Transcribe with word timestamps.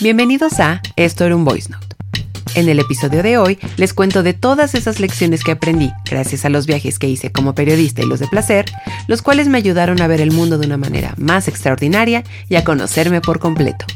Bienvenidos 0.00 0.58
a 0.58 0.82
Esto 0.96 1.24
era 1.24 1.36
un 1.36 1.44
Voice 1.44 1.70
Note. 1.70 1.86
En 2.56 2.68
el 2.68 2.80
episodio 2.80 3.22
de 3.22 3.38
hoy 3.38 3.60
les 3.76 3.94
cuento 3.94 4.24
de 4.24 4.34
todas 4.34 4.74
esas 4.74 4.98
lecciones 4.98 5.44
que 5.44 5.52
aprendí 5.52 5.92
gracias 6.04 6.44
a 6.44 6.48
los 6.48 6.66
viajes 6.66 6.98
que 6.98 7.08
hice 7.08 7.30
como 7.30 7.54
periodista 7.54 8.02
y 8.02 8.06
los 8.06 8.18
de 8.18 8.26
placer, 8.26 8.64
los 9.06 9.22
cuales 9.22 9.46
me 9.46 9.56
ayudaron 9.56 10.02
a 10.02 10.08
ver 10.08 10.20
el 10.20 10.32
mundo 10.32 10.58
de 10.58 10.66
una 10.66 10.78
manera 10.78 11.14
más 11.16 11.46
extraordinaria 11.46 12.24
y 12.48 12.56
a 12.56 12.64
conocerme 12.64 13.20
por 13.20 13.38
completo. 13.38 13.86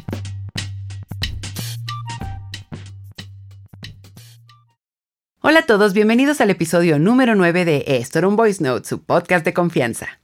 Hola 5.41 5.61
a 5.61 5.67
todos, 5.67 5.95
bienvenidos 5.95 6.41
al 6.41 6.51
episodio 6.51 7.01
número 7.01 7.35
9 7.35 7.65
de 7.65 7.85
Esto 7.89 8.21
era 8.21 8.29
un 8.29 8.37
Voice 8.37 8.63
Note, 8.63 8.89
su 8.89 9.03
podcast 9.03 9.45
de 9.45 9.53
confianza. 9.53 10.21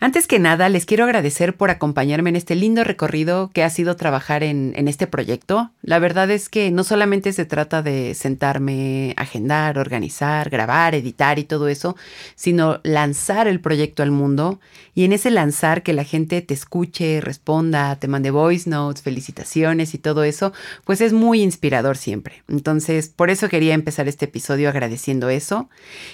Antes 0.00 0.28
que 0.28 0.38
nada, 0.38 0.68
les 0.68 0.86
quiero 0.86 1.02
agradecer 1.02 1.56
por 1.56 1.70
acompañarme 1.70 2.30
en 2.30 2.36
este 2.36 2.54
lindo 2.54 2.84
recorrido 2.84 3.50
que 3.52 3.64
ha 3.64 3.70
sido 3.70 3.96
trabajar 3.96 4.44
en, 4.44 4.76
este 4.86 5.08
proyecto. 5.08 5.72
La 5.82 5.98
verdad 5.98 6.30
es 6.30 6.48
que 6.48 6.70
no 6.70 6.84
solamente 6.84 7.32
se 7.32 7.44
trata 7.44 7.82
de 7.82 8.14
sentarme, 8.14 9.12
agendar, 9.16 9.76
organizar, 9.76 10.50
grabar, 10.50 10.94
editar 10.94 11.40
y 11.40 11.44
todo 11.44 11.66
eso, 11.66 11.96
sino 12.36 12.78
lanzar 12.84 13.48
el 13.48 13.60
proyecto 13.60 14.04
al 14.04 14.12
mundo 14.12 14.60
y 14.94 15.02
en 15.02 15.12
ese 15.12 15.32
lanzar 15.32 15.82
que 15.82 15.92
la 15.92 16.04
gente 16.04 16.42
te 16.42 16.54
escuche, 16.54 17.20
responda, 17.20 17.96
te 17.96 18.06
mande 18.06 18.30
voice 18.30 18.70
notes, 18.70 19.02
felicitaciones 19.02 19.94
y 19.94 19.98
todo 19.98 20.22
eso, 20.22 20.52
pues 20.84 21.00
es 21.00 21.12
muy 21.12 21.42
inspirador 21.42 21.96
siempre. 21.96 22.44
Entonces, 22.48 23.08
por 23.08 23.30
eso 23.30 23.48
quería 23.48 23.74
empezar 23.74 24.06
este 24.06 24.26
episodio 24.26 24.68
agradeciendo 24.68 25.28
eso. 25.28 25.68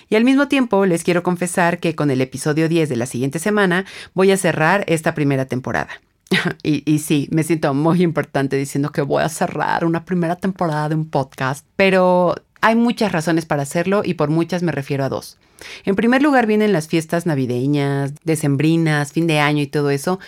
Y 0.09 0.16
al 0.16 0.25
mismo 0.25 0.48
tiempo 0.48 0.87
les 0.87 1.05
quiero 1.05 1.23
confesar 1.23 1.80
que 1.80 1.95
con 1.95 2.11
el 2.11 2.23
episodio 2.23 2.66
10 2.66 2.89
de 2.89 2.97
la 2.97 3.06
siguiente 3.06 3.39
semana, 3.39 3.73
voy 4.14 4.30
a 4.30 4.37
cerrar 4.37 4.84
esta 4.87 5.14
primera 5.14 5.46
temporada. 5.46 5.91
Y, 6.62 6.98
sí, 6.98 7.28
me 7.30 7.42
siento 7.42 7.74
muy 7.74 8.02
importante 8.02 8.56
diciendo 8.56 8.91
que 8.91 9.02
voy 9.02 9.23
a 9.23 9.28
cerrar 9.28 9.84
una 9.84 10.05
primera 10.05 10.37
temporada 10.37 10.88
de 10.88 10.94
un 10.94 11.08
podcast, 11.08 11.66
pero 11.77 12.34
hay 12.61 12.77
muchas 12.77 13.12
razones 13.12 13.47
para 13.47 13.62
hacerlo 13.62 14.03
y 14.05 14.14
por 14.14 14.31
muchas 14.31 14.62
me 14.62 14.72
refiero 14.72 15.05
a 15.05 15.08
dos. 15.08 15.39
En 15.84 15.97
primer 15.97 16.22
lugar 16.22 16.47
vienen 16.47 16.72
las 16.72 16.89
fiestas 16.89 17.27
navideñas, 17.27 18.12
decembrinas, 18.25 19.12
fin 19.12 19.27
de 19.27 19.39
año 19.39 19.62
y 19.62 19.66
todo 19.66 19.91
eso, 19.91 20.19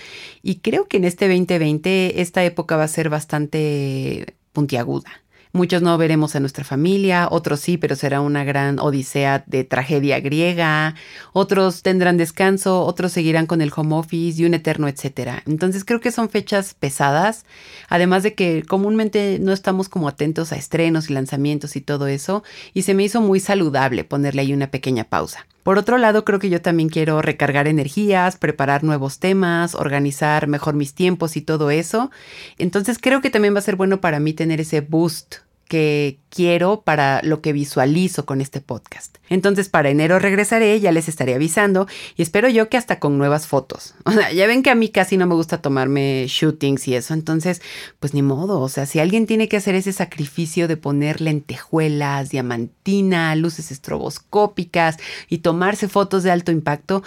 y 0.42 0.56
creo 0.56 0.86
que 0.86 0.98
en 0.98 1.04
este 1.04 1.28
2020 1.28 2.20
esta 2.20 2.44
época 2.44 2.76
va 2.76 2.84
a 2.84 2.88
ser 2.88 3.08
bastante 3.08 4.36
puntiaguda. 4.52 5.10
Muchos 5.52 5.82
no 5.82 5.96
veremos 5.96 6.36
a 6.36 6.40
nuestra 6.40 6.64
familia, 6.64 7.28
otros 7.30 7.60
sí, 7.60 7.78
pero 7.78 7.96
será 7.96 8.20
una 8.20 8.44
gran 8.44 8.78
odisea 8.78 9.44
de 9.46 9.64
tragedia 9.64 10.20
griega, 10.20 10.94
otros 11.32 11.82
tendrán 11.82 12.16
descanso, 12.16 12.84
otros 12.84 13.12
seguirán 13.12 13.46
con 13.46 13.60
el 13.60 13.72
home 13.74 13.96
office 13.96 14.40
y 14.40 14.44
un 14.44 14.54
eterno 14.54 14.88
etcétera. 14.88 15.42
Entonces 15.46 15.84
creo 15.84 16.00
que 16.00 16.12
son 16.12 16.28
fechas 16.28 16.74
pesadas, 16.74 17.46
además 17.88 18.22
de 18.22 18.34
que 18.34 18.64
comúnmente 18.66 19.38
no 19.40 19.52
estamos 19.52 19.88
como 19.88 20.08
atentos 20.08 20.52
a 20.52 20.56
estrenos 20.56 21.10
y 21.10 21.14
lanzamientos 21.14 21.76
y 21.76 21.80
todo 21.80 22.06
eso, 22.06 22.42
y 22.74 22.82
se 22.82 22.94
me 22.94 23.04
hizo 23.04 23.20
muy 23.20 23.40
saludable 23.40 24.04
ponerle 24.04 24.42
ahí 24.42 24.52
una 24.52 24.70
pequeña 24.70 25.04
pausa. 25.04 25.46
Por 25.66 25.78
otro 25.78 25.98
lado, 25.98 26.24
creo 26.24 26.38
que 26.38 26.48
yo 26.48 26.62
también 26.62 26.88
quiero 26.88 27.20
recargar 27.22 27.66
energías, 27.66 28.36
preparar 28.36 28.84
nuevos 28.84 29.18
temas, 29.18 29.74
organizar 29.74 30.46
mejor 30.46 30.74
mis 30.74 30.94
tiempos 30.94 31.36
y 31.36 31.40
todo 31.40 31.72
eso. 31.72 32.12
Entonces 32.56 32.98
creo 33.00 33.20
que 33.20 33.30
también 33.30 33.52
va 33.52 33.58
a 33.58 33.62
ser 33.62 33.74
bueno 33.74 34.00
para 34.00 34.20
mí 34.20 34.32
tener 34.32 34.60
ese 34.60 34.80
boost 34.80 35.38
que 35.68 36.18
quiero 36.28 36.82
para 36.82 37.20
lo 37.22 37.40
que 37.40 37.52
visualizo 37.52 38.26
con 38.26 38.40
este 38.40 38.60
podcast. 38.60 39.16
Entonces 39.28 39.68
para 39.68 39.90
enero 39.90 40.18
regresaré, 40.18 40.78
ya 40.80 40.92
les 40.92 41.08
estaré 41.08 41.34
avisando 41.34 41.86
y 42.16 42.22
espero 42.22 42.48
yo 42.48 42.68
que 42.68 42.76
hasta 42.76 42.98
con 42.98 43.18
nuevas 43.18 43.46
fotos. 43.46 43.94
O 44.06 44.12
sea, 44.12 44.32
ya 44.32 44.46
ven 44.46 44.62
que 44.62 44.70
a 44.70 44.74
mí 44.74 44.88
casi 44.88 45.16
no 45.16 45.26
me 45.26 45.34
gusta 45.34 45.60
tomarme 45.60 46.26
shootings 46.28 46.88
y 46.88 46.94
eso, 46.94 47.12
entonces 47.12 47.60
pues 47.98 48.14
ni 48.14 48.22
modo, 48.22 48.60
o 48.60 48.68
sea, 48.68 48.86
si 48.86 48.98
alguien 48.98 49.26
tiene 49.26 49.48
que 49.48 49.56
hacer 49.56 49.74
ese 49.74 49.92
sacrificio 49.92 50.68
de 50.68 50.76
poner 50.76 51.20
lentejuelas, 51.20 52.30
diamantina, 52.30 53.34
luces 53.34 53.70
estroboscópicas 53.70 54.96
y 55.28 55.38
tomarse 55.38 55.88
fotos 55.88 56.22
de 56.22 56.30
alto 56.30 56.52
impacto, 56.52 57.02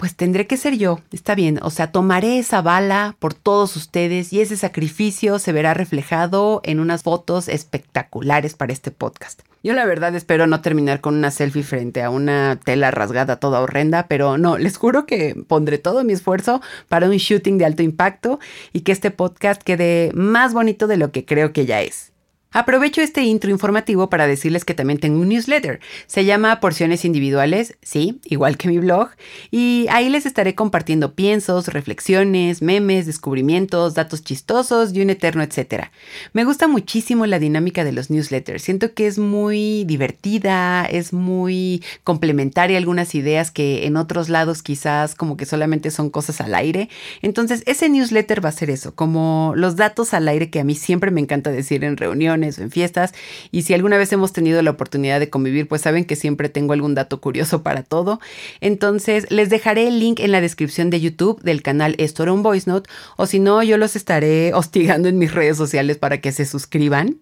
pues 0.00 0.16
tendré 0.16 0.46
que 0.46 0.56
ser 0.56 0.78
yo, 0.78 0.98
está 1.12 1.34
bien, 1.34 1.60
o 1.62 1.68
sea, 1.68 1.92
tomaré 1.92 2.38
esa 2.38 2.62
bala 2.62 3.16
por 3.18 3.34
todos 3.34 3.76
ustedes 3.76 4.32
y 4.32 4.40
ese 4.40 4.56
sacrificio 4.56 5.38
se 5.38 5.52
verá 5.52 5.74
reflejado 5.74 6.62
en 6.64 6.80
unas 6.80 7.02
fotos 7.02 7.48
espectaculares 7.48 8.54
para 8.54 8.72
este 8.72 8.90
podcast. 8.90 9.42
Yo 9.62 9.74
la 9.74 9.84
verdad 9.84 10.14
espero 10.14 10.46
no 10.46 10.62
terminar 10.62 11.02
con 11.02 11.16
una 11.16 11.30
selfie 11.30 11.62
frente 11.62 12.02
a 12.02 12.08
una 12.08 12.58
tela 12.64 12.90
rasgada 12.90 13.36
toda 13.36 13.60
horrenda, 13.60 14.06
pero 14.08 14.38
no, 14.38 14.56
les 14.56 14.78
juro 14.78 15.04
que 15.04 15.36
pondré 15.46 15.76
todo 15.76 16.02
mi 16.02 16.14
esfuerzo 16.14 16.62
para 16.88 17.06
un 17.06 17.18
shooting 17.18 17.58
de 17.58 17.66
alto 17.66 17.82
impacto 17.82 18.40
y 18.72 18.80
que 18.80 18.92
este 18.92 19.10
podcast 19.10 19.60
quede 19.60 20.12
más 20.14 20.54
bonito 20.54 20.86
de 20.86 20.96
lo 20.96 21.12
que 21.12 21.26
creo 21.26 21.52
que 21.52 21.66
ya 21.66 21.82
es. 21.82 22.09
Aprovecho 22.52 23.00
este 23.00 23.22
intro 23.22 23.48
informativo 23.48 24.10
para 24.10 24.26
decirles 24.26 24.64
que 24.64 24.74
también 24.74 24.98
tengo 24.98 25.20
un 25.20 25.28
newsletter. 25.28 25.78
Se 26.08 26.24
llama 26.24 26.58
Porciones 26.58 27.04
Individuales, 27.04 27.78
sí, 27.80 28.20
igual 28.24 28.56
que 28.56 28.66
mi 28.66 28.78
blog, 28.78 29.10
y 29.52 29.86
ahí 29.88 30.08
les 30.08 30.26
estaré 30.26 30.56
compartiendo 30.56 31.14
piensos, 31.14 31.68
reflexiones, 31.68 32.60
memes, 32.60 33.06
descubrimientos, 33.06 33.94
datos 33.94 34.24
chistosos 34.24 34.92
y 34.92 35.00
un 35.00 35.10
eterno 35.10 35.44
etcétera. 35.44 35.92
Me 36.32 36.42
gusta 36.42 36.66
muchísimo 36.66 37.24
la 37.24 37.38
dinámica 37.38 37.84
de 37.84 37.92
los 37.92 38.10
newsletters. 38.10 38.64
Siento 38.64 38.94
que 38.94 39.06
es 39.06 39.16
muy 39.16 39.84
divertida, 39.84 40.86
es 40.86 41.12
muy 41.12 41.84
complementaria 42.02 42.78
algunas 42.78 43.14
ideas 43.14 43.52
que 43.52 43.86
en 43.86 43.96
otros 43.96 44.28
lados 44.28 44.64
quizás 44.64 45.14
como 45.14 45.36
que 45.36 45.46
solamente 45.46 45.92
son 45.92 46.10
cosas 46.10 46.40
al 46.40 46.56
aire. 46.56 46.88
Entonces, 47.22 47.62
ese 47.66 47.88
newsletter 47.88 48.44
va 48.44 48.48
a 48.48 48.52
ser 48.52 48.70
eso, 48.70 48.92
como 48.96 49.52
los 49.54 49.76
datos 49.76 50.14
al 50.14 50.26
aire 50.26 50.50
que 50.50 50.58
a 50.58 50.64
mí 50.64 50.74
siempre 50.74 51.12
me 51.12 51.20
encanta 51.20 51.52
decir 51.52 51.84
en 51.84 51.96
reuniones 51.96 52.39
o 52.42 52.62
en 52.62 52.70
fiestas. 52.70 53.12
Y 53.50 53.62
si 53.62 53.74
alguna 53.74 53.98
vez 53.98 54.12
hemos 54.12 54.32
tenido 54.32 54.60
la 54.62 54.70
oportunidad 54.70 55.20
de 55.20 55.30
convivir, 55.30 55.68
pues 55.68 55.82
saben 55.82 56.04
que 56.04 56.16
siempre 56.16 56.48
tengo 56.48 56.72
algún 56.72 56.94
dato 56.94 57.20
curioso 57.20 57.62
para 57.62 57.82
todo. 57.82 58.20
Entonces, 58.60 59.26
les 59.30 59.50
dejaré 59.50 59.88
el 59.88 60.00
link 60.00 60.20
en 60.20 60.32
la 60.32 60.40
descripción 60.40 60.90
de 60.90 61.00
YouTube 61.00 61.40
del 61.42 61.62
canal 61.62 61.94
Esto 61.98 62.22
era 62.22 62.32
un 62.32 62.42
Voice 62.42 62.68
Note. 62.68 62.88
O 63.16 63.26
si 63.26 63.38
no, 63.38 63.62
yo 63.62 63.76
los 63.76 63.96
estaré 63.96 64.52
hostigando 64.54 65.08
en 65.08 65.18
mis 65.18 65.32
redes 65.32 65.56
sociales 65.56 65.98
para 65.98 66.20
que 66.20 66.32
se 66.32 66.44
suscriban. 66.46 67.18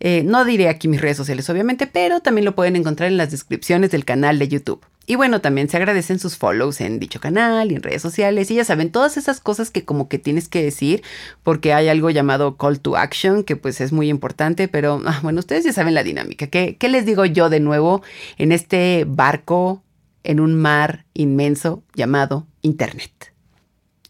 Eh, 0.00 0.22
no 0.24 0.44
diré 0.44 0.68
aquí 0.68 0.88
mis 0.88 1.00
redes 1.00 1.16
sociales, 1.16 1.48
obviamente, 1.50 1.86
pero 1.86 2.20
también 2.20 2.44
lo 2.44 2.54
pueden 2.54 2.76
encontrar 2.76 3.08
en 3.08 3.16
las 3.16 3.30
descripciones 3.30 3.90
del 3.90 4.04
canal 4.04 4.38
de 4.38 4.48
YouTube. 4.48 4.80
Y 5.08 5.16
bueno, 5.16 5.40
también 5.40 5.70
se 5.70 5.78
agradecen 5.78 6.18
sus 6.18 6.36
follows 6.36 6.82
en 6.82 7.00
dicho 7.00 7.18
canal 7.18 7.72
y 7.72 7.74
en 7.74 7.82
redes 7.82 8.02
sociales. 8.02 8.50
Y 8.50 8.56
ya 8.56 8.64
saben, 8.64 8.92
todas 8.92 9.16
esas 9.16 9.40
cosas 9.40 9.70
que 9.70 9.82
como 9.82 10.06
que 10.06 10.18
tienes 10.18 10.48
que 10.48 10.62
decir, 10.62 11.02
porque 11.42 11.72
hay 11.72 11.88
algo 11.88 12.10
llamado 12.10 12.58
call 12.58 12.78
to 12.78 12.94
action, 12.94 13.42
que 13.42 13.56
pues 13.56 13.80
es 13.80 13.90
muy 13.90 14.10
importante, 14.10 14.68
pero 14.68 15.00
ah, 15.06 15.18
bueno, 15.22 15.40
ustedes 15.40 15.64
ya 15.64 15.72
saben 15.72 15.94
la 15.94 16.02
dinámica. 16.02 16.48
¿Qué, 16.48 16.76
¿Qué 16.76 16.90
les 16.90 17.06
digo 17.06 17.24
yo 17.24 17.48
de 17.48 17.58
nuevo 17.58 18.02
en 18.36 18.52
este 18.52 19.06
barco 19.08 19.82
en 20.24 20.40
un 20.40 20.54
mar 20.54 21.06
inmenso 21.14 21.82
llamado 21.94 22.46
Internet? 22.60 23.32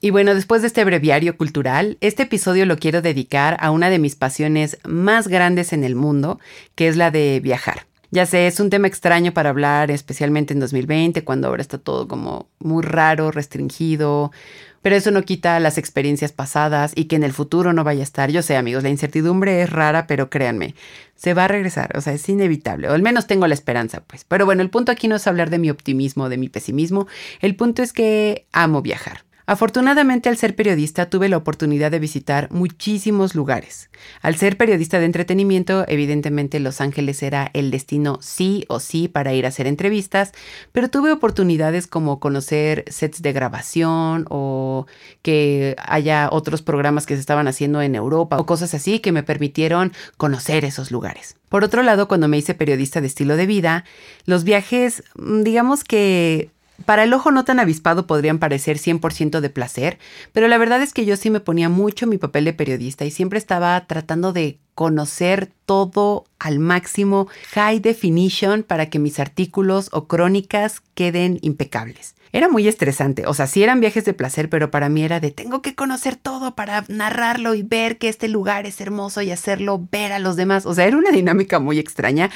Y 0.00 0.10
bueno, 0.10 0.34
después 0.34 0.62
de 0.62 0.66
este 0.66 0.84
breviario 0.84 1.36
cultural, 1.36 1.96
este 2.00 2.24
episodio 2.24 2.66
lo 2.66 2.76
quiero 2.76 3.02
dedicar 3.02 3.56
a 3.60 3.70
una 3.70 3.88
de 3.88 4.00
mis 4.00 4.16
pasiones 4.16 4.78
más 4.84 5.28
grandes 5.28 5.72
en 5.72 5.84
el 5.84 5.94
mundo, 5.94 6.40
que 6.74 6.88
es 6.88 6.96
la 6.96 7.12
de 7.12 7.38
viajar. 7.38 7.86
Ya 8.10 8.24
sé, 8.24 8.46
es 8.46 8.58
un 8.58 8.70
tema 8.70 8.86
extraño 8.88 9.34
para 9.34 9.50
hablar, 9.50 9.90
especialmente 9.90 10.54
en 10.54 10.60
2020, 10.60 11.24
cuando 11.24 11.48
ahora 11.48 11.60
está 11.60 11.76
todo 11.76 12.08
como 12.08 12.48
muy 12.58 12.82
raro, 12.82 13.30
restringido, 13.30 14.32
pero 14.80 14.96
eso 14.96 15.10
no 15.10 15.22
quita 15.22 15.60
las 15.60 15.76
experiencias 15.76 16.32
pasadas 16.32 16.92
y 16.94 17.04
que 17.04 17.16
en 17.16 17.22
el 17.22 17.34
futuro 17.34 17.74
no 17.74 17.84
vaya 17.84 18.00
a 18.00 18.04
estar. 18.04 18.30
Yo 18.30 18.40
sé, 18.40 18.56
amigos, 18.56 18.82
la 18.82 18.88
incertidumbre 18.88 19.60
es 19.60 19.68
rara, 19.68 20.06
pero 20.06 20.30
créanme, 20.30 20.74
se 21.16 21.34
va 21.34 21.44
a 21.44 21.48
regresar, 21.48 21.94
o 21.98 22.00
sea, 22.00 22.14
es 22.14 22.26
inevitable, 22.30 22.88
o 22.88 22.94
al 22.94 23.02
menos 23.02 23.26
tengo 23.26 23.46
la 23.46 23.52
esperanza, 23.52 24.02
pues. 24.06 24.24
Pero 24.24 24.46
bueno, 24.46 24.62
el 24.62 24.70
punto 24.70 24.90
aquí 24.90 25.06
no 25.06 25.16
es 25.16 25.26
hablar 25.26 25.50
de 25.50 25.58
mi 25.58 25.68
optimismo, 25.68 26.30
de 26.30 26.38
mi 26.38 26.48
pesimismo, 26.48 27.08
el 27.40 27.56
punto 27.56 27.82
es 27.82 27.92
que 27.92 28.46
amo 28.52 28.80
viajar. 28.80 29.27
Afortunadamente 29.48 30.28
al 30.28 30.36
ser 30.36 30.54
periodista 30.54 31.08
tuve 31.08 31.30
la 31.30 31.38
oportunidad 31.38 31.90
de 31.90 31.98
visitar 31.98 32.52
muchísimos 32.52 33.34
lugares. 33.34 33.88
Al 34.20 34.36
ser 34.36 34.58
periodista 34.58 34.98
de 34.98 35.06
entretenimiento, 35.06 35.86
evidentemente 35.88 36.60
Los 36.60 36.82
Ángeles 36.82 37.22
era 37.22 37.50
el 37.54 37.70
destino 37.70 38.18
sí 38.20 38.66
o 38.68 38.78
sí 38.78 39.08
para 39.08 39.32
ir 39.32 39.46
a 39.46 39.48
hacer 39.48 39.66
entrevistas, 39.66 40.32
pero 40.70 40.90
tuve 40.90 41.12
oportunidades 41.12 41.86
como 41.86 42.20
conocer 42.20 42.84
sets 42.88 43.22
de 43.22 43.32
grabación 43.32 44.26
o 44.28 44.84
que 45.22 45.76
haya 45.78 46.28
otros 46.30 46.60
programas 46.60 47.06
que 47.06 47.14
se 47.14 47.20
estaban 47.20 47.48
haciendo 47.48 47.80
en 47.80 47.94
Europa 47.94 48.36
o 48.36 48.44
cosas 48.44 48.74
así 48.74 48.98
que 48.98 49.12
me 49.12 49.22
permitieron 49.22 49.94
conocer 50.18 50.66
esos 50.66 50.90
lugares. 50.90 51.36
Por 51.48 51.64
otro 51.64 51.82
lado, 51.82 52.06
cuando 52.06 52.28
me 52.28 52.36
hice 52.36 52.52
periodista 52.52 53.00
de 53.00 53.06
estilo 53.06 53.34
de 53.38 53.46
vida, 53.46 53.86
los 54.26 54.44
viajes, 54.44 55.04
mm, 55.16 55.40
digamos 55.40 55.84
que 55.84 56.50
para 56.84 57.04
el 57.04 57.12
ojo 57.12 57.30
no 57.30 57.44
tan 57.44 57.60
avispado 57.60 58.06
podrían 58.06 58.38
parecer 58.38 58.78
100% 58.78 59.40
de 59.40 59.50
placer, 59.50 59.98
pero 60.32 60.48
la 60.48 60.58
verdad 60.58 60.82
es 60.82 60.92
que 60.92 61.04
yo 61.04 61.16
sí 61.16 61.30
me 61.30 61.40
ponía 61.40 61.68
mucho 61.68 62.06
mi 62.06 62.18
papel 62.18 62.44
de 62.44 62.52
periodista 62.52 63.04
y 63.04 63.10
siempre 63.10 63.38
estaba 63.38 63.86
tratando 63.86 64.32
de 64.32 64.58
conocer 64.74 65.50
todo 65.66 66.24
al 66.38 66.60
máximo, 66.60 67.26
high 67.52 67.80
definition, 67.80 68.62
para 68.62 68.88
que 68.90 69.00
mis 69.00 69.18
artículos 69.18 69.88
o 69.92 70.06
crónicas 70.06 70.82
queden 70.94 71.38
impecables. 71.42 72.14
Era 72.32 72.48
muy 72.48 72.68
estresante, 72.68 73.26
o 73.26 73.34
sea, 73.34 73.46
sí 73.46 73.62
eran 73.62 73.80
viajes 73.80 74.04
de 74.04 74.12
placer, 74.12 74.48
pero 74.50 74.70
para 74.70 74.88
mí 74.88 75.02
era 75.02 75.20
de 75.20 75.30
tengo 75.30 75.62
que 75.62 75.74
conocer 75.74 76.16
todo 76.16 76.54
para 76.54 76.84
narrarlo 76.88 77.54
y 77.54 77.62
ver 77.62 77.98
que 77.98 78.08
este 78.08 78.28
lugar 78.28 78.66
es 78.66 78.80
hermoso 78.80 79.22
y 79.22 79.30
hacerlo 79.30 79.86
ver 79.90 80.12
a 80.12 80.18
los 80.18 80.36
demás. 80.36 80.66
O 80.66 80.74
sea, 80.74 80.86
era 80.86 80.96
una 80.96 81.10
dinámica 81.10 81.58
muy 81.58 81.78
extraña, 81.78 82.30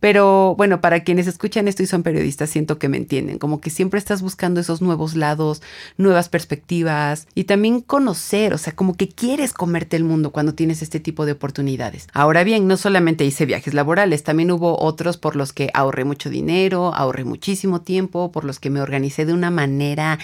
pero 0.00 0.54
bueno, 0.56 0.80
para 0.80 1.04
quienes 1.04 1.26
escuchan 1.26 1.68
esto 1.68 1.82
y 1.82 1.86
son 1.86 2.02
periodistas, 2.02 2.50
siento 2.50 2.78
que 2.78 2.88
me 2.88 2.96
entienden, 2.96 3.38
como 3.38 3.60
que 3.60 3.70
siempre 3.70 3.98
estás 3.98 4.22
buscando 4.22 4.60
esos 4.60 4.82
nuevos 4.82 5.14
lados, 5.14 5.62
nuevas 5.96 6.28
perspectivas 6.28 7.26
y 7.34 7.44
también 7.44 7.80
conocer, 7.80 8.54
o 8.54 8.58
sea, 8.58 8.74
como 8.74 8.94
que 8.94 9.08
quieres 9.08 9.52
comerte 9.52 9.96
el 9.96 10.04
mundo 10.04 10.30
cuando 10.30 10.54
tienes 10.54 10.82
este 10.82 11.00
tipo 11.00 11.26
de 11.26 11.32
oportunidades. 11.32 12.08
Ahora 12.12 12.44
bien, 12.44 12.66
no 12.66 12.76
solamente 12.76 13.24
hice 13.24 13.46
viajes 13.46 13.74
laborales, 13.74 14.22
también 14.22 14.50
hubo 14.50 14.78
otros 14.82 15.16
por 15.16 15.36
los 15.36 15.52
que 15.52 15.70
ahorré 15.74 16.04
mucho 16.04 16.30
dinero, 16.30 16.94
ahorré 16.94 17.24
muchísimo 17.24 17.80
tiempo, 17.80 18.32
por 18.32 18.44
los 18.44 18.58
que 18.58 18.70
me 18.70 18.80
organicé 18.80 19.24
de 19.24 19.32
una 19.38 19.50
manera 19.50 20.18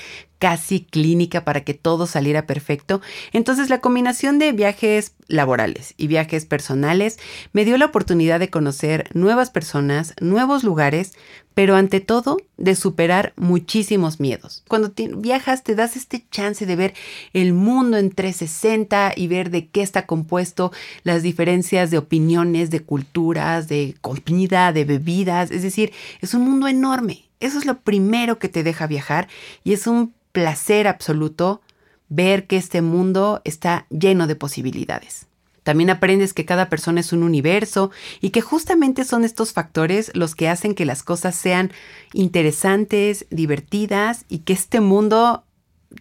casi 0.45 0.81
clínica 0.81 1.43
para 1.43 1.63
que 1.63 1.73
todo 1.73 2.07
saliera 2.07 2.47
perfecto. 2.47 3.01
Entonces 3.33 3.71
la 3.71 3.81
combinación 3.81 4.39
de 4.39 4.53
viajes 4.53 5.15
laborales 5.27 5.95
y 5.97 6.07
viajes 6.07 6.45
personales 6.45 7.19
me 7.55 7.65
dio 7.65 7.79
la 7.79 7.87
oportunidad 7.87 8.41
de 8.41 8.51
conocer 8.51 9.09
nuevas 9.15 9.49
personas, 9.49 10.13
nuevos 10.21 10.63
lugares, 10.63 11.15
pero 11.55 11.77
ante 11.77 12.01
todo 12.01 12.37
de 12.59 12.75
superar 12.75 13.33
muchísimos 13.37 14.21
miedos. 14.21 14.65
Cuando 14.69 14.93
viajas 15.17 15.63
te 15.63 15.75
das 15.75 15.97
este 15.97 16.27
chance 16.31 16.67
de 16.67 16.77
ver 16.77 16.95
el 17.33 17.55
mundo 17.55 17.97
en 17.97 18.11
360 18.11 19.15
y 19.17 19.29
ver 19.29 19.49
de 19.49 19.69
qué 19.69 19.81
está 19.81 20.05
compuesto, 20.05 20.73
las 21.05 21.23
diferencias 21.23 21.91
de 21.91 21.97
opiniones, 21.97 22.71
de 22.71 22.81
culturas, 22.81 23.69
de 23.69 23.95
comida, 24.03 24.73
de 24.73 24.85
bebidas, 24.85 25.51
es 25.53 25.63
decir, 25.63 25.93
es 26.21 26.35
un 26.35 26.43
mundo 26.43 26.69
enorme. 26.69 27.24
Eso 27.41 27.59
es 27.59 27.67
lo 27.67 27.81
primero 27.81 28.39
que 28.39 28.49
te 28.49 28.63
deja 28.63 28.87
viajar 28.87 29.29
y 29.63 29.73
es 29.73 29.87
un 29.87 30.15
placer 30.33 30.89
absoluto 30.89 31.61
ver 32.09 32.47
que 32.47 32.57
este 32.57 32.83
mundo 32.83 33.41
está 33.45 33.87
lleno 33.91 34.27
de 34.27 34.37
posibilidades. 34.37 35.27
También 35.63 35.91
aprendes 35.91 36.35
que 36.35 36.45
cada 36.45 36.69
persona 36.69 37.01
es 37.01 37.13
un 37.13 37.23
universo 37.23 37.91
y 38.21 38.31
que 38.31 38.43
justamente 38.43 39.05
son 39.05 39.25
estos 39.25 39.53
factores 39.53 40.11
los 40.15 40.35
que 40.35 40.49
hacen 40.49 40.75
que 40.75 40.85
las 40.85 41.03
cosas 41.03 41.35
sean 41.35 41.73
interesantes, 42.13 43.27
divertidas 43.31 44.27
y 44.29 44.41
que 44.41 44.53
este 44.53 44.81
mundo 44.81 45.45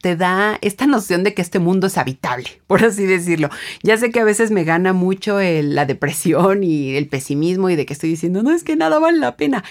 te 0.01 0.15
da 0.15 0.57
esta 0.61 0.85
noción 0.87 1.23
de 1.23 1.33
que 1.33 1.41
este 1.41 1.59
mundo 1.59 1.87
es 1.87 1.97
habitable, 1.97 2.61
por 2.67 2.83
así 2.83 3.05
decirlo. 3.05 3.49
Ya 3.83 3.97
sé 3.97 4.11
que 4.11 4.19
a 4.19 4.25
veces 4.25 4.51
me 4.51 4.65
gana 4.65 4.91
mucho 4.91 5.39
la 5.39 5.85
depresión 5.85 6.63
y 6.63 6.95
el 6.95 7.07
pesimismo 7.07 7.69
y 7.69 7.77
de 7.77 7.85
que 7.85 7.93
estoy 7.93 8.09
diciendo, 8.09 8.43
no 8.43 8.51
es 8.51 8.63
que 8.63 8.75
nada 8.75 8.99
vale 8.99 9.19
la 9.19 9.37
pena, 9.37 9.63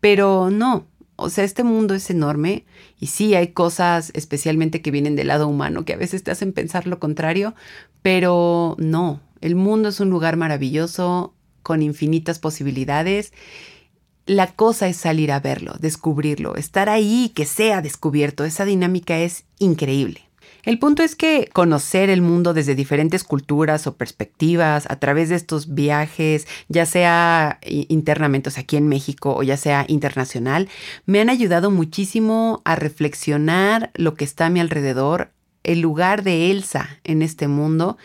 pero 0.00 0.50
no, 0.50 0.86
o 1.20 1.30
sea, 1.30 1.44
este 1.44 1.64
mundo 1.64 1.94
es 1.94 2.10
enorme 2.10 2.64
y 2.98 3.06
sí 3.06 3.34
hay 3.34 3.48
cosas 3.48 4.10
especialmente 4.14 4.82
que 4.82 4.90
vienen 4.90 5.16
del 5.16 5.28
lado 5.28 5.46
humano 5.46 5.84
que 5.84 5.92
a 5.92 5.98
veces 5.98 6.22
te 6.22 6.30
hacen 6.30 6.52
pensar 6.52 6.86
lo 6.86 6.98
contrario, 6.98 7.54
pero 8.02 8.76
no, 8.78 9.20
el 9.40 9.54
mundo 9.54 9.90
es 9.90 10.00
un 10.00 10.10
lugar 10.10 10.36
maravilloso 10.36 11.34
con 11.62 11.82
infinitas 11.82 12.38
posibilidades. 12.38 13.32
La 14.26 14.54
cosa 14.54 14.88
es 14.88 14.96
salir 14.96 15.32
a 15.32 15.40
verlo, 15.40 15.74
descubrirlo, 15.80 16.56
estar 16.56 16.88
ahí, 16.88 17.32
que 17.34 17.46
sea 17.46 17.82
descubierto. 17.82 18.44
Esa 18.44 18.64
dinámica 18.64 19.18
es 19.18 19.44
increíble. 19.58 20.29
El 20.64 20.78
punto 20.78 21.02
es 21.02 21.16
que 21.16 21.48
conocer 21.52 22.10
el 22.10 22.22
mundo 22.22 22.52
desde 22.52 22.74
diferentes 22.74 23.24
culturas 23.24 23.86
o 23.86 23.96
perspectivas 23.96 24.86
a 24.90 24.96
través 24.96 25.28
de 25.28 25.36
estos 25.36 25.74
viajes, 25.74 26.46
ya 26.68 26.86
sea 26.86 27.58
internamente, 27.62 28.48
o 28.48 28.52
sea, 28.52 28.62
aquí 28.62 28.76
en 28.76 28.88
México 28.88 29.34
o 29.34 29.42
ya 29.42 29.56
sea 29.56 29.84
internacional, 29.88 30.68
me 31.06 31.20
han 31.20 31.30
ayudado 31.30 31.70
muchísimo 31.70 32.62
a 32.64 32.76
reflexionar 32.76 33.90
lo 33.94 34.14
que 34.14 34.24
está 34.24 34.46
a 34.46 34.50
mi 34.50 34.60
alrededor, 34.60 35.32
el 35.62 35.80
lugar 35.80 36.22
de 36.22 36.50
Elsa 36.50 37.00
en 37.04 37.22
este 37.22 37.48
mundo 37.48 37.96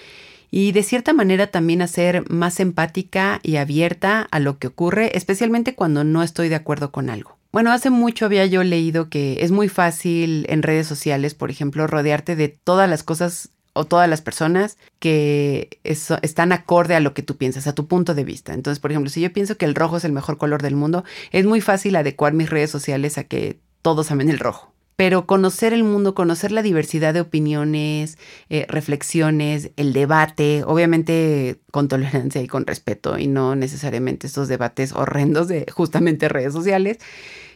y 0.51 0.71
de 0.71 0.83
cierta 0.83 1.11
manera 1.11 1.47
también 1.47 1.81
a 1.81 1.87
ser 1.87 2.29
más 2.29 2.59
empática 2.61 3.39
y 3.43 3.57
abierta 3.57 4.21
a 4.31 4.39
lo 4.39 4.57
que 4.57 4.67
ocurre, 4.67 5.17
especialmente 5.17 5.75
cuando 5.75 6.03
no 6.03 6.23
estoy 6.23 6.47
de 6.49 6.55
acuerdo 6.55 6.91
con 6.91 7.09
algo. 7.09 7.37
Bueno, 7.55 7.71
hace 7.71 7.89
mucho 7.89 8.25
había 8.25 8.45
yo 8.47 8.65
leído 8.65 9.07
que 9.09 9.37
es 9.39 9.49
muy 9.49 9.69
fácil 9.69 10.45
en 10.49 10.61
redes 10.61 10.87
sociales, 10.87 11.35
por 11.35 11.49
ejemplo, 11.49 11.87
rodearte 11.87 12.35
de 12.35 12.49
todas 12.49 12.89
las 12.89 13.01
cosas 13.01 13.51
o 13.71 13.85
todas 13.85 14.09
las 14.09 14.21
personas 14.21 14.77
que 14.99 15.79
están 15.85 16.51
acorde 16.51 16.95
a 16.95 16.99
lo 16.99 17.13
que 17.13 17.23
tú 17.23 17.37
piensas, 17.37 17.65
a 17.67 17.73
tu 17.73 17.87
punto 17.87 18.13
de 18.13 18.25
vista. 18.25 18.53
Entonces, 18.53 18.81
por 18.81 18.91
ejemplo, 18.91 19.09
si 19.09 19.21
yo 19.21 19.31
pienso 19.31 19.55
que 19.55 19.63
el 19.63 19.73
rojo 19.73 19.95
es 19.95 20.03
el 20.03 20.11
mejor 20.11 20.37
color 20.37 20.61
del 20.61 20.75
mundo, 20.75 21.05
es 21.31 21.45
muy 21.45 21.61
fácil 21.61 21.95
adecuar 21.95 22.33
mis 22.33 22.49
redes 22.49 22.71
sociales 22.71 23.17
a 23.17 23.23
que 23.23 23.57
todos 23.81 24.11
amen 24.11 24.29
el 24.29 24.39
rojo. 24.39 24.73
Pero 24.97 25.25
conocer 25.25 25.71
el 25.71 25.85
mundo, 25.85 26.13
conocer 26.13 26.51
la 26.51 26.61
diversidad 26.61 27.13
de 27.13 27.21
opiniones, 27.21 28.17
eh, 28.49 28.65
reflexiones, 28.67 29.71
el 29.77 29.93
debate, 29.93 30.63
obviamente 30.65 31.61
con 31.71 31.87
tolerancia 31.87 32.41
y 32.41 32.47
con 32.47 32.65
respeto 32.65 33.17
y 33.17 33.27
no 33.27 33.55
necesariamente 33.55 34.27
estos 34.27 34.49
debates 34.49 34.91
horrendos 34.91 35.47
de 35.47 35.65
justamente 35.71 36.27
redes 36.27 36.51
sociales, 36.51 36.97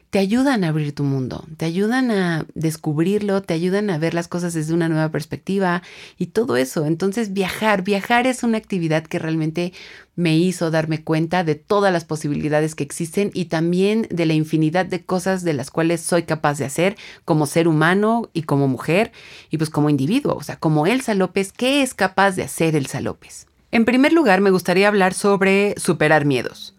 te 0.09 0.17
ayudan 0.17 0.63
a 0.63 0.69
abrir 0.69 0.93
tu 0.93 1.03
mundo, 1.03 1.45
te 1.57 1.65
ayudan 1.65 2.09
a 2.09 2.45
descubrirlo, 2.55 3.43
te 3.43 3.53
ayudan 3.53 3.91
a 3.91 3.99
ver 3.99 4.15
las 4.15 4.27
cosas 4.27 4.55
desde 4.55 4.73
una 4.73 4.89
nueva 4.89 5.09
perspectiva 5.09 5.83
y 6.17 6.27
todo 6.27 6.57
eso. 6.57 6.87
Entonces 6.87 7.31
viajar, 7.33 7.83
viajar 7.83 8.25
es 8.25 8.41
una 8.41 8.57
actividad 8.57 9.03
que 9.03 9.19
realmente 9.19 9.71
me 10.15 10.35
hizo 10.35 10.71
darme 10.71 11.03
cuenta 11.03 11.43
de 11.43 11.55
todas 11.55 11.93
las 11.93 12.05
posibilidades 12.05 12.73
que 12.73 12.83
existen 12.83 13.29
y 13.35 13.45
también 13.45 14.07
de 14.09 14.25
la 14.25 14.33
infinidad 14.33 14.87
de 14.87 15.05
cosas 15.05 15.43
de 15.43 15.53
las 15.53 15.69
cuales 15.69 16.01
soy 16.01 16.23
capaz 16.23 16.57
de 16.57 16.65
hacer 16.65 16.97
como 17.23 17.45
ser 17.45 17.67
humano 17.67 18.29
y 18.33 18.43
como 18.43 18.67
mujer 18.67 19.11
y 19.51 19.57
pues 19.57 19.69
como 19.69 19.91
individuo, 19.91 20.35
o 20.35 20.43
sea, 20.43 20.57
como 20.57 20.87
Elsa 20.87 21.13
López, 21.13 21.53
¿qué 21.53 21.83
es 21.83 21.93
capaz 21.93 22.31
de 22.31 22.43
hacer 22.43 22.75
Elsa 22.75 22.99
López? 22.99 23.47
En 23.71 23.85
primer 23.85 24.11
lugar, 24.13 24.41
me 24.41 24.49
gustaría 24.49 24.87
hablar 24.87 25.13
sobre 25.13 25.75
superar 25.77 26.25
miedos. 26.25 26.73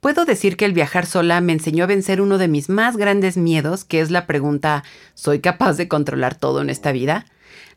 Puedo 0.00 0.24
decir 0.24 0.56
que 0.56 0.64
el 0.64 0.72
viajar 0.72 1.06
sola 1.06 1.40
me 1.40 1.52
enseñó 1.52 1.84
a 1.84 1.88
vencer 1.88 2.20
uno 2.20 2.38
de 2.38 2.46
mis 2.46 2.68
más 2.68 2.96
grandes 2.96 3.36
miedos, 3.36 3.84
que 3.84 4.00
es 4.00 4.12
la 4.12 4.26
pregunta, 4.26 4.84
¿soy 5.14 5.40
capaz 5.40 5.76
de 5.76 5.88
controlar 5.88 6.36
todo 6.36 6.60
en 6.60 6.70
esta 6.70 6.92
vida? 6.92 7.26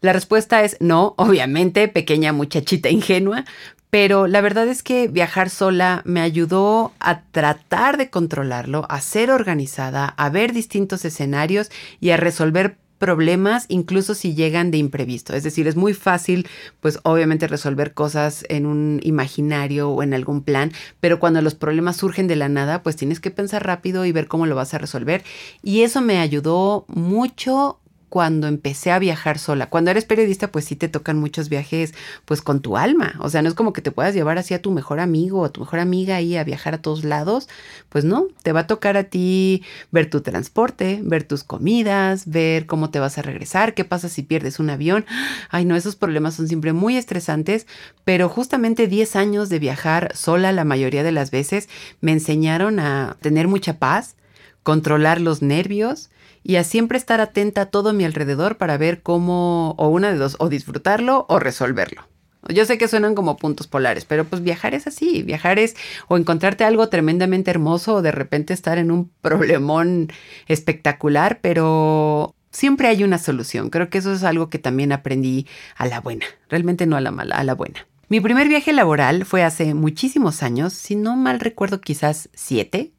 La 0.01 0.13
respuesta 0.13 0.63
es 0.63 0.77
no, 0.79 1.15
obviamente, 1.17 1.87
pequeña 1.87 2.31
muchachita 2.31 2.89
ingenua, 2.89 3.45
pero 3.89 4.27
la 4.27 4.39
verdad 4.41 4.67
es 4.67 4.83
que 4.83 5.07
viajar 5.07 5.49
sola 5.49 6.01
me 6.05 6.21
ayudó 6.21 6.93
a 6.99 7.23
tratar 7.23 7.97
de 7.97 8.11
controlarlo, 8.11 8.85
a 8.89 9.01
ser 9.01 9.31
organizada, 9.31 10.05
a 10.05 10.29
ver 10.29 10.53
distintos 10.53 11.03
escenarios 11.05 11.71
y 11.99 12.11
a 12.11 12.17
resolver 12.17 12.77
problemas 13.01 13.65
incluso 13.67 14.13
si 14.13 14.35
llegan 14.35 14.69
de 14.69 14.77
imprevisto. 14.77 15.33
Es 15.33 15.41
decir, 15.41 15.67
es 15.67 15.75
muy 15.75 15.95
fácil, 15.95 16.47
pues 16.81 16.99
obviamente 17.01 17.47
resolver 17.47 17.95
cosas 17.95 18.45
en 18.47 18.67
un 18.67 18.99
imaginario 19.01 19.89
o 19.89 20.03
en 20.03 20.13
algún 20.13 20.43
plan, 20.43 20.71
pero 20.99 21.19
cuando 21.19 21.41
los 21.41 21.55
problemas 21.55 21.97
surgen 21.97 22.27
de 22.27 22.35
la 22.35 22.47
nada, 22.47 22.83
pues 22.83 22.95
tienes 22.95 23.19
que 23.19 23.31
pensar 23.31 23.65
rápido 23.65 24.05
y 24.05 24.11
ver 24.11 24.27
cómo 24.27 24.45
lo 24.45 24.55
vas 24.55 24.75
a 24.75 24.77
resolver. 24.77 25.23
Y 25.63 25.81
eso 25.81 25.99
me 26.01 26.19
ayudó 26.19 26.85
mucho 26.87 27.80
cuando 28.11 28.47
empecé 28.47 28.91
a 28.91 28.99
viajar 28.99 29.39
sola. 29.39 29.69
Cuando 29.69 29.89
eres 29.89 30.03
periodista, 30.03 30.51
pues 30.51 30.65
sí 30.65 30.75
te 30.75 30.89
tocan 30.89 31.17
muchos 31.17 31.47
viajes, 31.47 31.93
pues 32.25 32.41
con 32.41 32.59
tu 32.59 32.75
alma. 32.75 33.15
O 33.21 33.29
sea, 33.29 33.41
no 33.41 33.47
es 33.47 33.55
como 33.55 33.71
que 33.71 33.81
te 33.81 33.89
puedas 33.89 34.13
llevar 34.13 34.37
así 34.37 34.53
a 34.53 34.61
tu 34.61 34.69
mejor 34.71 34.99
amigo 34.99 35.39
o 35.39 35.45
a 35.45 35.49
tu 35.53 35.61
mejor 35.61 35.79
amiga 35.79 36.17
ahí 36.17 36.35
a 36.35 36.43
viajar 36.43 36.73
a 36.73 36.81
todos 36.81 37.05
lados. 37.05 37.47
Pues 37.87 38.03
no, 38.03 38.27
te 38.43 38.51
va 38.51 38.59
a 38.59 38.67
tocar 38.67 38.97
a 38.97 39.05
ti 39.05 39.63
ver 39.91 40.09
tu 40.09 40.19
transporte, 40.19 40.99
ver 41.05 41.23
tus 41.23 41.45
comidas, 41.45 42.29
ver 42.29 42.65
cómo 42.65 42.89
te 42.89 42.99
vas 42.99 43.17
a 43.17 43.21
regresar, 43.21 43.73
qué 43.73 43.85
pasa 43.85 44.09
si 44.09 44.23
pierdes 44.23 44.59
un 44.59 44.69
avión. 44.71 45.05
Ay, 45.49 45.63
no, 45.63 45.77
esos 45.77 45.95
problemas 45.95 46.33
son 46.35 46.49
siempre 46.49 46.73
muy 46.73 46.97
estresantes, 46.97 47.65
pero 48.03 48.27
justamente 48.27 48.87
10 48.87 49.15
años 49.15 49.47
de 49.47 49.59
viajar 49.59 50.11
sola 50.17 50.51
la 50.51 50.65
mayoría 50.65 51.03
de 51.03 51.13
las 51.13 51.31
veces 51.31 51.69
me 52.01 52.11
enseñaron 52.11 52.81
a 52.81 53.15
tener 53.21 53.47
mucha 53.47 53.79
paz, 53.79 54.17
controlar 54.63 55.21
los 55.21 55.41
nervios 55.41 56.09
y 56.43 56.55
a 56.55 56.63
siempre 56.63 56.97
estar 56.97 57.21
atenta 57.21 57.61
a 57.61 57.65
todo 57.67 57.93
mi 57.93 58.05
alrededor 58.05 58.57
para 58.57 58.77
ver 58.77 59.01
cómo, 59.01 59.75
o 59.77 59.89
una 59.89 60.11
de 60.11 60.17
dos, 60.17 60.35
o 60.39 60.49
disfrutarlo 60.49 61.25
o 61.29 61.39
resolverlo. 61.39 62.07
Yo 62.49 62.65
sé 62.65 62.77
que 62.77 62.87
suenan 62.87 63.13
como 63.13 63.37
puntos 63.37 63.67
polares, 63.67 64.05
pero 64.05 64.25
pues 64.25 64.41
viajar 64.41 64.73
es 64.73 64.87
así, 64.87 65.21
viajar 65.21 65.59
es 65.59 65.75
o 66.07 66.17
encontrarte 66.17 66.63
algo 66.63 66.89
tremendamente 66.89 67.51
hermoso 67.51 67.95
o 67.95 68.01
de 68.01 68.11
repente 68.11 68.53
estar 68.53 68.79
en 68.79 68.91
un 68.91 69.11
problemón 69.21 70.11
espectacular, 70.47 71.39
pero 71.41 72.33
siempre 72.49 72.87
hay 72.87 73.03
una 73.03 73.19
solución. 73.19 73.69
Creo 73.69 73.89
que 73.89 73.99
eso 73.99 74.11
es 74.11 74.23
algo 74.23 74.49
que 74.49 74.57
también 74.57 74.91
aprendí 74.91 75.47
a 75.75 75.85
la 75.85 76.01
buena, 76.01 76.25
realmente 76.49 76.87
no 76.87 76.95
a 76.97 77.01
la 77.01 77.11
mala, 77.11 77.35
a 77.35 77.43
la 77.43 77.53
buena. 77.53 77.87
Mi 78.09 78.19
primer 78.19 78.47
viaje 78.47 78.73
laboral 78.73 79.23
fue 79.23 79.43
hace 79.43 79.73
muchísimos 79.73 80.43
años, 80.43 80.73
si 80.73 80.95
no 80.95 81.15
mal 81.15 81.39
recuerdo 81.39 81.79
quizás 81.79 82.29
siete, 82.33 82.91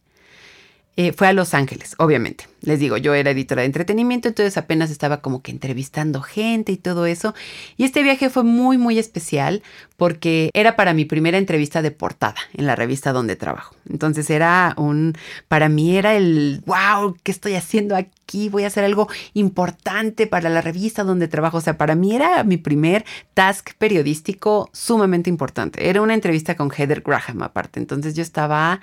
eh, 0.97 1.13
fue 1.13 1.27
a 1.27 1.33
Los 1.33 1.55
Ángeles, 1.55 1.95
obviamente. 1.99 2.47
Les 2.61 2.79
digo, 2.79 2.99
yo 2.99 3.15
era 3.15 3.31
editora 3.31 3.63
de 3.63 3.67
entretenimiento, 3.67 4.29
entonces 4.29 4.59
apenas 4.59 4.91
estaba 4.91 5.23
como 5.23 5.41
que 5.41 5.51
entrevistando 5.51 6.21
gente 6.21 6.71
y 6.71 6.77
todo 6.77 7.07
eso. 7.07 7.35
Y 7.79 7.85
este 7.85 8.03
viaje 8.03 8.29
fue 8.29 8.45
muy, 8.45 8.77
muy 8.77 8.99
especial 8.99 9.63
porque 9.97 10.51
era 10.53 10.77
para 10.77 10.93
mi 10.93 11.07
primera 11.07 11.39
entrevista 11.39 11.81
de 11.81 11.93
portada 11.93 12.37
en 12.53 12.67
la 12.67 12.77
revista 12.77 13.13
donde 13.13 13.37
trabajo. 13.37 13.75
Entonces 13.89 14.29
era 14.29 14.75
un, 14.77 15.15
para 15.49 15.71
mí 15.71 15.97
era 15.97 16.15
el, 16.15 16.63
wow, 16.67 17.17
¿qué 17.23 17.33
estoy 17.33 17.55
haciendo 17.55 17.97
aquí? 17.97 18.51
Voy 18.51 18.65
a 18.65 18.67
hacer 18.67 18.85
algo 18.85 19.09
importante 19.33 20.27
para 20.27 20.51
la 20.51 20.61
revista 20.61 21.05
donde 21.05 21.27
trabajo. 21.27 21.57
O 21.57 21.63
sea, 21.63 21.79
para 21.79 21.95
mí 21.95 22.15
era 22.15 22.45
mi 22.45 22.59
primer 22.59 23.07
task 23.33 23.71
periodístico 23.79 24.69
sumamente 24.75 25.31
importante. 25.31 25.89
Era 25.89 26.03
una 26.03 26.15
entrevista 26.15 26.55
con 26.55 26.71
Heather 26.71 27.01
Graham 27.01 27.43
aparte. 27.43 27.81
Entonces 27.81 28.15
yo 28.15 28.23
estaba 28.23 28.81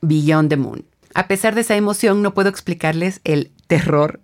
beyond 0.00 0.48
the 0.48 0.56
moon. 0.56 0.84
A 1.14 1.28
pesar 1.28 1.54
de 1.54 1.60
esa 1.60 1.76
emoción, 1.76 2.22
no 2.22 2.34
puedo 2.34 2.48
explicarles 2.48 3.20
el 3.22 3.52
terror 3.68 4.20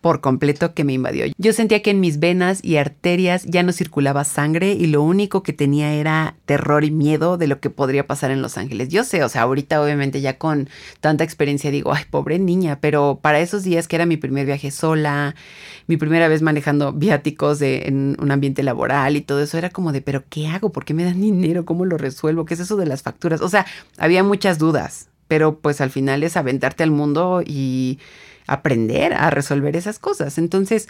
por 0.00 0.20
completo 0.20 0.74
que 0.74 0.84
me 0.84 0.92
invadió. 0.92 1.26
Yo 1.36 1.52
sentía 1.52 1.82
que 1.82 1.90
en 1.90 1.98
mis 1.98 2.20
venas 2.20 2.60
y 2.62 2.76
arterias 2.76 3.44
ya 3.44 3.64
no 3.64 3.72
circulaba 3.72 4.22
sangre 4.22 4.72
y 4.72 4.86
lo 4.86 5.02
único 5.02 5.42
que 5.42 5.52
tenía 5.52 5.92
era 5.92 6.36
terror 6.46 6.84
y 6.84 6.92
miedo 6.92 7.36
de 7.36 7.48
lo 7.48 7.58
que 7.58 7.70
podría 7.70 8.06
pasar 8.06 8.30
en 8.30 8.40
Los 8.40 8.56
Ángeles. 8.56 8.88
Yo 8.90 9.02
sé, 9.02 9.24
o 9.24 9.28
sea, 9.28 9.42
ahorita 9.42 9.82
obviamente 9.82 10.20
ya 10.20 10.38
con 10.38 10.68
tanta 11.00 11.24
experiencia 11.24 11.72
digo, 11.72 11.92
ay, 11.92 12.04
pobre 12.08 12.38
niña, 12.38 12.78
pero 12.80 13.18
para 13.20 13.40
esos 13.40 13.64
días 13.64 13.88
que 13.88 13.96
era 13.96 14.06
mi 14.06 14.16
primer 14.16 14.46
viaje 14.46 14.70
sola, 14.70 15.34
mi 15.88 15.96
primera 15.96 16.28
vez 16.28 16.42
manejando 16.42 16.92
viáticos 16.92 17.60
en 17.60 18.16
un 18.20 18.30
ambiente 18.30 18.62
laboral 18.62 19.16
y 19.16 19.22
todo 19.22 19.42
eso, 19.42 19.58
era 19.58 19.70
como 19.70 19.90
de, 19.90 20.00
pero 20.02 20.22
¿qué 20.30 20.46
hago? 20.46 20.70
¿Por 20.70 20.84
qué 20.84 20.94
me 20.94 21.02
dan 21.02 21.20
dinero? 21.20 21.64
¿Cómo 21.64 21.84
lo 21.84 21.98
resuelvo? 21.98 22.44
¿Qué 22.44 22.54
es 22.54 22.60
eso 22.60 22.76
de 22.76 22.86
las 22.86 23.02
facturas? 23.02 23.40
O 23.40 23.48
sea, 23.48 23.66
había 23.96 24.22
muchas 24.22 24.58
dudas 24.58 25.08
pero 25.28 25.60
pues 25.60 25.80
al 25.80 25.90
final 25.90 26.22
es 26.22 26.36
aventarte 26.36 26.82
al 26.82 26.90
mundo 26.90 27.42
y 27.44 27.98
aprender 28.46 29.12
a 29.14 29.30
resolver 29.30 29.76
esas 29.76 29.98
cosas. 29.98 30.38
Entonces, 30.38 30.88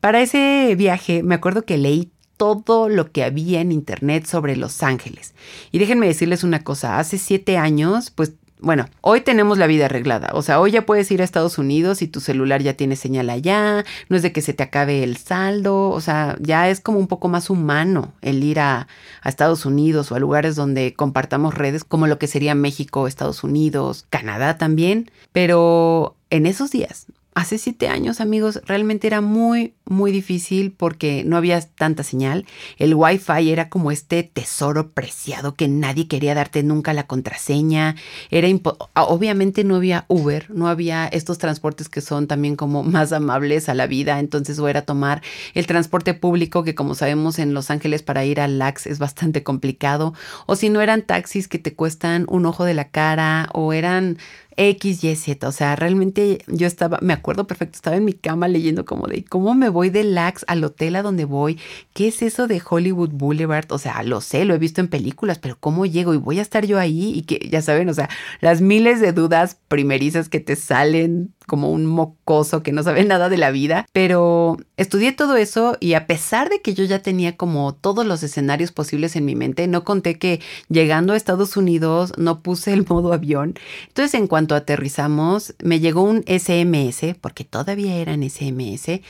para 0.00 0.20
ese 0.20 0.74
viaje 0.76 1.22
me 1.22 1.34
acuerdo 1.34 1.62
que 1.62 1.78
leí 1.78 2.12
todo 2.36 2.88
lo 2.88 3.10
que 3.10 3.24
había 3.24 3.60
en 3.60 3.72
internet 3.72 4.24
sobre 4.26 4.56
Los 4.56 4.82
Ángeles. 4.82 5.34
Y 5.72 5.78
déjenme 5.78 6.06
decirles 6.06 6.44
una 6.44 6.62
cosa, 6.62 6.98
hace 6.98 7.18
siete 7.18 7.58
años, 7.58 8.10
pues 8.10 8.34
bueno, 8.60 8.86
hoy 9.00 9.20
tenemos 9.20 9.58
la 9.58 9.66
vida 9.66 9.86
arreglada. 9.86 10.30
O 10.32 10.42
sea, 10.42 10.60
hoy 10.60 10.72
ya 10.72 10.84
puedes 10.84 11.10
ir 11.10 11.20
a 11.20 11.24
Estados 11.24 11.58
Unidos 11.58 12.02
y 12.02 12.08
tu 12.08 12.20
celular 12.20 12.62
ya 12.62 12.74
tiene 12.74 12.96
señal 12.96 13.30
allá. 13.30 13.84
No 14.08 14.16
es 14.16 14.22
de 14.22 14.32
que 14.32 14.40
se 14.40 14.52
te 14.52 14.62
acabe 14.62 15.04
el 15.04 15.16
saldo. 15.16 15.90
O 15.90 16.00
sea, 16.00 16.36
ya 16.40 16.68
es 16.68 16.80
como 16.80 16.98
un 16.98 17.06
poco 17.06 17.28
más 17.28 17.50
humano 17.50 18.12
el 18.20 18.42
ir 18.42 18.60
a, 18.60 18.88
Estados 19.24 19.66
Unidos 19.66 20.10
o 20.10 20.14
a 20.14 20.18
lugares 20.18 20.56
donde 20.56 20.94
compartamos 20.94 21.54
redes 21.54 21.84
como 21.84 22.06
lo 22.06 22.18
que 22.18 22.26
sería 22.26 22.54
México, 22.54 23.06
Estados 23.06 23.44
Unidos, 23.44 24.06
Canadá 24.08 24.56
también. 24.56 25.10
Pero 25.32 26.16
en 26.30 26.46
esos 26.46 26.70
días 26.70 27.06
Hace 27.38 27.56
siete 27.58 27.86
años, 27.86 28.20
amigos, 28.20 28.60
realmente 28.66 29.06
era 29.06 29.20
muy, 29.20 29.74
muy 29.84 30.10
difícil 30.10 30.72
porque 30.72 31.22
no 31.24 31.36
había 31.36 31.60
tanta 31.60 32.02
señal. 32.02 32.46
El 32.78 32.96
Wi-Fi 32.96 33.52
era 33.52 33.68
como 33.68 33.92
este 33.92 34.24
tesoro 34.24 34.90
preciado 34.90 35.54
que 35.54 35.68
nadie 35.68 36.08
quería 36.08 36.34
darte 36.34 36.64
nunca 36.64 36.92
la 36.94 37.06
contraseña. 37.06 37.94
Era 38.32 38.48
obviamente 38.94 39.62
no 39.62 39.76
había 39.76 40.04
Uber, 40.08 40.50
no 40.50 40.66
había 40.66 41.06
estos 41.06 41.38
transportes 41.38 41.88
que 41.88 42.00
son 42.00 42.26
también 42.26 42.56
como 42.56 42.82
más 42.82 43.12
amables 43.12 43.68
a 43.68 43.74
la 43.74 43.86
vida. 43.86 44.18
Entonces, 44.18 44.58
o 44.58 44.66
era 44.66 44.82
tomar 44.82 45.22
el 45.54 45.68
transporte 45.68 46.14
público 46.14 46.64
que, 46.64 46.74
como 46.74 46.96
sabemos, 46.96 47.38
en 47.38 47.54
Los 47.54 47.70
Ángeles 47.70 48.02
para 48.02 48.24
ir 48.24 48.40
al 48.40 48.58
LAX 48.58 48.88
es 48.88 48.98
bastante 48.98 49.44
complicado. 49.44 50.12
O 50.46 50.56
si 50.56 50.70
no 50.70 50.80
eran 50.80 51.02
taxis 51.02 51.46
que 51.46 51.60
te 51.60 51.72
cuestan 51.72 52.26
un 52.28 52.46
ojo 52.46 52.64
de 52.64 52.74
la 52.74 52.88
cara 52.88 53.48
o 53.52 53.72
eran 53.72 54.18
X, 54.58 55.04
Y, 55.04 55.14
Z. 55.14 55.46
O 55.46 55.52
sea, 55.52 55.76
realmente 55.76 56.44
yo 56.48 56.66
estaba, 56.66 56.98
me 57.00 57.12
acuerdo 57.12 57.46
perfecto, 57.46 57.76
estaba 57.76 57.96
en 57.96 58.04
mi 58.04 58.12
cama 58.12 58.48
leyendo 58.48 58.84
como 58.84 59.06
de 59.06 59.24
cómo 59.24 59.54
me 59.54 59.68
voy 59.68 59.88
de 59.88 60.02
Lax 60.02 60.44
al 60.48 60.64
hotel 60.64 60.96
a 60.96 61.02
donde 61.02 61.24
voy. 61.24 61.58
¿Qué 61.94 62.08
es 62.08 62.22
eso 62.22 62.48
de 62.48 62.60
Hollywood 62.68 63.10
Boulevard? 63.12 63.70
O 63.70 63.78
sea, 63.78 64.02
lo 64.02 64.20
sé, 64.20 64.44
lo 64.44 64.54
he 64.54 64.58
visto 64.58 64.80
en 64.80 64.88
películas, 64.88 65.38
pero 65.38 65.56
¿cómo 65.58 65.86
llego? 65.86 66.12
Y 66.12 66.16
voy 66.18 66.40
a 66.40 66.42
estar 66.42 66.66
yo 66.66 66.78
ahí 66.78 67.12
y 67.14 67.22
que, 67.22 67.48
ya 67.50 67.62
saben, 67.62 67.88
o 67.88 67.94
sea, 67.94 68.08
las 68.40 68.60
miles 68.60 69.00
de 69.00 69.12
dudas 69.12 69.58
primerizas 69.68 70.28
que 70.28 70.40
te 70.40 70.56
salen 70.56 71.32
como 71.48 71.72
un 71.72 71.84
mocoso 71.84 72.62
que 72.62 72.70
no 72.70 72.84
sabe 72.84 73.04
nada 73.06 73.28
de 73.28 73.38
la 73.38 73.50
vida, 73.50 73.86
pero 73.92 74.56
estudié 74.76 75.10
todo 75.10 75.36
eso 75.36 75.76
y 75.80 75.94
a 75.94 76.06
pesar 76.06 76.48
de 76.48 76.62
que 76.62 76.74
yo 76.74 76.84
ya 76.84 77.00
tenía 77.00 77.36
como 77.36 77.74
todos 77.74 78.06
los 78.06 78.22
escenarios 78.22 78.70
posibles 78.70 79.16
en 79.16 79.24
mi 79.24 79.34
mente, 79.34 79.66
no 79.66 79.82
conté 79.82 80.20
que 80.20 80.40
llegando 80.68 81.14
a 81.14 81.16
Estados 81.16 81.56
Unidos 81.56 82.12
no 82.16 82.40
puse 82.42 82.72
el 82.72 82.86
modo 82.86 83.12
avión. 83.12 83.54
Entonces 83.88 84.14
en 84.14 84.28
cuanto 84.28 84.54
aterrizamos, 84.54 85.56
me 85.64 85.80
llegó 85.80 86.02
un 86.02 86.22
SMS, 86.28 87.16
porque 87.20 87.42
todavía 87.42 87.96
eran 87.96 88.22
SMS, 88.22 89.00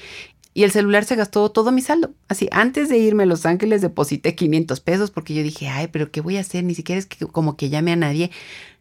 y 0.58 0.64
el 0.64 0.72
celular 0.72 1.04
se 1.04 1.14
gastó 1.14 1.52
todo 1.52 1.70
mi 1.70 1.82
saldo. 1.82 2.14
Así, 2.26 2.48
antes 2.50 2.88
de 2.88 2.98
irme 2.98 3.22
a 3.22 3.26
Los 3.26 3.46
Ángeles 3.46 3.80
deposité 3.80 4.34
500 4.34 4.80
pesos 4.80 5.10
porque 5.12 5.32
yo 5.32 5.44
dije, 5.44 5.68
ay, 5.68 5.86
pero 5.86 6.10
¿qué 6.10 6.20
voy 6.20 6.36
a 6.36 6.40
hacer? 6.40 6.64
Ni 6.64 6.74
siquiera 6.74 6.98
es 6.98 7.06
que 7.06 7.26
como 7.26 7.56
que 7.56 7.68
llame 7.68 7.92
a 7.92 7.96
nadie 7.96 8.32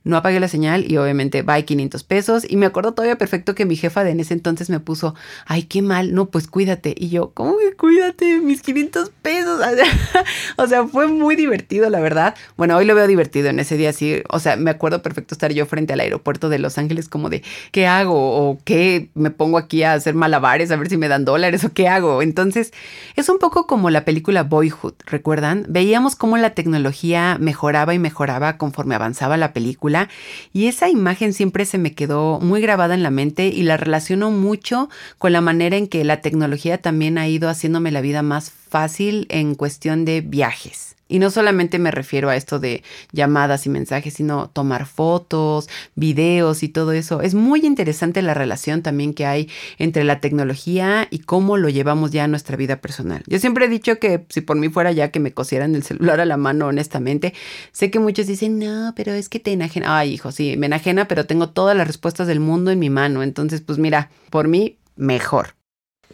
no 0.08 0.18
apagué 0.18 0.40
la 0.40 0.48
señal 0.48 0.90
y 0.90 0.98
obviamente 0.98 1.42
va 1.42 1.62
500 1.62 2.04
pesos. 2.04 2.46
Y 2.50 2.58
me 2.58 2.66
acuerdo 2.66 2.94
todavía 2.94 3.18
perfecto 3.18 3.56
que 3.56 3.66
mi 3.66 3.76
jefa 3.76 4.04
de 4.04 4.12
en 4.12 4.20
ese 4.20 4.34
entonces 4.34 4.70
me 4.70 4.80
puso, 4.80 5.16
ay, 5.46 5.64
qué 5.64 5.82
mal, 5.82 6.14
no, 6.14 6.28
pues 6.28 6.48
cuídate. 6.48 6.96
Y 6.98 7.10
yo, 7.10 7.32
¿cómo 7.34 7.58
que 7.58 7.76
cuídate? 7.76 8.40
Mis 8.40 8.62
500 8.62 9.12
pesos. 9.22 9.62
o 10.58 10.68
sea, 10.68 10.88
fue 10.88 11.08
muy 11.08 11.36
divertido, 11.36 11.90
la 11.90 12.00
verdad. 12.00 12.36
Bueno, 12.56 12.78
hoy 12.78 12.86
lo 12.86 12.96
veo 12.96 13.08
divertido 13.08 13.50
en 13.50 13.60
ese 13.60 13.78
día, 13.78 13.94
sí. 13.94 14.22
O 14.30 14.40
sea, 14.40 14.56
me 14.56 14.72
acuerdo 14.72 15.02
perfecto 15.02 15.36
estar 15.36 15.52
yo 15.52 15.66
frente 15.66 15.94
al 15.94 16.00
aeropuerto 16.00 16.50
de 16.50 16.60
Los 16.60 16.78
Ángeles 16.78 17.10
como 17.10 17.30
de, 17.30 17.44
¿qué 17.72 17.88
hago? 17.88 18.16
¿O 18.16 18.60
qué? 18.64 19.10
¿Me 19.14 19.30
pongo 19.30 19.58
aquí 19.58 19.84
a 19.84 19.94
hacer 19.94 20.16
malabares 20.16 20.72
a 20.72 20.78
ver 20.78 20.90
si 20.90 20.98
me 20.98 21.08
dan 21.08 21.26
dólares 21.26 21.64
o 21.64 21.74
qué 21.74 21.88
hago? 21.88 22.22
Entonces, 22.22 22.74
es 23.16 23.30
un 23.30 23.40
poco 23.40 23.68
como 23.68 23.90
la 23.90 24.06
película 24.06 24.44
Boyhood, 24.44 24.94
¿recuerdan? 25.06 25.66
Veíamos 25.68 26.16
cómo 26.16 26.38
la 26.38 26.52
tecnología 26.52 27.38
mejoraba 27.40 27.94
y 27.94 28.00
mejoraba 28.00 28.58
conforme 28.58 28.96
avanzaba 28.96 29.38
la 29.38 29.54
película 29.54 29.97
y 30.54 30.68
esa 30.68 30.90
imagen 30.90 31.34
siempre 31.34 31.66
se 31.66 31.78
me 31.78 31.94
quedó 31.94 32.40
muy 32.40 32.62
grabada 32.62 32.94
en 32.94 33.04
la 33.04 33.12
mente 33.12 33.48
y 33.48 33.64
la 33.64 33.78
relaciono 33.78 34.32
mucho 34.32 34.90
con 35.18 35.32
la 35.34 35.42
manera 35.42 35.78
en 35.78 35.88
que 35.88 36.04
la 36.04 36.22
tecnología 36.22 36.78
también 36.80 37.18
ha 37.18 37.28
ido 37.28 37.50
haciéndome 37.50 37.92
la 37.92 38.02
vida 38.02 38.22
más 38.22 38.52
fácil 38.52 39.26
en 39.30 39.56
cuestión 39.56 40.06
de 40.06 40.22
viajes. 40.22 40.97
Y 41.08 41.20
no 41.20 41.30
solamente 41.30 41.80
me 41.80 41.92
refiero 41.92 42.30
a 42.30 42.36
esto 42.36 42.60
de 42.60 42.84
llamadas 43.12 43.66
y 43.66 43.70
mensajes, 43.70 44.14
sino 44.14 44.50
tomar 44.50 44.86
fotos, 44.86 45.70
videos 45.96 46.64
y 46.64 46.70
todo 46.70 46.92
eso. 46.92 47.22
Es 47.22 47.34
muy 47.34 47.66
interesante 47.66 48.22
la 48.22 48.34
relación 48.34 48.82
también 48.82 49.14
que 49.14 49.26
hay 49.26 49.50
entre 49.78 50.04
la 50.04 50.20
tecnología 50.20 51.08
y 51.10 51.20
cómo 51.20 51.58
lo 51.58 51.70
llevamos 51.70 52.12
ya 52.12 52.26
a 52.26 52.28
nuestra 52.28 52.58
vida 52.58 52.82
personal. 52.82 53.24
Yo 53.28 53.40
siempre 53.40 53.66
he 53.66 53.70
dicho 53.70 54.00
que 54.00 54.26
si 54.30 54.42
por 54.42 54.58
mí 54.58 54.70
fuera 54.70 54.92
ya 54.92 55.12
que 55.12 55.20
me 55.20 55.34
cosieran 55.34 55.76
el 55.76 55.84
celular 55.84 56.20
a 56.20 56.26
la 56.26 56.38
mano, 56.38 56.68
honestamente, 56.68 57.34
sé 57.72 57.92
que 57.92 58.00
muchos 58.00 58.28
dicen, 58.28 58.60
no, 58.60 58.94
pero 58.96 59.14
es 59.14 59.30
que 59.30 59.40
te 59.40 59.52
enajena. 59.52 59.98
Ay, 59.98 60.14
hijo, 60.14 60.32
sí, 60.32 60.56
me 60.58 60.68
enajena, 60.68 61.08
pero 61.08 61.26
tengo 61.26 61.50
todas 61.50 61.76
las 61.76 61.88
respuestas 61.88 62.28
del 62.28 62.40
mundo 62.40 62.72
en 62.72 62.80
mi 62.80 62.90
mano. 62.90 63.24
Entonces, 63.24 63.62
pues 63.62 63.78
mira, 63.78 64.10
por 64.30 64.48
mí, 64.48 64.78
mejor. 64.96 65.57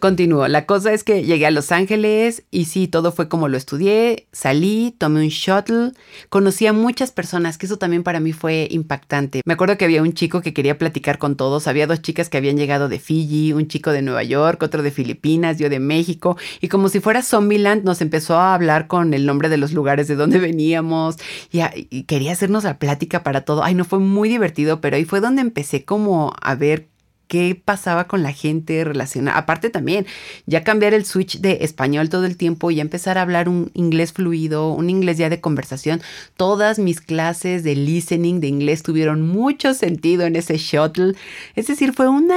Continúo. 0.00 0.48
La 0.48 0.66
cosa 0.66 0.92
es 0.92 1.04
que 1.04 1.22
llegué 1.22 1.46
a 1.46 1.50
Los 1.50 1.72
Ángeles 1.72 2.42
y 2.50 2.66
sí, 2.66 2.88
todo 2.88 3.12
fue 3.12 3.28
como 3.28 3.48
lo 3.48 3.56
estudié. 3.56 4.26
Salí, 4.32 4.94
tomé 4.98 5.20
un 5.20 5.28
shuttle, 5.28 5.92
conocí 6.28 6.66
a 6.66 6.72
muchas 6.72 7.10
personas, 7.10 7.56
que 7.56 7.66
eso 7.66 7.78
también 7.78 8.02
para 8.02 8.20
mí 8.20 8.32
fue 8.32 8.68
impactante. 8.70 9.40
Me 9.46 9.54
acuerdo 9.54 9.78
que 9.78 9.84
había 9.84 10.02
un 10.02 10.12
chico 10.12 10.42
que 10.42 10.52
quería 10.52 10.78
platicar 10.78 11.18
con 11.18 11.36
todos. 11.36 11.68
Había 11.68 11.86
dos 11.86 12.02
chicas 12.02 12.28
que 12.28 12.36
habían 12.36 12.56
llegado 12.56 12.88
de 12.88 12.98
Fiji, 12.98 13.52
un 13.52 13.68
chico 13.68 13.92
de 13.92 14.02
Nueva 14.02 14.24
York, 14.24 14.62
otro 14.62 14.82
de 14.82 14.90
Filipinas, 14.90 15.58
yo 15.58 15.70
de 15.70 15.80
México. 15.80 16.36
Y 16.60 16.68
como 16.68 16.88
si 16.88 17.00
fuera 17.00 17.22
Zombieland, 17.22 17.84
nos 17.84 18.00
empezó 18.02 18.36
a 18.36 18.54
hablar 18.54 18.88
con 18.88 19.14
el 19.14 19.24
nombre 19.24 19.48
de 19.48 19.56
los 19.56 19.72
lugares 19.72 20.08
de 20.08 20.16
donde 20.16 20.38
veníamos 20.40 21.16
y, 21.50 21.60
y 21.90 22.02
quería 22.02 22.32
hacernos 22.32 22.64
la 22.64 22.78
plática 22.78 23.22
para 23.22 23.42
todo. 23.42 23.62
Ay, 23.62 23.74
no 23.74 23.84
fue 23.84 24.00
muy 24.00 24.28
divertido, 24.28 24.80
pero 24.80 24.96
ahí 24.96 25.04
fue 25.04 25.20
donde 25.20 25.40
empecé 25.40 25.84
como 25.84 26.34
a 26.42 26.54
ver 26.56 26.88
qué 27.28 27.60
pasaba 27.62 28.06
con 28.06 28.22
la 28.22 28.32
gente 28.32 28.84
relacionada. 28.84 29.38
Aparte 29.38 29.70
también, 29.70 30.06
ya 30.46 30.64
cambiar 30.64 30.94
el 30.94 31.04
switch 31.04 31.40
de 31.40 31.58
español 31.62 32.08
todo 32.08 32.24
el 32.26 32.36
tiempo 32.36 32.70
y 32.70 32.80
empezar 32.80 33.18
a 33.18 33.22
hablar 33.22 33.48
un 33.48 33.70
inglés 33.74 34.12
fluido, 34.12 34.72
un 34.72 34.90
inglés 34.90 35.18
ya 35.18 35.30
de 35.30 35.40
conversación. 35.40 36.02
Todas 36.36 36.78
mis 36.78 37.00
clases 37.00 37.64
de 37.64 37.76
listening 37.76 38.40
de 38.40 38.48
inglés 38.48 38.82
tuvieron 38.82 39.22
mucho 39.22 39.74
sentido 39.74 40.24
en 40.24 40.36
ese 40.36 40.56
shuttle. 40.56 41.14
Es 41.54 41.66
decir, 41.66 41.92
fue 41.92 42.08
un 42.08 42.28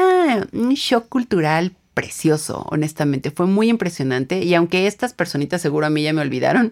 shock 0.73 1.09
cultural 1.09 1.73
precioso, 1.97 2.63
honestamente. 2.69 3.31
Fue 3.31 3.47
muy 3.47 3.69
impresionante 3.69 4.43
y 4.43 4.53
aunque 4.53 4.85
estas 4.85 5.13
personitas 5.13 5.63
seguro 5.63 5.87
a 5.87 5.89
mí 5.89 6.03
ya 6.03 6.13
me 6.13 6.21
olvidaron, 6.21 6.71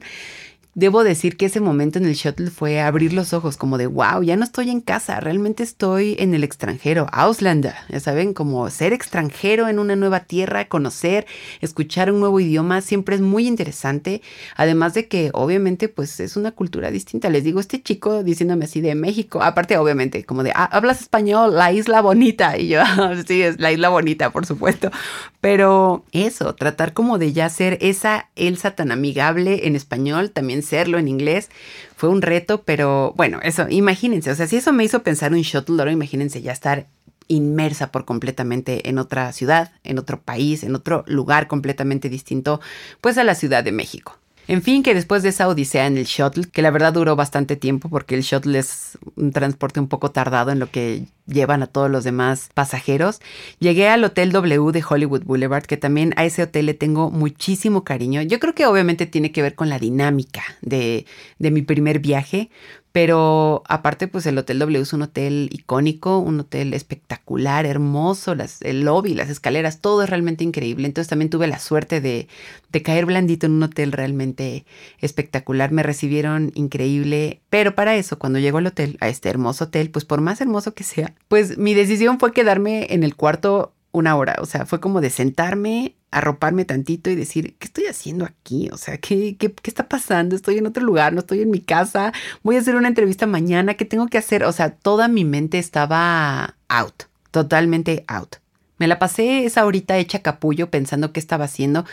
debo 0.75 1.05
decir 1.05 1.38
que 1.38 1.46
ese 1.46 1.62
momento 1.62 2.00
en 2.00 2.05
el 2.05 2.15
shuttle 2.15 2.51
fue 2.51 2.82
abrir 2.82 3.13
los 3.13 3.32
ojos, 3.32 3.55
como 3.55 3.77
de 3.77 3.88
wow, 3.88 4.22
ya 4.22 4.36
no 4.36 4.44
estoy 4.44 4.70
en 4.70 4.82
casa, 4.82 5.22
realmente 5.22 5.63
estoy 5.63 6.17
en 6.20 6.34
el 6.34 6.44
extranjero, 6.44 7.08
Auslander, 7.13 7.74
ya 7.88 8.01
saben, 8.01 8.34
como 8.34 8.70
ser 8.70 8.91
extranjero 8.91 9.70
en 9.70 9.79
una 9.79 9.96
nueva 9.96 10.20
tierra, 10.20 10.67
conocer, 10.67 11.25
escuchar 11.62 12.12
un 12.12 12.20
nuevo 12.20 12.41
idioma, 12.41 12.82
siempre 12.82 13.15
es 13.15 13.22
muy 13.22 13.48
interesante, 13.48 14.22
además 14.58 14.94
de 14.94 15.08
que 15.08 15.29
obviamente 15.34 15.88
pues 15.88 16.20
es 16.20 16.36
una 16.36 16.51
cultura 16.51 16.91
distinta. 16.91 17.29
Les 17.29 17.46
digo, 17.46 17.62
este 17.62 17.82
chico 17.82 18.24
diciéndome 18.24 18.65
así 18.65 18.82
de 18.82 18.96
México, 18.96 19.41
aparte 19.41 19.77
obviamente 19.77 20.25
como 20.25 20.44
de, 20.44 20.51
ah, 20.53 20.65
hablas 20.65 21.00
español, 21.00 21.55
la 21.55 21.72
isla 21.72 22.01
bonita, 22.01 22.58
y 22.58 22.67
yo, 22.67 22.82
sí, 23.27 23.41
es 23.41 23.62
la 23.62 23.72
isla 23.72 23.88
bonita, 23.88 24.32
por 24.32 24.46
supuesto, 24.46 24.91
pero 25.39 26.03
eso, 26.12 26.53
tratar 26.53 26.91
como 26.91 27.17
de 27.17 27.32
ya 27.32 27.48
ser 27.48 27.77
esa 27.79 28.29
Elsa 28.36 28.72
tan 28.72 28.91
amigable 28.91 29.67
en 29.67 29.77
español, 29.77 30.32
también 30.32 30.64
serlo 30.65 30.98
en 30.98 31.07
inglés. 31.07 31.50
Fue 31.95 32.10
un 32.10 32.22
reto, 32.22 32.63
pero 32.63 33.13
bueno, 33.15 33.39
eso, 33.43 33.67
imagínense, 33.69 34.31
o 34.31 34.36
sea, 34.36 34.48
si 34.48 34.57
eso 34.57 34.74
me 34.74 34.84
hizo 34.84 35.03
pensar 35.03 35.31
un 35.31 35.41
shuttle, 35.41 35.79
ahora 35.79 35.91
imagínense 35.91 36.41
ya 36.41 36.51
estar 36.51 36.88
inmersa 37.27 37.91
por 37.91 38.05
completamente 38.05 38.89
en 38.89 38.98
otra 38.98 39.31
ciudad, 39.31 39.72
en 39.84 39.98
otro 39.98 40.22
país, 40.22 40.63
en 40.63 40.75
otro 40.75 41.03
lugar 41.07 41.48
completamente 41.48 42.10
distinto, 42.10 42.62
pues 43.01 43.17
a 43.17 43.24
la 43.24 43.36
Ciudad 43.36 43.63
de 43.63 43.72
México. 43.72 44.17
En 44.47 44.61
fin, 44.61 44.83
que 44.83 44.93
después 44.93 45.23
de 45.23 45.29
esa 45.29 45.47
odisea 45.47 45.87
en 45.87 45.97
el 45.97 46.05
shuttle, 46.05 46.45
que 46.51 46.61
la 46.61 46.69
verdad 46.69 46.93
duró 46.93 47.15
bastante 47.15 47.55
tiempo 47.55 47.89
porque 47.89 48.13
el 48.13 48.21
shuttle 48.21 48.59
es 48.59 48.97
un 49.15 49.31
transporte 49.31 49.79
un 49.79 49.87
poco 49.87 50.11
tardado 50.11 50.51
en 50.51 50.59
lo 50.59 50.69
que 50.69 51.05
llevan 51.25 51.63
a 51.63 51.67
todos 51.67 51.89
los 51.89 52.03
demás 52.03 52.49
pasajeros, 52.53 53.21
llegué 53.59 53.87
al 53.89 54.03
Hotel 54.03 54.31
W 54.31 54.71
de 54.71 54.83
Hollywood 54.87 55.23
Boulevard, 55.23 55.65
que 55.65 55.77
también 55.77 56.13
a 56.17 56.25
ese 56.25 56.43
hotel 56.43 56.67
le 56.67 56.75
tengo 56.75 57.09
muchísimo 57.09 57.83
cariño. 57.83 58.21
Yo 58.21 58.39
creo 58.39 58.53
que 58.53 58.67
obviamente 58.67 59.07
tiene 59.07 59.31
que 59.31 59.41
ver 59.41 59.55
con 59.55 59.69
la 59.69 59.79
dinámica 59.79 60.43
de, 60.61 61.05
de 61.39 61.51
mi 61.51 61.63
primer 61.63 61.99
viaje, 61.99 62.51
pero 62.95 63.61
aparte, 63.67 64.07
pues 64.07 64.25
el 64.25 64.37
Hotel 64.37 64.57
W 64.57 64.79
es 64.79 64.93
un 64.93 65.01
hotel 65.01 65.49
icónico, 65.51 66.19
un 66.19 66.39
hotel 66.39 66.73
espectacular, 66.73 67.65
hermoso, 67.65 68.35
las, 68.35 68.61
el 68.61 68.85
lobby, 68.85 69.13
las 69.13 69.29
escaleras, 69.29 69.81
todo 69.81 70.01
es 70.01 70.09
realmente 70.09 70.45
increíble. 70.45 70.87
Entonces 70.87 71.09
también 71.09 71.29
tuve 71.29 71.47
la 71.47 71.59
suerte 71.59 71.99
de, 71.99 72.29
de 72.71 72.81
caer 72.83 73.05
blandito 73.05 73.47
en 73.47 73.51
un 73.51 73.63
hotel 73.63 73.91
realmente 73.91 74.65
espectacular. 75.01 75.73
Me 75.73 75.83
recibieron 75.83 76.53
increíble, 76.55 77.41
pero 77.49 77.75
para 77.75 77.97
eso, 77.97 78.17
cuando 78.17 78.39
llego 78.39 78.59
al 78.59 78.67
hotel, 78.67 78.95
a 79.01 79.09
este 79.09 79.27
hermoso 79.27 79.65
hotel, 79.65 79.89
pues 79.89 80.05
por 80.05 80.21
más 80.21 80.39
hermoso 80.39 80.73
que 80.73 80.85
sea, 80.85 81.13
pues 81.27 81.57
mi 81.57 81.73
decisión 81.73 82.17
fue 82.17 82.31
quedarme 82.31 82.87
en 82.91 83.03
el 83.03 83.17
cuarto 83.17 83.75
una 83.95 84.15
hora. 84.15 84.35
O 84.39 84.45
sea, 84.45 84.65
fue 84.65 84.79
como 84.79 85.01
de 85.01 85.09
sentarme, 85.09 85.95
arroparme 86.11 86.65
tantito 86.65 87.09
y 87.09 87.15
decir, 87.15 87.55
¿qué 87.57 87.65
estoy 87.65 87.85
haciendo 87.85 88.25
aquí? 88.25 88.69
O 88.71 88.77
sea, 88.77 88.97
¿qué, 88.97 89.37
qué, 89.37 89.51
qué 89.53 89.69
está 89.69 89.87
pasando? 89.87 90.35
Estoy 90.35 90.57
en 90.57 90.67
otro 90.67 90.83
lugar, 90.83 91.13
no 91.13 91.19
estoy 91.19 91.41
en 91.41 91.49
mi 91.49 91.59
casa, 91.59 92.13
voy 92.43 92.57
a 92.57 92.59
hacer 92.59 92.75
una 92.75 92.87
entrevista 92.87 93.25
mañana, 93.27 93.75
¿qué 93.75 93.85
tengo 93.85 94.07
que 94.07 94.17
hacer? 94.17 94.43
O 94.43 94.51
sea, 94.51 94.71
toda 94.71 95.07
mi 95.07 95.25
mente 95.25 95.59
estaba 95.59 96.55
out, 96.67 97.03
totalmente 97.31 98.05
out. 98.07 98.37
Me 98.77 98.87
la 98.87 98.99
pasé 98.99 99.45
esa 99.45 99.65
horita 99.65 99.97
hecha 99.97 100.19
capullo 100.19 100.69
pensando 100.69 101.13
qué 101.13 101.19
estaba 101.19 101.45
haciendo. 101.45 101.85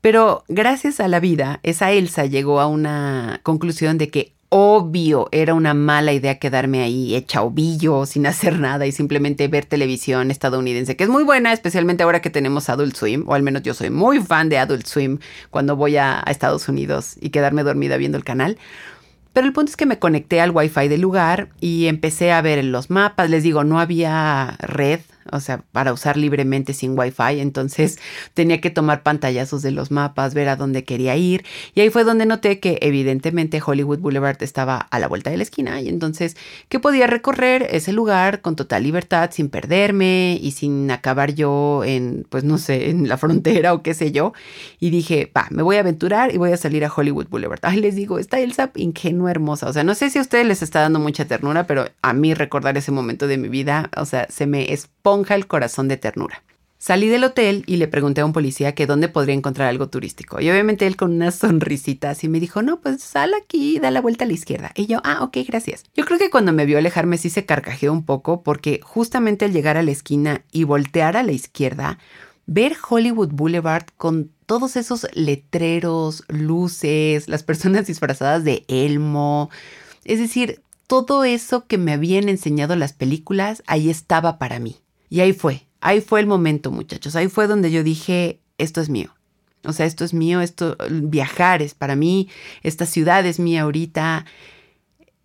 Pero 0.00 0.44
gracias 0.48 1.00
a 1.00 1.08
la 1.08 1.20
vida, 1.20 1.60
esa 1.62 1.92
Elsa 1.92 2.26
llegó 2.26 2.60
a 2.60 2.66
una 2.66 3.40
conclusión 3.42 3.98
de 3.98 4.08
que 4.08 4.34
obvio 4.54 5.28
era 5.32 5.54
una 5.54 5.72
mala 5.72 6.12
idea 6.12 6.38
quedarme 6.38 6.82
ahí 6.82 7.16
hecha 7.16 7.40
ovillo 7.40 8.04
sin 8.04 8.26
hacer 8.26 8.58
nada 8.60 8.86
y 8.86 8.92
simplemente 8.92 9.48
ver 9.48 9.64
televisión 9.64 10.30
estadounidense, 10.30 10.94
que 10.94 11.04
es 11.04 11.10
muy 11.10 11.24
buena, 11.24 11.54
especialmente 11.54 12.02
ahora 12.02 12.20
que 12.20 12.28
tenemos 12.28 12.68
Adult 12.68 12.94
Swim, 12.94 13.24
o 13.26 13.34
al 13.34 13.42
menos 13.42 13.62
yo 13.62 13.72
soy 13.72 13.88
muy 13.88 14.20
fan 14.20 14.50
de 14.50 14.58
Adult 14.58 14.84
Swim 14.84 15.20
cuando 15.48 15.74
voy 15.74 15.96
a, 15.96 16.20
a 16.22 16.30
Estados 16.30 16.68
Unidos 16.68 17.16
y 17.18 17.30
quedarme 17.30 17.62
dormida 17.62 17.96
viendo 17.96 18.18
el 18.18 18.24
canal. 18.24 18.58
Pero 19.32 19.46
el 19.46 19.54
punto 19.54 19.70
es 19.70 19.76
que 19.78 19.86
me 19.86 19.98
conecté 19.98 20.42
al 20.42 20.50
wifi 20.50 20.88
del 20.88 21.00
lugar 21.00 21.48
y 21.58 21.86
empecé 21.86 22.32
a 22.32 22.42
ver 22.42 22.62
los 22.62 22.90
mapas. 22.90 23.30
Les 23.30 23.42
digo, 23.42 23.64
no 23.64 23.80
había 23.80 24.58
red 24.60 25.00
o 25.30 25.40
sea, 25.40 25.62
para 25.72 25.92
usar 25.92 26.16
libremente 26.16 26.72
sin 26.74 26.98
wifi. 26.98 27.40
Entonces 27.40 27.98
tenía 28.34 28.60
que 28.60 28.70
tomar 28.70 29.02
pantallazos 29.02 29.62
de 29.62 29.70
los 29.70 29.90
mapas, 29.90 30.34
ver 30.34 30.48
a 30.48 30.56
dónde 30.56 30.84
quería 30.84 31.16
ir. 31.16 31.44
Y 31.74 31.80
ahí 31.80 31.90
fue 31.90 32.04
donde 32.04 32.26
noté 32.26 32.60
que 32.60 32.78
evidentemente 32.82 33.62
Hollywood 33.64 33.98
Boulevard 33.98 34.42
estaba 34.42 34.76
a 34.78 34.98
la 34.98 35.08
vuelta 35.08 35.30
de 35.30 35.36
la 35.36 35.42
esquina. 35.42 35.80
Y 35.80 35.88
entonces 35.88 36.36
que 36.68 36.80
podía 36.80 37.06
recorrer 37.06 37.66
ese 37.70 37.92
lugar 37.92 38.40
con 38.40 38.56
total 38.56 38.82
libertad, 38.82 39.30
sin 39.32 39.48
perderme 39.48 40.38
y 40.40 40.52
sin 40.52 40.90
acabar 40.90 41.34
yo 41.34 41.82
en, 41.84 42.26
pues 42.28 42.44
no 42.44 42.58
sé, 42.58 42.90
en 42.90 43.08
la 43.08 43.18
frontera 43.18 43.74
o 43.74 43.82
qué 43.82 43.94
sé 43.94 44.12
yo. 44.12 44.32
Y 44.80 44.90
dije, 44.90 45.30
va, 45.36 45.46
me 45.50 45.62
voy 45.62 45.76
a 45.76 45.80
aventurar 45.80 46.34
y 46.34 46.38
voy 46.38 46.52
a 46.52 46.56
salir 46.56 46.84
a 46.84 46.92
Hollywood 46.94 47.28
Boulevard. 47.28 47.60
Ay, 47.62 47.80
les 47.80 47.94
digo, 47.94 48.18
está 48.18 48.40
Elsa 48.40 48.70
ingenua, 48.74 49.30
hermosa. 49.30 49.68
O 49.68 49.72
sea, 49.72 49.84
no 49.84 49.94
sé 49.94 50.10
si 50.10 50.18
a 50.18 50.22
ustedes 50.22 50.46
les 50.46 50.62
está 50.62 50.80
dando 50.80 50.98
mucha 50.98 51.24
ternura, 51.26 51.66
pero 51.66 51.86
a 52.02 52.12
mí 52.12 52.34
recordar 52.34 52.76
ese 52.76 52.92
momento 52.92 53.26
de 53.26 53.38
mi 53.38 53.48
vida, 53.48 53.90
o 53.96 54.04
sea, 54.04 54.26
se 54.28 54.46
me 54.46 54.72
el 55.20 55.46
corazón 55.46 55.88
de 55.88 55.96
ternura. 55.96 56.42
Salí 56.78 57.08
del 57.08 57.22
hotel 57.22 57.62
y 57.66 57.76
le 57.76 57.86
pregunté 57.86 58.22
a 58.22 58.24
un 58.24 58.32
policía 58.32 58.74
que 58.74 58.86
dónde 58.86 59.08
podría 59.08 59.36
encontrar 59.36 59.68
algo 59.68 59.88
turístico. 59.88 60.40
Y 60.40 60.50
obviamente 60.50 60.86
él 60.86 60.96
con 60.96 61.12
unas 61.12 61.36
sonrisitas 61.36 62.24
y 62.24 62.28
me 62.28 62.40
dijo, 62.40 62.60
no, 62.62 62.80
pues 62.80 63.02
sal 63.02 63.34
aquí, 63.34 63.78
da 63.78 63.92
la 63.92 64.00
vuelta 64.00 64.24
a 64.24 64.26
la 64.26 64.32
izquierda. 64.32 64.72
Y 64.74 64.86
yo, 64.86 65.00
ah, 65.04 65.22
ok, 65.22 65.36
gracias. 65.46 65.84
Yo 65.94 66.04
creo 66.04 66.18
que 66.18 66.30
cuando 66.30 66.52
me 66.52 66.66
vio 66.66 66.78
alejarme 66.78 67.18
sí 67.18 67.30
se 67.30 67.46
carcajeó 67.46 67.92
un 67.92 68.04
poco 68.04 68.42
porque 68.42 68.80
justamente 68.82 69.44
al 69.44 69.52
llegar 69.52 69.76
a 69.76 69.84
la 69.84 69.92
esquina 69.92 70.44
y 70.50 70.64
voltear 70.64 71.16
a 71.16 71.22
la 71.22 71.30
izquierda, 71.30 71.98
ver 72.46 72.74
Hollywood 72.88 73.30
Boulevard 73.30 73.86
con 73.96 74.32
todos 74.46 74.74
esos 74.74 75.06
letreros, 75.12 76.24
luces, 76.26 77.28
las 77.28 77.44
personas 77.44 77.86
disfrazadas 77.86 78.42
de 78.42 78.64
Elmo, 78.66 79.50
es 80.04 80.18
decir, 80.18 80.62
todo 80.88 81.24
eso 81.24 81.66
que 81.66 81.78
me 81.78 81.92
habían 81.92 82.28
enseñado 82.28 82.74
las 82.74 82.92
películas, 82.92 83.62
ahí 83.66 83.88
estaba 83.88 84.38
para 84.38 84.58
mí. 84.58 84.78
Y 85.12 85.20
ahí 85.20 85.34
fue, 85.34 85.66
ahí 85.82 86.00
fue 86.00 86.20
el 86.20 86.26
momento, 86.26 86.70
muchachos. 86.70 87.16
Ahí 87.16 87.28
fue 87.28 87.46
donde 87.46 87.70
yo 87.70 87.84
dije, 87.84 88.40
esto 88.56 88.80
es 88.80 88.88
mío. 88.88 89.14
O 89.62 89.74
sea, 89.74 89.84
esto 89.84 90.06
es 90.06 90.14
mío, 90.14 90.40
esto, 90.40 90.74
viajar 90.90 91.60
es 91.60 91.74
para 91.74 91.96
mí, 91.96 92.30
esta 92.62 92.86
ciudad 92.86 93.26
es 93.26 93.38
mía 93.38 93.60
ahorita. 93.60 94.24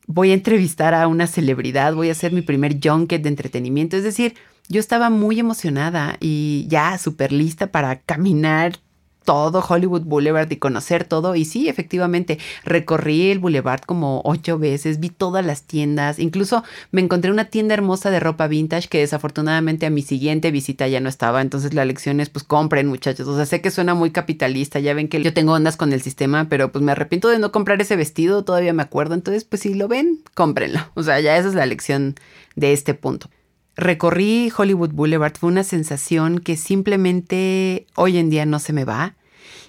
Voy 0.05 0.31
a 0.31 0.33
entrevistar 0.33 0.93
a 0.93 1.07
una 1.07 1.25
celebridad, 1.25 1.95
voy 1.95 2.09
a 2.09 2.11
hacer 2.11 2.33
mi 2.33 2.41
primer 2.41 2.79
junket 2.83 3.21
de 3.21 3.29
entretenimiento. 3.29 3.95
Es 3.95 4.03
decir, 4.03 4.35
yo 4.67 4.81
estaba 4.81 5.09
muy 5.09 5.39
emocionada 5.39 6.17
y 6.19 6.65
ya 6.67 6.97
súper 6.97 7.31
lista 7.31 7.67
para 7.67 8.01
caminar 8.01 8.79
todo 9.27 9.61
Hollywood 9.67 10.03
Boulevard 10.03 10.49
y 10.53 10.55
conocer 10.55 11.03
todo. 11.03 11.35
Y 11.35 11.43
sí, 11.43 11.67
efectivamente, 11.67 12.39
recorrí 12.63 13.29
el 13.29 13.39
Boulevard 13.39 13.81
como 13.81 14.21
ocho 14.23 14.57
veces, 14.57 15.01
vi 15.01 15.09
todas 15.09 15.45
las 15.45 15.63
tiendas, 15.63 16.17
incluso 16.17 16.63
me 16.91 17.01
encontré 17.01 17.29
una 17.29 17.43
tienda 17.43 17.73
hermosa 17.73 18.09
de 18.09 18.21
ropa 18.21 18.47
vintage 18.47 18.87
que 18.87 18.99
desafortunadamente 18.99 19.85
a 19.85 19.89
mi 19.89 20.01
siguiente 20.01 20.49
visita 20.49 20.87
ya 20.87 21.01
no 21.01 21.09
estaba. 21.09 21.41
Entonces 21.41 21.73
la 21.73 21.83
lección 21.83 22.21
es 22.21 22.29
pues 22.29 22.45
compren 22.45 22.87
muchachos. 22.87 23.27
O 23.27 23.35
sea, 23.35 23.45
sé 23.45 23.59
que 23.59 23.69
suena 23.69 23.95
muy 23.95 24.11
capitalista, 24.11 24.79
ya 24.79 24.93
ven 24.93 25.09
que 25.09 25.21
yo 25.21 25.33
tengo 25.33 25.51
ondas 25.51 25.75
con 25.75 25.91
el 25.91 26.01
sistema, 26.01 26.47
pero 26.47 26.71
pues 26.71 26.81
me 26.81 26.93
arrepiento 26.93 27.27
de 27.27 27.37
no 27.37 27.51
comprar 27.51 27.81
ese 27.81 27.97
vestido, 27.97 28.45
todavía 28.45 28.71
me 28.71 28.83
acuerdo. 28.83 29.13
Entonces 29.13 29.43
pues 29.43 29.61
si 29.61 29.73
lo 29.73 29.89
ven, 29.89 30.21
cómprenlo. 30.35 30.79
O 30.93 31.03
sea, 31.03 31.19
ya 31.19 31.35
esa 31.35 31.49
es 31.49 31.53
la 31.53 31.65
lección 31.65 32.15
de 32.55 32.71
este 32.71 32.93
punto. 32.93 33.29
Recorrí 33.77 34.51
Hollywood 34.57 34.89
Boulevard, 34.91 35.37
fue 35.37 35.51
una 35.51 35.63
sensación 35.63 36.39
que 36.39 36.57
simplemente 36.57 37.85
hoy 37.95 38.17
en 38.17 38.31
día 38.31 38.47
no 38.47 38.57
se 38.57 38.73
me 38.73 38.85
va. 38.85 39.15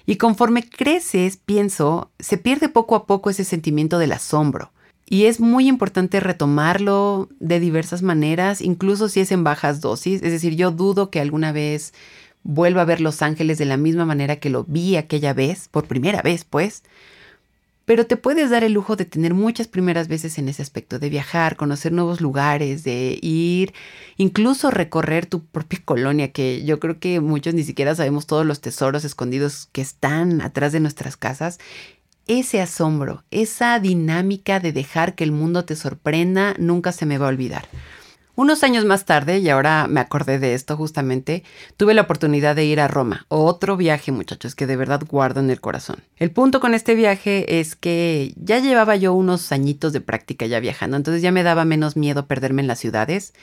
Y 0.07 0.15
conforme 0.15 0.67
creces, 0.67 1.37
pienso, 1.37 2.09
se 2.17 2.39
pierde 2.39 2.69
poco 2.69 2.95
a 2.95 3.05
poco 3.05 3.29
ese 3.29 3.43
sentimiento 3.43 3.99
del 3.99 4.11
asombro. 4.11 4.71
Y 5.05 5.25
es 5.25 5.39
muy 5.39 5.67
importante 5.67 6.19
retomarlo 6.19 7.29
de 7.39 7.59
diversas 7.59 8.01
maneras, 8.01 8.61
incluso 8.61 9.09
si 9.09 9.19
es 9.19 9.31
en 9.31 9.43
bajas 9.43 9.79
dosis. 9.79 10.23
Es 10.23 10.31
decir, 10.31 10.55
yo 10.55 10.71
dudo 10.71 11.11
que 11.11 11.19
alguna 11.19 11.51
vez 11.51 11.93
vuelva 12.41 12.81
a 12.81 12.85
ver 12.85 13.01
Los 13.01 13.21
Ángeles 13.21 13.59
de 13.59 13.65
la 13.65 13.77
misma 13.77 14.05
manera 14.05 14.37
que 14.37 14.49
lo 14.49 14.63
vi 14.63 14.95
aquella 14.95 15.33
vez, 15.33 15.67
por 15.67 15.85
primera 15.85 16.23
vez, 16.23 16.45
pues 16.45 16.83
pero 17.89 18.05
te 18.05 18.17
puedes 18.17 18.51
dar 18.51 18.63
el 18.63 18.73
lujo 18.73 18.95
de 18.95 19.05
tener 19.05 19.33
muchas 19.33 19.67
primeras 19.67 20.07
veces 20.07 20.37
en 20.37 20.47
ese 20.47 20.61
aspecto, 20.61 20.99
de 20.99 21.09
viajar, 21.09 21.55
conocer 21.55 21.91
nuevos 21.91 22.21
lugares, 22.21 22.83
de 22.83 23.17
ir, 23.19 23.73
incluso 24.15 24.69
recorrer 24.69 25.25
tu 25.25 25.43
propia 25.43 25.81
colonia, 25.85 26.31
que 26.31 26.63
yo 26.63 26.79
creo 26.79 26.99
que 26.99 27.19
muchos 27.19 27.55
ni 27.55 27.63
siquiera 27.63 27.95
sabemos 27.95 28.27
todos 28.27 28.45
los 28.45 28.61
tesoros 28.61 29.05
escondidos 29.05 29.69
que 29.71 29.81
están 29.81 30.39
atrás 30.41 30.71
de 30.71 30.81
nuestras 30.81 31.17
casas. 31.17 31.57
Ese 32.27 32.61
asombro, 32.61 33.23
esa 33.31 33.79
dinámica 33.79 34.59
de 34.59 34.71
dejar 34.71 35.15
que 35.15 35.23
el 35.23 35.31
mundo 35.31 35.65
te 35.65 35.75
sorprenda, 35.75 36.53
nunca 36.59 36.91
se 36.91 37.07
me 37.07 37.17
va 37.17 37.25
a 37.25 37.29
olvidar. 37.29 37.67
Unos 38.39 38.63
años 38.63 38.85
más 38.85 39.03
tarde, 39.03 39.39
y 39.39 39.49
ahora 39.49 39.87
me 39.89 39.99
acordé 39.99 40.39
de 40.39 40.53
esto 40.53 40.77
justamente, 40.77 41.43
tuve 41.75 41.93
la 41.93 42.03
oportunidad 42.03 42.55
de 42.55 42.63
ir 42.63 42.79
a 42.79 42.87
Roma. 42.87 43.25
Otro 43.27 43.75
viaje, 43.75 44.13
muchachos, 44.13 44.55
que 44.55 44.65
de 44.65 44.77
verdad 44.77 45.01
guardo 45.05 45.41
en 45.41 45.49
el 45.49 45.59
corazón. 45.59 45.97
El 46.15 46.31
punto 46.31 46.61
con 46.61 46.73
este 46.73 46.95
viaje 46.95 47.59
es 47.59 47.75
que 47.75 48.31
ya 48.37 48.59
llevaba 48.59 48.95
yo 48.95 49.11
unos 49.13 49.51
añitos 49.51 49.91
de 49.91 49.99
práctica 49.99 50.45
ya 50.45 50.61
viajando, 50.61 50.95
entonces 50.95 51.21
ya 51.21 51.33
me 51.33 51.43
daba 51.43 51.65
menos 51.65 51.97
miedo 51.97 52.27
perderme 52.27 52.61
en 52.61 52.69
las 52.69 52.79
ciudades 52.79 53.33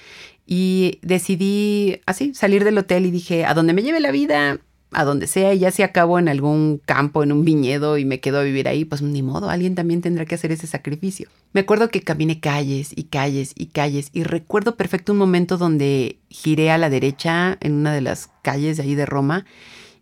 y 0.46 0.98
decidí 1.02 2.00
así 2.06 2.32
salir 2.32 2.64
del 2.64 2.78
hotel 2.78 3.04
y 3.04 3.10
dije, 3.10 3.44
a 3.44 3.52
donde 3.52 3.74
me 3.74 3.82
lleve 3.82 4.00
la 4.00 4.12
vida, 4.12 4.60
a 4.92 5.04
donde 5.04 5.26
sea 5.26 5.52
y 5.52 5.58
ya 5.60 5.70
si 5.70 5.82
acabo 5.82 6.18
en 6.18 6.28
algún 6.28 6.80
campo, 6.84 7.22
en 7.22 7.32
un 7.32 7.44
viñedo 7.44 7.98
y 7.98 8.04
me 8.04 8.20
quedo 8.20 8.38
a 8.38 8.42
vivir 8.42 8.68
ahí, 8.68 8.84
pues 8.84 9.02
ni 9.02 9.22
modo, 9.22 9.50
alguien 9.50 9.74
también 9.74 10.00
tendrá 10.00 10.24
que 10.24 10.34
hacer 10.34 10.52
ese 10.52 10.66
sacrificio. 10.66 11.28
Me 11.52 11.60
acuerdo 11.60 11.88
que 11.88 12.02
caminé 12.02 12.40
calles 12.40 12.92
y 12.94 13.04
calles 13.04 13.52
y 13.56 13.66
calles 13.66 14.10
y 14.12 14.22
recuerdo 14.22 14.76
perfecto 14.76 15.12
un 15.12 15.18
momento 15.18 15.56
donde 15.56 16.18
giré 16.28 16.70
a 16.70 16.78
la 16.78 16.90
derecha 16.90 17.58
en 17.60 17.72
una 17.74 17.92
de 17.92 18.00
las 18.00 18.30
calles 18.42 18.76
de 18.76 18.84
ahí 18.84 18.94
de 18.94 19.06
Roma 19.06 19.44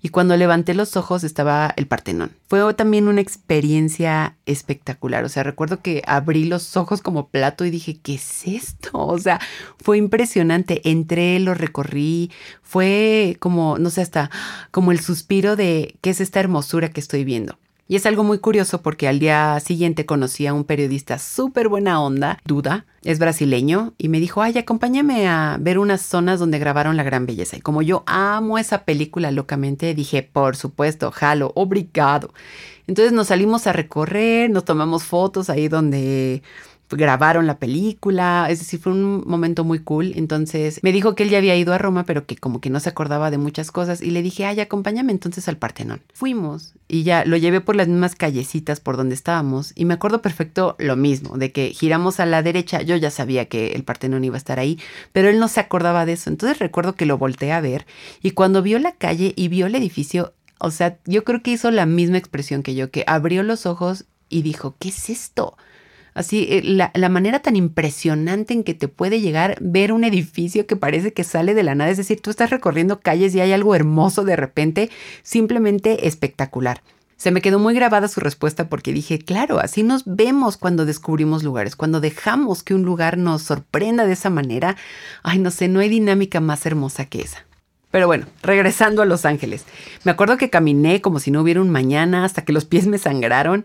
y 0.04 0.10
cuando 0.10 0.36
levanté 0.36 0.74
los 0.74 0.98
ojos 0.98 1.24
estaba 1.24 1.72
el 1.78 1.86
Partenón. 1.86 2.32
Fue 2.48 2.74
también 2.74 3.08
una 3.08 3.22
experiencia 3.22 4.36
espectacular. 4.44 5.24
O 5.24 5.30
sea, 5.30 5.44
recuerdo 5.44 5.80
que 5.80 6.02
abrí 6.06 6.44
los 6.44 6.76
ojos 6.76 7.00
como 7.00 7.28
plato 7.28 7.64
y 7.64 7.70
dije, 7.70 7.98
¿qué 8.02 8.16
es 8.16 8.46
esto? 8.46 8.90
O 8.92 9.18
sea, 9.18 9.40
fue 9.82 9.96
impresionante. 9.96 10.90
Entré, 10.90 11.40
lo 11.40 11.54
recorrí. 11.54 12.30
Fue 12.60 13.38
como, 13.40 13.78
no 13.78 13.88
sé, 13.88 14.02
hasta 14.02 14.30
como 14.70 14.92
el 14.92 15.00
suspiro 15.00 15.56
de 15.56 15.96
qué 16.02 16.10
es 16.10 16.20
esta 16.20 16.38
hermosura 16.38 16.90
que 16.90 17.00
estoy 17.00 17.24
viendo. 17.24 17.56
Y 17.86 17.96
es 17.96 18.06
algo 18.06 18.24
muy 18.24 18.38
curioso 18.38 18.80
porque 18.80 19.08
al 19.08 19.18
día 19.18 19.60
siguiente 19.60 20.06
conocí 20.06 20.46
a 20.46 20.54
un 20.54 20.64
periodista 20.64 21.18
súper 21.18 21.68
buena 21.68 22.00
onda, 22.00 22.38
Duda, 22.46 22.86
es 23.02 23.18
brasileño, 23.18 23.92
y 23.98 24.08
me 24.08 24.20
dijo, 24.20 24.40
ay, 24.40 24.56
acompáñame 24.56 25.28
a 25.28 25.58
ver 25.60 25.78
unas 25.78 26.00
zonas 26.00 26.40
donde 26.40 26.58
grabaron 26.58 26.96
La 26.96 27.02
Gran 27.02 27.26
Belleza. 27.26 27.58
Y 27.58 27.60
como 27.60 27.82
yo 27.82 28.02
amo 28.06 28.56
esa 28.56 28.84
película 28.84 29.30
locamente, 29.30 29.92
dije, 29.94 30.22
por 30.22 30.56
supuesto, 30.56 31.10
jalo, 31.10 31.52
obrigado. 31.54 32.32
Entonces 32.86 33.12
nos 33.12 33.28
salimos 33.28 33.66
a 33.66 33.74
recorrer, 33.74 34.48
nos 34.48 34.64
tomamos 34.64 35.04
fotos 35.04 35.50
ahí 35.50 35.68
donde 35.68 36.42
grabaron 36.90 37.46
la 37.46 37.58
película, 37.58 38.46
es 38.50 38.58
decir, 38.58 38.80
fue 38.80 38.92
un 38.92 39.24
momento 39.26 39.64
muy 39.64 39.80
cool. 39.80 40.12
Entonces 40.16 40.80
me 40.82 40.92
dijo 40.92 41.14
que 41.14 41.24
él 41.24 41.30
ya 41.30 41.38
había 41.38 41.56
ido 41.56 41.72
a 41.72 41.78
Roma, 41.78 42.04
pero 42.04 42.26
que 42.26 42.36
como 42.36 42.60
que 42.60 42.70
no 42.70 42.80
se 42.80 42.88
acordaba 42.88 43.30
de 43.30 43.38
muchas 43.38 43.70
cosas 43.70 44.02
y 44.02 44.10
le 44.10 44.22
dije, 44.22 44.44
ay, 44.44 44.60
acompáñame 44.60 45.12
entonces 45.12 45.48
al 45.48 45.56
Partenón. 45.56 46.02
Fuimos 46.12 46.74
y 46.88 47.02
ya 47.02 47.24
lo 47.24 47.36
llevé 47.36 47.60
por 47.60 47.76
las 47.76 47.88
mismas 47.88 48.14
callecitas 48.14 48.80
por 48.80 48.96
donde 48.96 49.14
estábamos 49.14 49.72
y 49.74 49.84
me 49.84 49.94
acuerdo 49.94 50.22
perfecto 50.22 50.76
lo 50.78 50.96
mismo, 50.96 51.38
de 51.38 51.52
que 51.52 51.70
giramos 51.70 52.20
a 52.20 52.26
la 52.26 52.42
derecha, 52.42 52.82
yo 52.82 52.96
ya 52.96 53.10
sabía 53.10 53.46
que 53.46 53.72
el 53.72 53.84
Partenón 53.84 54.24
iba 54.24 54.36
a 54.36 54.38
estar 54.38 54.58
ahí, 54.58 54.78
pero 55.12 55.28
él 55.28 55.38
no 55.38 55.48
se 55.48 55.60
acordaba 55.60 56.06
de 56.06 56.12
eso. 56.12 56.30
Entonces 56.30 56.58
recuerdo 56.58 56.94
que 56.94 57.06
lo 57.06 57.18
volteé 57.18 57.52
a 57.52 57.60
ver 57.60 57.86
y 58.22 58.32
cuando 58.32 58.62
vio 58.62 58.78
la 58.78 58.92
calle 58.92 59.32
y 59.36 59.48
vio 59.48 59.66
el 59.66 59.74
edificio, 59.74 60.34
o 60.58 60.70
sea, 60.70 60.98
yo 61.04 61.24
creo 61.24 61.42
que 61.42 61.52
hizo 61.52 61.70
la 61.70 61.86
misma 61.86 62.18
expresión 62.18 62.62
que 62.62 62.74
yo, 62.74 62.90
que 62.90 63.04
abrió 63.06 63.42
los 63.42 63.66
ojos 63.66 64.04
y 64.28 64.42
dijo, 64.42 64.76
¿qué 64.78 64.88
es 64.88 65.10
esto? 65.10 65.56
Así, 66.14 66.46
eh, 66.48 66.62
la, 66.64 66.92
la, 66.94 67.08
manera 67.08 67.40
tan 67.40 67.56
impresionante 67.56 68.54
en 68.54 68.62
que 68.62 68.74
te 68.74 68.86
puede 68.86 69.20
llegar 69.20 69.56
ver 69.60 69.92
un 69.92 70.04
edificio 70.04 70.66
que 70.66 70.76
parece 70.76 71.12
que 71.12 71.24
sale 71.24 71.54
de 71.54 71.64
la 71.64 71.74
nada. 71.74 71.90
Es 71.90 71.96
decir, 71.96 72.20
tú 72.20 72.30
estás 72.30 72.50
recorriendo 72.50 73.00
calles 73.00 73.34
y 73.34 73.40
hay 73.40 73.52
algo 73.52 73.74
hermoso 73.74 74.24
de 74.24 74.36
repente, 74.36 74.90
simplemente 75.22 76.06
espectacular. 76.06 76.82
Se 77.16 77.30
me 77.30 77.40
quedó 77.40 77.58
muy 77.58 77.74
grabada 77.74 78.06
su 78.08 78.20
respuesta 78.20 78.68
porque 78.68 78.92
dije, 78.92 79.18
claro, 79.18 79.58
así 79.58 79.82
nos 79.82 80.02
vemos 80.04 80.56
cuando 80.56 80.84
descubrimos 80.84 81.42
lugares, 81.42 81.74
cuando 81.74 82.00
dejamos 82.00 82.62
que 82.62 82.74
un 82.74 82.82
lugar 82.82 83.18
nos 83.18 83.42
sorprenda 83.42 84.04
de 84.04 84.12
esa 84.12 84.30
manera. 84.30 84.76
Ay, 85.22 85.38
no 85.38 85.50
sé, 85.50 85.68
no 85.68 85.80
hay 85.80 85.88
dinámica 85.88 86.40
más 86.40 86.66
hermosa 86.66 87.06
que 87.06 87.22
esa. 87.22 87.44
Pero 87.90 88.08
bueno, 88.08 88.26
regresando 88.42 89.02
a 89.02 89.06
Los 89.06 89.24
Ángeles. 89.24 89.64
Me 90.02 90.10
acuerdo 90.10 90.36
que 90.36 90.50
caminé 90.50 91.00
como 91.00 91.20
si 91.20 91.30
no 91.30 91.40
hubiera 91.40 91.60
un 91.60 91.70
mañana 91.70 92.24
hasta 92.24 92.42
que 92.42 92.52
los 92.52 92.64
pies 92.64 92.88
me 92.88 92.98
sangraron 92.98 93.64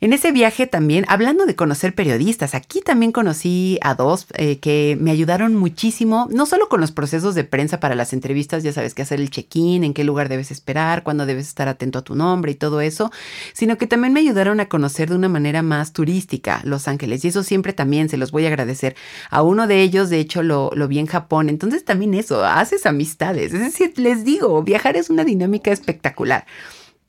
en 0.00 0.12
ese 0.12 0.32
viaje 0.32 0.66
también, 0.66 1.04
hablando 1.08 1.46
de 1.46 1.56
conocer 1.56 1.94
periodistas, 1.94 2.54
aquí 2.54 2.80
también 2.80 3.12
conocí 3.12 3.78
a 3.82 3.94
dos 3.94 4.26
eh, 4.34 4.58
que 4.58 4.96
me 5.00 5.10
ayudaron 5.10 5.54
muchísimo, 5.54 6.28
no 6.30 6.46
solo 6.46 6.68
con 6.68 6.80
los 6.80 6.92
procesos 6.92 7.34
de 7.34 7.44
prensa 7.44 7.80
para 7.80 7.94
las 7.94 8.12
entrevistas, 8.12 8.62
ya 8.62 8.72
sabes 8.72 8.94
qué 8.94 9.02
hacer 9.02 9.20
el 9.20 9.30
check-in, 9.30 9.84
en 9.84 9.94
qué 9.94 10.04
lugar 10.04 10.28
debes 10.28 10.50
esperar, 10.50 11.02
cuándo 11.02 11.26
debes 11.26 11.48
estar 11.48 11.68
atento 11.68 11.98
a 11.98 12.02
tu 12.02 12.14
nombre 12.14 12.52
y 12.52 12.54
todo 12.54 12.80
eso, 12.80 13.10
sino 13.52 13.78
que 13.78 13.86
también 13.86 14.12
me 14.12 14.20
ayudaron 14.20 14.60
a 14.60 14.68
conocer 14.68 15.08
de 15.08 15.16
una 15.16 15.28
manera 15.28 15.62
más 15.62 15.92
turística 15.92 16.60
Los 16.64 16.88
Ángeles. 16.88 17.24
Y 17.24 17.28
eso 17.28 17.42
siempre 17.42 17.72
también 17.72 18.08
se 18.08 18.16
los 18.16 18.32
voy 18.32 18.44
a 18.44 18.48
agradecer. 18.48 18.96
A 19.30 19.42
uno 19.42 19.66
de 19.66 19.82
ellos, 19.82 20.10
de 20.10 20.18
hecho, 20.18 20.42
lo, 20.42 20.70
lo 20.74 20.88
vi 20.88 20.98
en 20.98 21.06
Japón. 21.06 21.48
Entonces 21.48 21.84
también 21.84 22.14
eso, 22.14 22.44
haces 22.44 22.86
amistades. 22.86 23.52
Es 23.52 23.60
decir, 23.60 23.92
les 23.96 24.24
digo, 24.24 24.62
viajar 24.62 24.96
es 24.96 25.10
una 25.10 25.24
dinámica 25.24 25.70
espectacular. 25.70 26.44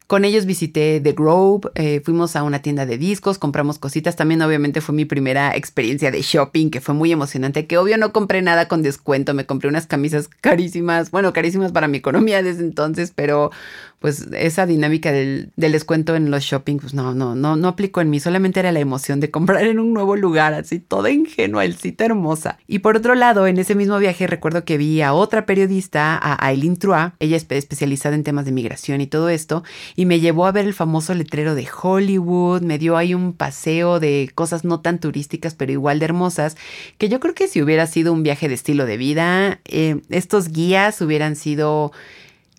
Con 0.07 0.23
ellos 0.23 0.45
visité 0.45 1.01
The 1.03 1.11
Grove, 1.11 1.69
eh, 1.75 1.99
fuimos 1.99 2.37
a 2.37 2.43
una 2.43 2.61
tienda 2.61 2.85
de 2.85 2.97
discos, 2.97 3.37
compramos 3.37 3.77
cositas. 3.77 4.15
También 4.15 4.41
obviamente 4.41 4.79
fue 4.79 4.95
mi 4.95 5.03
primera 5.03 5.53
experiencia 5.53 6.11
de 6.11 6.21
shopping, 6.21 6.69
que 6.69 6.79
fue 6.79 6.95
muy 6.95 7.11
emocionante, 7.11 7.67
que 7.67 7.77
obvio 7.77 7.97
no 7.97 8.13
compré 8.13 8.41
nada 8.41 8.69
con 8.69 8.81
descuento, 8.83 9.33
me 9.33 9.45
compré 9.45 9.67
unas 9.67 9.85
camisas 9.85 10.29
carísimas, 10.39 11.11
bueno, 11.11 11.33
carísimas 11.33 11.73
para 11.73 11.89
mi 11.89 11.97
economía 11.97 12.41
desde 12.41 12.63
entonces, 12.63 13.11
pero 13.13 13.51
pues 13.99 14.27
esa 14.33 14.67
dinámica 14.67 15.11
del, 15.11 15.51
descuento 15.55 16.15
en 16.15 16.29
los 16.29 16.43
shopping, 16.43 16.77
pues 16.77 16.93
no, 16.93 17.15
no, 17.15 17.35
no, 17.35 17.55
no 17.55 17.67
aplicó 17.67 18.01
en 18.01 18.11
mí, 18.11 18.19
solamente 18.19 18.59
era 18.59 18.71
la 18.71 18.79
emoción 18.79 19.19
de 19.19 19.31
comprar 19.31 19.65
en 19.65 19.79
un 19.79 19.91
nuevo 19.91 20.15
lugar, 20.15 20.53
así 20.53 20.79
toda 20.79 21.09
ingenua, 21.09 21.65
el 21.65 21.75
sitio 21.75 22.05
hermosa. 22.05 22.59
Y 22.67 22.79
por 22.79 22.95
otro 22.95 23.15
lado, 23.15 23.47
en 23.47 23.57
ese 23.57 23.73
mismo 23.73 23.97
viaje 23.97 24.27
recuerdo 24.27 24.65
que 24.65 24.77
vi 24.77 25.01
a 25.01 25.13
otra 25.13 25.47
periodista, 25.47 26.15
a 26.15 26.45
Aileen 26.45 26.77
Trua, 26.77 27.15
ella 27.19 27.37
es 27.37 27.47
especializada 27.49 28.15
en 28.15 28.23
temas 28.23 28.45
de 28.45 28.51
migración 28.51 29.01
y 29.01 29.07
todo 29.07 29.29
esto, 29.29 29.63
y 29.95 30.05
me 30.05 30.19
llevó 30.19 30.45
a 30.45 30.51
ver 30.51 30.65
el 30.65 30.75
famoso 30.75 31.15
letrero 31.15 31.55
de 31.55 31.67
Hollywood, 31.81 32.61
me 32.61 32.77
dio 32.77 32.97
ahí 32.97 33.15
un 33.15 33.33
paseo 33.33 33.99
de 33.99 34.29
cosas 34.35 34.63
no 34.63 34.81
tan 34.81 34.99
turísticas, 34.99 35.55
pero 35.55 35.71
igual 35.71 35.97
de 35.97 36.05
hermosas, 36.05 36.55
que 36.99 37.09
yo 37.09 37.19
creo 37.19 37.33
que 37.33 37.47
si 37.47 37.63
hubiera 37.63 37.87
sido 37.87 38.13
un 38.13 38.21
viaje 38.21 38.47
de 38.47 38.53
estilo 38.53 38.85
de 38.85 38.97
vida, 38.97 39.59
eh, 39.65 40.01
estos 40.09 40.49
guías 40.49 41.01
hubieran 41.01 41.35
sido 41.35 41.91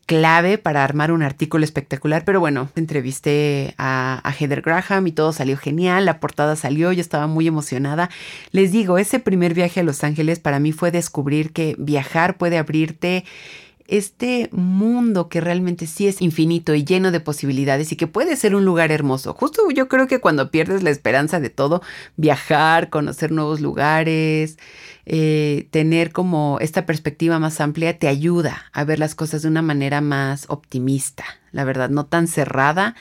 clave 0.09 0.57
para 0.57 0.85
armar 0.85 1.13
un 1.13 1.23
artículo 1.23 1.65
espectacular, 1.65 2.25
pero 2.25 2.41
bueno, 2.41 2.71
entrevisté 2.77 3.75
a, 3.77 4.23
Heather 4.39 4.63
Graham 4.63 5.07
y 5.07 5.13
todo 5.13 5.35
salió 5.35 5.59
genial, 5.59 6.07
la 6.07 6.19
portada 6.19 6.57
salió, 6.57 6.93
yo 6.93 7.03
estaba 7.03 7.27
muy 7.27 7.47
emocionada. 7.47 8.09
Les 8.51 8.73
digo, 8.73 8.97
ese 8.97 9.21
primer 9.21 9.53
viaje 9.53 9.81
a 9.81 9.83
Los 9.83 10.03
Ángeles 10.05 10.39
para 10.39 10.61
mí 10.61 10.73
fue 10.73 10.91
descubrir 10.91 11.53
que 11.53 11.77
viajar 11.79 12.39
puede 12.39 12.57
abrirte 12.57 13.27
este 13.89 14.51
mundo 14.53 15.31
que 15.31 15.41
realmente 15.41 15.87
sí 15.87 16.07
es 16.07 16.21
infinito 16.21 16.75
y 16.75 16.85
lleno 16.85 17.11
de 17.11 17.21
posibilidades 17.21 17.91
y 17.91 17.97
que 17.97 18.07
puede 18.07 18.37
ser 18.37 18.55
un 18.55 18.67
lugar 18.67 18.93
hermoso. 18.93 19.33
Justo 19.33 19.63
yo 19.71 19.89
creo 19.89 20.07
que 20.07 20.21
cuando 20.21 20.51
pierdes 20.51 20.83
la 20.83 20.91
esperanza 20.91 21.41
de 21.41 21.49
todo, 21.49 21.83
viajar, 22.17 22.91
conocer 22.91 23.33
nuevos 23.33 23.63
lugares, 23.63 24.59
eh, 25.07 25.69
tener 25.71 26.13
como 26.13 26.59
esta 26.61 26.85
perspectiva 26.85 27.39
más 27.39 27.63
amplia 27.63 27.99
te 27.99 28.09
ayuda 28.09 28.67
a 28.75 28.85
ver 28.85 28.99
las 28.99 29.15
cosas 29.15 29.41
de 29.41 29.49
una 29.49 29.63
manera 29.63 30.03
más 30.03 30.45
optimista, 30.49 31.25
la 31.51 31.65
verdad, 31.65 31.89
no 31.89 32.05
tan 32.05 32.29
cerrada 32.29 32.95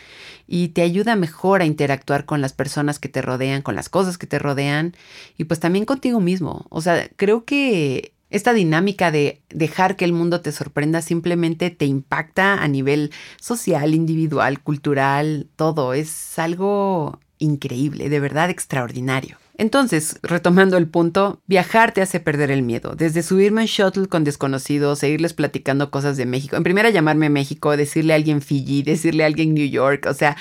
y 0.47 0.69
te 0.69 0.83
ayuda 0.83 1.17
mejor 1.17 1.61
a 1.61 1.65
interactuar 1.65 2.23
con 2.23 2.39
las 2.39 2.53
personas 2.53 2.97
que 2.97 3.09
te 3.09 3.21
rodean, 3.21 3.61
con 3.61 3.75
las 3.75 3.89
cosas 3.89 4.17
que 4.17 4.25
te 4.25 4.39
rodean 4.39 4.95
y 5.37 5.43
pues 5.43 5.59
también 5.59 5.83
contigo 5.83 6.21
mismo. 6.21 6.65
O 6.69 6.79
sea, 6.79 7.09
creo 7.17 7.43
que 7.43 8.13
esta 8.29 8.53
dinámica 8.53 9.11
de 9.11 9.41
dejar 9.49 9.95
que 9.95 10.05
el 10.05 10.13
mundo 10.13 10.41
te 10.41 10.51
sorprenda 10.51 11.01
simplemente 11.01 11.69
te 11.69 11.85
impacta 11.85 12.61
a 12.61 12.67
nivel 12.67 13.11
social, 13.39 13.93
individual, 13.93 14.61
cultural, 14.61 15.47
todo. 15.55 15.93
Es 15.93 16.37
algo 16.37 17.19
increíble, 17.39 18.09
de 18.09 18.19
verdad 18.19 18.49
extraordinario. 18.49 19.37
Entonces, 19.59 20.19
retomando 20.21 20.77
el 20.77 20.87
punto, 20.87 21.41
viajar 21.47 21.91
te 21.91 22.01
hace 22.01 22.19
perder 22.19 22.51
el 22.51 22.61
miedo. 22.61 22.95
Desde 22.95 23.23
subirme 23.23 23.61
en 23.61 23.67
shuttle 23.67 24.07
con 24.07 24.23
desconocidos, 24.23 24.99
seguirles 24.99 25.33
platicando 25.33 25.89
cosas 25.89 26.15
de 26.15 26.27
México. 26.27 26.57
En 26.57 26.63
primera, 26.63 26.91
llamarme 26.91 27.29
México, 27.29 27.75
decirle 27.75 28.13
a 28.13 28.17
alguien 28.17 28.41
Fiji, 28.41 28.83
decirle 28.83 29.23
a 29.23 29.27
alguien 29.27 29.55
New 29.55 29.67
York. 29.67 30.05
O 30.07 30.13
sea, 30.13 30.37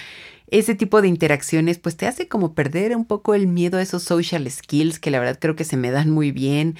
ese 0.48 0.74
tipo 0.74 1.02
de 1.02 1.08
interacciones 1.08 1.78
pues 1.78 1.96
te 1.96 2.06
hace 2.06 2.28
como 2.28 2.54
perder 2.54 2.94
un 2.94 3.04
poco 3.04 3.34
el 3.34 3.46
miedo 3.46 3.78
a 3.78 3.82
esos 3.82 4.02
social 4.04 4.48
skills 4.50 5.00
que 5.00 5.10
la 5.10 5.18
verdad 5.18 5.38
creo 5.40 5.56
que 5.56 5.64
se 5.64 5.76
me 5.76 5.90
dan 5.90 6.10
muy 6.10 6.30
bien 6.30 6.76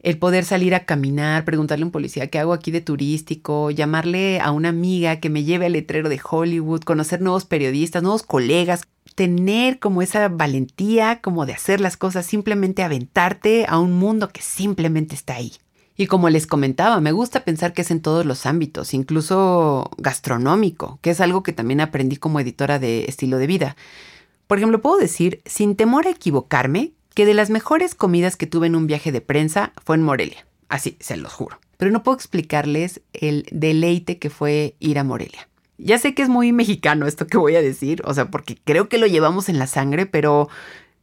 el 0.00 0.18
poder 0.18 0.44
salir 0.44 0.74
a 0.74 0.84
caminar, 0.84 1.44
preguntarle 1.44 1.82
a 1.82 1.86
un 1.86 1.92
policía 1.92 2.28
qué 2.28 2.38
hago 2.38 2.52
aquí 2.52 2.70
de 2.70 2.80
turístico, 2.80 3.70
llamarle 3.70 4.40
a 4.40 4.52
una 4.52 4.68
amiga 4.68 5.20
que 5.20 5.30
me 5.30 5.44
lleve 5.44 5.66
al 5.66 5.72
letrero 5.72 6.08
de 6.08 6.20
Hollywood, 6.22 6.82
conocer 6.82 7.20
nuevos 7.20 7.44
periodistas, 7.44 8.02
nuevos 8.02 8.22
colegas, 8.22 8.86
tener 9.14 9.80
como 9.80 10.02
esa 10.02 10.28
valentía 10.28 11.20
como 11.20 11.46
de 11.46 11.54
hacer 11.54 11.80
las 11.80 11.96
cosas, 11.96 12.26
simplemente 12.26 12.82
aventarte 12.82 13.66
a 13.68 13.78
un 13.78 13.92
mundo 13.92 14.28
que 14.28 14.42
simplemente 14.42 15.14
está 15.14 15.34
ahí. 15.34 15.52
Y 15.96 16.06
como 16.06 16.30
les 16.30 16.46
comentaba, 16.46 17.00
me 17.00 17.10
gusta 17.10 17.44
pensar 17.44 17.72
que 17.72 17.82
es 17.82 17.90
en 17.90 18.00
todos 18.00 18.24
los 18.24 18.46
ámbitos, 18.46 18.94
incluso 18.94 19.90
gastronómico, 19.98 21.00
que 21.02 21.10
es 21.10 21.20
algo 21.20 21.42
que 21.42 21.52
también 21.52 21.80
aprendí 21.80 22.16
como 22.16 22.38
editora 22.38 22.78
de 22.78 23.06
estilo 23.06 23.36
de 23.38 23.48
vida. 23.48 23.76
Por 24.46 24.58
ejemplo, 24.58 24.80
puedo 24.80 24.96
decir, 24.96 25.42
sin 25.44 25.74
temor 25.74 26.06
a 26.06 26.10
equivocarme, 26.10 26.92
que 27.18 27.26
de 27.26 27.34
las 27.34 27.50
mejores 27.50 27.96
comidas 27.96 28.36
que 28.36 28.46
tuve 28.46 28.68
en 28.68 28.76
un 28.76 28.86
viaje 28.86 29.10
de 29.10 29.20
prensa 29.20 29.72
fue 29.84 29.96
en 29.96 30.04
Morelia. 30.04 30.46
Así, 30.68 30.96
se 31.00 31.16
los 31.16 31.32
juro. 31.32 31.58
Pero 31.76 31.90
no 31.90 32.04
puedo 32.04 32.16
explicarles 32.16 33.00
el 33.12 33.44
deleite 33.50 34.20
que 34.20 34.30
fue 34.30 34.76
ir 34.78 35.00
a 35.00 35.02
Morelia. 35.02 35.48
Ya 35.78 35.98
sé 35.98 36.14
que 36.14 36.22
es 36.22 36.28
muy 36.28 36.52
mexicano 36.52 37.08
esto 37.08 37.26
que 37.26 37.36
voy 37.36 37.56
a 37.56 37.60
decir, 37.60 38.02
o 38.04 38.14
sea, 38.14 38.30
porque 38.30 38.56
creo 38.62 38.88
que 38.88 38.98
lo 38.98 39.08
llevamos 39.08 39.48
en 39.48 39.58
la 39.58 39.66
sangre, 39.66 40.06
pero 40.06 40.48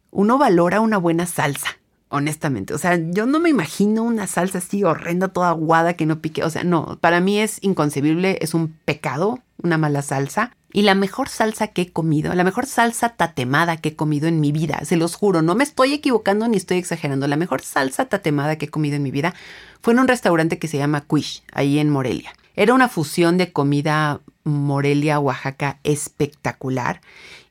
uno 0.09 0.37
valora 0.37 0.79
una 0.79 0.97
buena 0.97 1.25
salsa. 1.25 1.79
Honestamente. 2.09 2.73
O 2.73 2.77
sea, 2.77 2.97
yo 2.97 3.25
no 3.25 3.39
me 3.39 3.49
imagino 3.49 4.03
una 4.03 4.27
salsa 4.27 4.59
así 4.59 4.83
horrenda, 4.83 5.29
toda 5.29 5.49
aguada 5.49 5.93
que 5.93 6.05
no 6.05 6.19
pique. 6.19 6.43
O 6.43 6.49
sea, 6.49 6.63
no, 6.63 6.97
para 7.01 7.19
mí 7.19 7.39
es 7.39 7.59
inconcebible, 7.61 8.37
es 8.41 8.53
un 8.53 8.75
pecado, 8.85 9.39
una 9.61 9.77
mala 9.77 10.01
salsa. 10.01 10.55
Y 10.71 10.81
la 10.81 10.93
mejor 10.93 11.29
salsa 11.29 11.67
que 11.67 11.83
he 11.83 11.91
comido, 11.91 12.33
la 12.33 12.43
mejor 12.43 12.65
salsa 12.65 13.09
tatemada 13.09 13.77
que 13.77 13.89
he 13.89 13.95
comido 13.95 14.27
en 14.27 14.41
mi 14.41 14.51
vida, 14.51 14.81
se 14.83 14.97
los 14.97 15.15
juro, 15.15 15.41
no 15.41 15.55
me 15.55 15.63
estoy 15.63 15.93
equivocando 15.93 16.49
ni 16.49 16.57
estoy 16.57 16.79
exagerando, 16.79 17.29
la 17.29 17.37
mejor 17.37 17.61
salsa 17.61 18.07
tatemada 18.07 18.57
que 18.57 18.65
he 18.65 18.69
comido 18.69 18.97
en 18.97 19.03
mi 19.03 19.09
vida 19.09 19.33
fue 19.81 19.93
en 19.93 19.99
un 19.99 20.09
restaurante 20.09 20.59
que 20.59 20.67
se 20.67 20.77
llama 20.77 21.05
Quish, 21.09 21.43
ahí 21.53 21.79
en 21.79 21.89
Morelia. 21.89 22.33
Era 22.57 22.73
una 22.73 22.89
fusión 22.89 23.37
de 23.37 23.53
comida 23.53 24.19
Morelia, 24.43 25.19
Oaxaca 25.19 25.79
espectacular. 25.83 26.99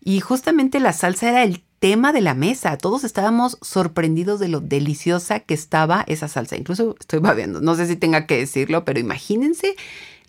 Y 0.03 0.21
justamente 0.21 0.79
la 0.79 0.93
salsa 0.93 1.31
era 1.31 1.45
el 1.45 1.64
tema 1.85 2.15
de 2.15 2.23
la 2.23 2.33
mesa. 2.33 2.79
Todos 2.79 3.05
estábamos 3.05 3.59
sorprendidos 3.61 4.41
de 4.41 4.49
lo 4.49 4.63
deliciosa 4.63 5.41
que 5.41 5.53
estaba 5.53 6.03
esa 6.07 6.29
salsa. 6.29 6.57
Incluso 6.57 6.97
estoy 6.99 7.19
babeando, 7.19 7.61
no 7.61 7.75
sé 7.75 7.87
si 7.87 7.95
tenga 7.95 8.27
que 8.27 8.39
decirlo, 8.39 8.87
pero 8.87 9.01
imagínense 9.01 9.77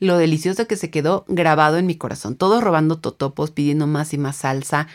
lo 0.01 0.17
delicioso 0.17 0.67
que 0.67 0.75
se 0.75 0.89
quedó 0.89 1.23
grabado 1.29 1.77
en 1.77 1.85
mi 1.85 1.95
corazón. 1.95 2.35
Todos 2.35 2.61
robando 2.61 2.97
totopos, 2.97 3.51
pidiendo 3.51 3.87
más 3.87 4.13
y 4.13 4.17
más 4.17 4.35
salsa. 4.35 4.89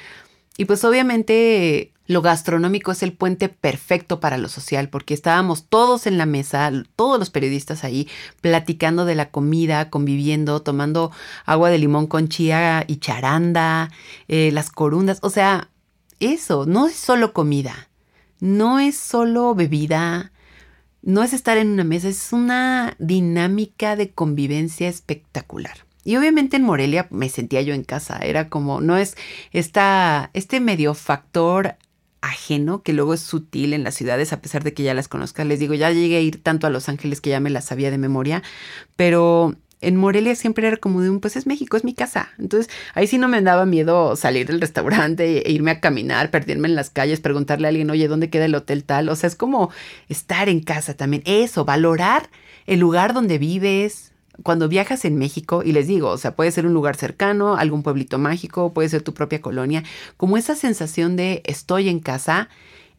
Y 0.58 0.66
pues 0.66 0.84
obviamente 0.84 1.94
lo 2.06 2.20
gastronómico 2.20 2.92
es 2.92 3.02
el 3.02 3.14
puente 3.14 3.48
perfecto 3.48 4.20
para 4.20 4.36
lo 4.36 4.50
social, 4.50 4.90
porque 4.90 5.14
estábamos 5.14 5.64
todos 5.64 6.06
en 6.06 6.18
la 6.18 6.26
mesa, 6.26 6.70
todos 6.94 7.18
los 7.18 7.30
periodistas 7.30 7.84
ahí, 7.84 8.06
platicando 8.42 9.06
de 9.06 9.14
la 9.14 9.30
comida, 9.30 9.88
conviviendo, 9.88 10.60
tomando 10.60 11.10
agua 11.46 11.70
de 11.70 11.78
limón 11.78 12.06
con 12.06 12.28
chía 12.28 12.84
y 12.86 12.96
charanda, 12.96 13.90
eh, 14.28 14.50
las 14.52 14.68
corundas, 14.68 15.20
o 15.22 15.30
sea, 15.30 15.70
eso, 16.20 16.66
no 16.66 16.86
es 16.86 16.94
solo 16.94 17.32
comida, 17.32 17.88
no 18.40 18.78
es 18.78 18.96
solo 18.96 19.54
bebida, 19.54 20.32
no 21.02 21.22
es 21.22 21.32
estar 21.32 21.58
en 21.58 21.68
una 21.68 21.84
mesa, 21.84 22.08
es 22.08 22.32
una 22.32 22.94
dinámica 22.98 23.96
de 23.96 24.10
convivencia 24.10 24.88
espectacular. 24.88 25.78
Y 26.04 26.16
obviamente 26.16 26.56
en 26.56 26.62
Morelia 26.62 27.08
me 27.10 27.28
sentía 27.28 27.62
yo 27.62 27.74
en 27.74 27.84
casa, 27.84 28.18
era 28.18 28.48
como, 28.48 28.80
no 28.80 28.96
es 28.96 29.16
esta, 29.52 30.30
este 30.32 30.60
medio 30.60 30.94
factor 30.94 31.76
ajeno 32.22 32.82
que 32.82 32.92
luego 32.92 33.14
es 33.14 33.20
sutil 33.20 33.72
en 33.72 33.84
las 33.84 33.94
ciudades 33.94 34.32
a 34.32 34.40
pesar 34.40 34.62
de 34.62 34.74
que 34.74 34.82
ya 34.82 34.94
las 34.94 35.08
conozca. 35.08 35.44
Les 35.44 35.58
digo, 35.58 35.74
ya 35.74 35.90
llegué 35.90 36.16
a 36.16 36.20
ir 36.20 36.42
tanto 36.42 36.66
a 36.66 36.70
Los 36.70 36.88
Ángeles 36.88 37.20
que 37.20 37.30
ya 37.30 37.40
me 37.40 37.50
las 37.50 37.64
sabía 37.64 37.90
de 37.90 37.98
memoria, 37.98 38.42
pero 38.96 39.56
en 39.80 39.96
Morelia 39.96 40.34
siempre 40.34 40.66
era 40.66 40.76
como 40.76 41.00
de 41.00 41.10
un, 41.10 41.20
pues 41.20 41.36
es 41.36 41.46
México, 41.46 41.76
es 41.76 41.84
mi 41.84 41.94
casa. 41.94 42.30
Entonces 42.38 42.72
ahí 42.94 43.06
sí 43.06 43.18
no 43.18 43.28
me 43.28 43.40
daba 43.42 43.66
miedo 43.66 44.16
salir 44.16 44.46
del 44.46 44.60
restaurante 44.60 45.48
e 45.48 45.52
irme 45.52 45.70
a 45.70 45.80
caminar, 45.80 46.30
perderme 46.30 46.68
en 46.68 46.74
las 46.74 46.90
calles, 46.90 47.20
preguntarle 47.20 47.66
a 47.66 47.70
alguien, 47.70 47.90
oye, 47.90 48.08
¿dónde 48.08 48.30
queda 48.30 48.44
el 48.44 48.54
hotel 48.54 48.84
tal? 48.84 49.08
O 49.08 49.16
sea, 49.16 49.28
es 49.28 49.36
como 49.36 49.70
estar 50.08 50.48
en 50.48 50.60
casa 50.60 50.94
también. 50.94 51.22
Eso, 51.24 51.64
valorar 51.64 52.30
el 52.66 52.80
lugar 52.80 53.14
donde 53.14 53.38
vives, 53.38 54.12
cuando 54.42 54.68
viajas 54.68 55.04
en 55.04 55.16
México, 55.16 55.62
y 55.64 55.72
les 55.72 55.86
digo, 55.86 56.08
o 56.08 56.18
sea, 56.18 56.34
puede 56.34 56.50
ser 56.50 56.66
un 56.66 56.72
lugar 56.72 56.96
cercano, 56.96 57.56
algún 57.56 57.82
pueblito 57.82 58.18
mágico, 58.18 58.72
puede 58.72 58.88
ser 58.88 59.02
tu 59.02 59.12
propia 59.12 59.40
colonia, 59.40 59.82
como 60.16 60.36
esa 60.36 60.54
sensación 60.54 61.16
de 61.16 61.42
estoy 61.44 61.88
en 61.88 62.00
casa 62.00 62.48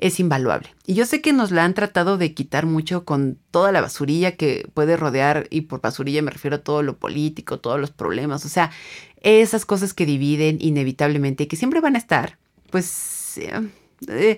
es 0.02 0.20
invaluable. 0.20 0.74
Y 0.86 0.96
yo 0.96 1.06
sé 1.06 1.22
que 1.22 1.32
nos 1.32 1.52
la 1.52 1.64
han 1.64 1.76
tratado 1.76 2.18
de 2.18 2.34
quitar 2.34 2.66
mucho 2.66 3.06
con 3.06 3.38
toda 3.52 3.72
la 3.72 3.82
basurilla 3.82 4.36
que 4.36 4.68
puede 4.74 4.98
rodear, 4.98 5.48
y 5.50 5.62
por 5.62 5.80
basurilla 5.80 6.22
me 6.24 6.32
refiero 6.32 6.58
a 6.58 6.64
todo 6.64 6.84
lo 6.84 6.98
político, 6.98 7.60
todos 7.60 7.80
los 7.80 7.92
problemas, 7.92 8.44
o 8.44 8.50
sea, 8.50 8.72
esas 9.22 9.66
cosas 9.66 9.94
que 9.94 10.08
dividen 10.08 10.58
inevitablemente 10.60 11.44
y 11.44 11.48
que 11.48 11.56
siempre 11.56 11.80
van 11.80 11.96
a 11.96 12.00
estar, 12.00 12.40
pues 12.72 13.38
eh, 13.38 13.70
eh, 14.08 14.38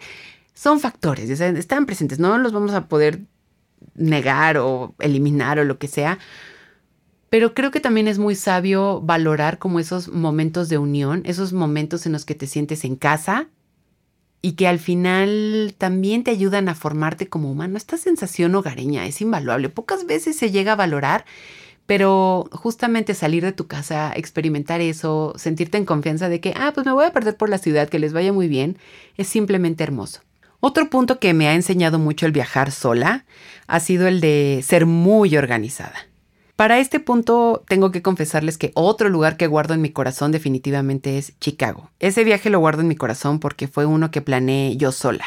son 0.54 0.82
factores, 0.82 1.30
están 1.30 1.86
presentes, 1.86 2.20
no 2.20 2.38
los 2.38 2.52
vamos 2.52 2.74
a 2.74 2.88
poder 2.88 3.22
negar 3.96 4.58
o 4.58 4.94
eliminar 5.00 5.60
o 5.60 5.64
lo 5.64 5.80
que 5.80 5.88
sea, 5.88 6.20
pero 7.30 7.54
creo 7.54 7.72
que 7.72 7.80
también 7.80 8.10
es 8.10 8.20
muy 8.20 8.36
sabio 8.36 9.02
valorar 9.02 9.60
como 9.60 9.80
esos 9.80 10.10
momentos 10.10 10.68
de 10.68 10.78
unión, 10.78 11.24
esos 11.26 11.54
momentos 11.54 12.06
en 12.06 12.12
los 12.12 12.26
que 12.26 12.36
te 12.36 12.48
sientes 12.48 12.84
en 12.84 12.98
casa 12.98 13.48
y 14.46 14.52
que 14.52 14.68
al 14.68 14.78
final 14.78 15.74
también 15.78 16.26
te 16.26 16.32
ayudan 16.32 16.68
a 16.68 16.76
formarte 16.76 17.30
como 17.30 17.50
humano. 17.50 17.78
Esta 17.78 17.96
sensación 17.96 18.54
hogareña 18.54 19.08
es 19.08 19.22
invaluable. 19.22 19.70
Pocas 19.70 20.06
veces 20.06 20.36
se 20.36 20.52
llega 20.52 20.74
a 20.74 20.76
valorar, 20.76 21.24
pero 21.86 22.50
justamente 22.52 23.14
salir 23.14 23.42
de 23.46 23.54
tu 23.54 23.68
casa, 23.68 24.12
experimentar 24.14 24.82
eso, 24.82 25.34
sentirte 25.38 25.78
en 25.78 25.86
confianza 25.86 26.28
de 26.28 26.42
que, 26.42 26.54
ah, 26.58 26.74
pues 26.76 26.86
me 26.86 26.92
voy 26.92 27.06
a 27.06 27.14
perder 27.14 27.38
por 27.38 27.48
la 27.50 27.58
ciudad, 27.58 27.88
que 27.88 28.00
les 28.00 28.12
vaya 28.12 28.34
muy 28.34 28.50
bien, 28.50 28.78
es 29.16 29.30
simplemente 29.30 29.82
hermoso. 29.82 30.20
Otro 30.60 30.90
punto 30.90 31.20
que 31.20 31.34
me 31.34 31.48
ha 31.48 31.56
enseñado 31.56 31.98
mucho 31.98 32.26
el 32.26 32.34
viajar 32.34 32.72
sola 32.72 33.26
ha 33.68 33.80
sido 33.80 34.08
el 34.08 34.20
de 34.20 34.62
ser 34.62 34.86
muy 34.86 35.38
organizada. 35.38 35.96
Para 36.56 36.78
este 36.78 37.00
punto 37.00 37.64
tengo 37.68 37.92
que 37.92 38.04
confesarles 38.04 38.60
que 38.60 38.72
otro 38.76 39.10
lugar 39.10 39.38
que 39.38 39.48
guardo 39.48 39.74
en 39.74 39.82
mi 39.82 39.90
corazón 39.90 40.32
definitivamente 40.32 41.18
es 41.18 41.34
Chicago. 41.40 41.90
Ese 42.00 42.24
viaje 42.24 42.52
lo 42.52 42.60
guardo 42.60 42.82
en 42.82 42.88
mi 42.88 42.96
corazón 42.96 43.40
porque 43.40 43.68
fue 43.68 43.88
uno 43.88 44.12
que 44.12 44.22
planeé 44.22 44.78
yo 44.78 44.92
sola. 44.92 45.26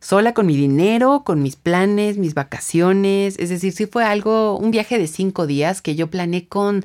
Sola 0.00 0.34
con 0.34 0.46
mi 0.46 0.56
dinero, 0.56 1.22
con 1.24 1.42
mis 1.42 1.54
planes, 1.54 2.16
mis 2.16 2.34
vacaciones. 2.34 3.38
Es 3.38 3.50
decir, 3.50 3.72
sí 3.72 3.86
fue 3.86 4.04
algo, 4.04 4.56
un 4.56 4.72
viaje 4.72 4.98
de 4.98 5.06
cinco 5.06 5.46
días 5.46 5.82
que 5.82 5.94
yo 5.94 6.08
planeé 6.08 6.48
con 6.48 6.84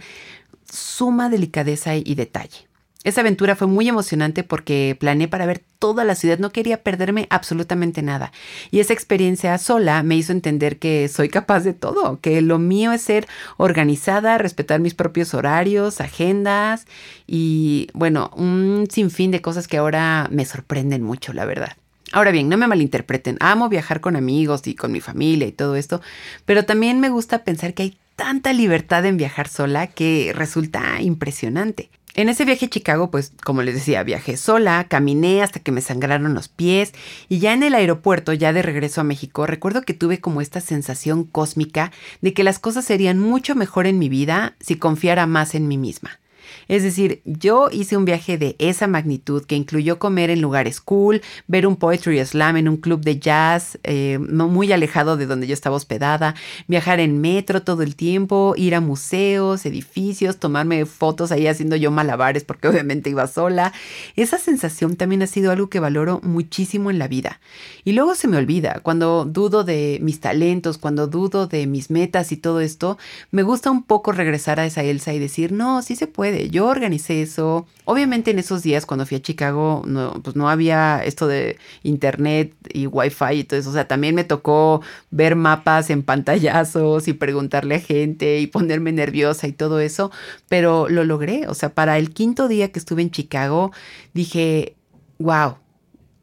suma 0.71 1.29
delicadeza 1.29 1.95
y 1.95 2.15
detalle. 2.15 2.67
Esa 3.05 3.21
aventura 3.21 3.55
fue 3.55 3.67
muy 3.67 3.87
emocionante 3.87 4.43
porque 4.43 4.97
planeé 4.99 5.27
para 5.27 5.45
ver 5.45 5.61
toda 5.77 6.03
la 6.03 6.15
ciudad, 6.15 6.39
no 6.39 6.49
quería 6.49 6.81
perderme 6.81 7.27
absolutamente 7.29 8.01
nada. 8.01 8.31
Y 8.71 8.79
esa 8.79 8.93
experiencia 8.93 9.55
sola 9.59 10.01
me 10.01 10.15
hizo 10.15 10.31
entender 10.31 10.79
que 10.79 11.07
soy 11.07 11.29
capaz 11.29 11.59
de 11.59 11.73
todo, 11.73 12.19
que 12.19 12.41
lo 12.41 12.57
mío 12.57 12.93
es 12.93 13.03
ser 13.03 13.27
organizada, 13.57 14.39
respetar 14.39 14.79
mis 14.79 14.95
propios 14.95 15.35
horarios, 15.35 16.01
agendas 16.01 16.87
y 17.27 17.89
bueno, 17.93 18.31
un 18.35 18.87
sinfín 18.89 19.29
de 19.29 19.41
cosas 19.41 19.67
que 19.67 19.77
ahora 19.77 20.27
me 20.31 20.43
sorprenden 20.43 21.03
mucho, 21.03 21.31
la 21.31 21.45
verdad. 21.45 21.77
Ahora 22.11 22.31
bien, 22.31 22.49
no 22.49 22.57
me 22.57 22.65
malinterpreten, 22.65 23.37
amo 23.39 23.69
viajar 23.69 24.01
con 24.01 24.15
amigos 24.15 24.65
y 24.65 24.73
con 24.73 24.91
mi 24.91 24.99
familia 24.99 25.47
y 25.47 25.51
todo 25.51 25.75
esto, 25.75 26.01
pero 26.45 26.65
también 26.65 26.99
me 26.99 27.09
gusta 27.09 27.43
pensar 27.43 27.75
que 27.75 27.83
hay 27.83 27.97
tanta 28.15 28.51
libertad 28.51 29.05
en 29.05 29.17
viajar 29.17 29.47
sola 29.47 29.85
que 29.85 30.33
resulta 30.35 31.01
impresionante. 31.01 31.91
En 32.17 32.29
ese 32.29 32.45
viaje 32.45 32.67
a 32.67 32.69
Chicago, 32.69 33.11
pues 33.11 33.33
como 33.43 33.61
les 33.61 33.75
decía, 33.75 34.01
viajé 34.03 34.37
sola, 34.37 34.87
caminé 34.87 35.43
hasta 35.43 35.59
que 35.59 35.73
me 35.73 35.81
sangraron 35.81 36.33
los 36.33 36.47
pies 36.47 36.93
y 37.27 37.39
ya 37.39 37.51
en 37.51 37.61
el 37.61 37.75
aeropuerto, 37.75 38.31
ya 38.31 38.53
de 38.53 38.61
regreso 38.61 39.01
a 39.01 39.03
México, 39.03 39.45
recuerdo 39.45 39.81
que 39.81 39.93
tuve 39.93 40.21
como 40.21 40.39
esta 40.39 40.61
sensación 40.61 41.25
cósmica 41.25 41.91
de 42.21 42.33
que 42.33 42.45
las 42.45 42.57
cosas 42.57 42.85
serían 42.85 43.19
mucho 43.19 43.53
mejor 43.53 43.85
en 43.85 43.99
mi 43.99 44.07
vida 44.07 44.55
si 44.61 44.77
confiara 44.77 45.27
más 45.27 45.55
en 45.55 45.67
mí 45.67 45.77
misma. 45.77 46.19
Es 46.67 46.83
decir, 46.83 47.21
yo 47.25 47.69
hice 47.71 47.97
un 47.97 48.05
viaje 48.05 48.37
de 48.37 48.55
esa 48.59 48.87
magnitud 48.87 49.43
que 49.45 49.55
incluyó 49.55 49.99
comer 49.99 50.29
en 50.29 50.41
lugares 50.41 50.81
cool, 50.81 51.21
ver 51.47 51.67
un 51.67 51.75
poetry 51.75 52.23
slam 52.25 52.57
en 52.57 52.67
un 52.67 52.77
club 52.77 53.01
de 53.01 53.19
jazz 53.19 53.77
eh, 53.83 54.17
muy 54.19 54.71
alejado 54.71 55.17
de 55.17 55.25
donde 55.25 55.47
yo 55.47 55.53
estaba 55.53 55.75
hospedada, 55.75 56.35
viajar 56.67 56.99
en 56.99 57.19
metro 57.21 57.63
todo 57.63 57.83
el 57.83 57.95
tiempo, 57.95 58.53
ir 58.57 58.75
a 58.75 58.81
museos, 58.81 59.65
edificios, 59.65 60.37
tomarme 60.37 60.85
fotos 60.85 61.31
ahí 61.31 61.47
haciendo 61.47 61.75
yo 61.75 61.91
malabares 61.91 62.43
porque 62.43 62.67
obviamente 62.69 63.09
iba 63.09 63.27
sola. 63.27 63.73
Esa 64.15 64.37
sensación 64.37 64.95
también 64.95 65.21
ha 65.21 65.27
sido 65.27 65.51
algo 65.51 65.69
que 65.69 65.79
valoro 65.79 66.19
muchísimo 66.23 66.89
en 66.89 66.99
la 66.99 67.07
vida. 67.07 67.39
Y 67.83 67.93
luego 67.93 68.15
se 68.15 68.27
me 68.27 68.37
olvida, 68.37 68.79
cuando 68.81 69.25
dudo 69.25 69.63
de 69.63 69.99
mis 70.01 70.19
talentos, 70.19 70.77
cuando 70.77 71.07
dudo 71.07 71.47
de 71.47 71.67
mis 71.67 71.89
metas 71.89 72.31
y 72.31 72.37
todo 72.37 72.59
esto, 72.61 72.97
me 73.31 73.43
gusta 73.43 73.71
un 73.71 73.83
poco 73.83 74.11
regresar 74.11 74.59
a 74.59 74.65
esa 74.65 74.83
Elsa 74.83 75.13
y 75.13 75.19
decir, 75.19 75.51
no, 75.51 75.81
sí 75.81 75.95
se 75.95 76.07
puede 76.07 76.44
yo 76.49 76.67
organicé 76.67 77.21
eso. 77.21 77.65
Obviamente 77.85 78.31
en 78.31 78.39
esos 78.39 78.63
días 78.63 78.85
cuando 78.85 79.05
fui 79.05 79.17
a 79.17 79.21
Chicago, 79.21 79.83
no, 79.85 80.13
pues 80.23 80.35
no 80.35 80.49
había 80.49 81.03
esto 81.03 81.27
de 81.27 81.57
internet 81.83 82.53
y 82.73 82.87
wifi 82.87 83.33
y 83.33 83.43
todo 83.43 83.59
eso. 83.59 83.69
O 83.69 83.73
sea, 83.73 83.87
también 83.87 84.15
me 84.15 84.23
tocó 84.23 84.81
ver 85.11 85.35
mapas 85.35 85.89
en 85.89 86.03
pantallazos 86.03 87.07
y 87.07 87.13
preguntarle 87.13 87.75
a 87.75 87.79
gente 87.79 88.39
y 88.39 88.47
ponerme 88.47 88.91
nerviosa 88.91 89.47
y 89.47 89.53
todo 89.53 89.79
eso. 89.79 90.11
Pero 90.49 90.89
lo 90.89 91.03
logré. 91.03 91.47
O 91.47 91.53
sea, 91.53 91.73
para 91.73 91.97
el 91.97 92.11
quinto 92.11 92.47
día 92.47 92.71
que 92.71 92.79
estuve 92.79 93.01
en 93.01 93.11
Chicago, 93.11 93.71
dije, 94.13 94.75
wow, 95.19 95.57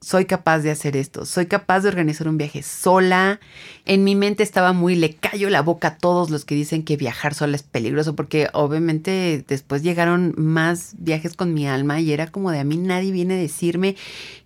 soy 0.03 0.25
capaz 0.27 0.59
de 0.59 0.71
hacer 0.71 0.97
esto, 0.97 1.25
soy 1.25 1.47
capaz 1.47 1.81
de 1.81 1.89
organizar 1.89 2.27
un 2.29 2.37
viaje 2.37 2.63
sola. 2.63 3.39
En 3.85 4.03
mi 4.03 4.17
mente 4.17 4.43
estaba 4.43 4.73
muy, 4.73 4.97
le 4.97 5.15
callo 5.15 5.49
la 5.49 5.63
boca 5.63 5.89
a 5.89 5.97
todos 5.97 6.29
los 6.29 6.45
que 6.45 6.57
dicen 6.57 6.83
que 6.83 6.97
viajar 6.97 7.35
sola 7.35 7.55
es 7.55 7.63
peligroso, 7.63 8.17
porque 8.17 8.49
obviamente 8.53 9.45
después 9.47 9.83
llegaron 9.83 10.35
más 10.37 10.97
viajes 10.99 11.35
con 11.35 11.55
mi 11.55 11.69
alma 11.69 12.01
y 12.01 12.13
era 12.13 12.27
como 12.27 12.51
de 12.51 12.59
a 12.59 12.65
mí 12.65 12.77
nadie 12.77 13.13
viene 13.13 13.35
a 13.35 13.39
decirme 13.39 13.97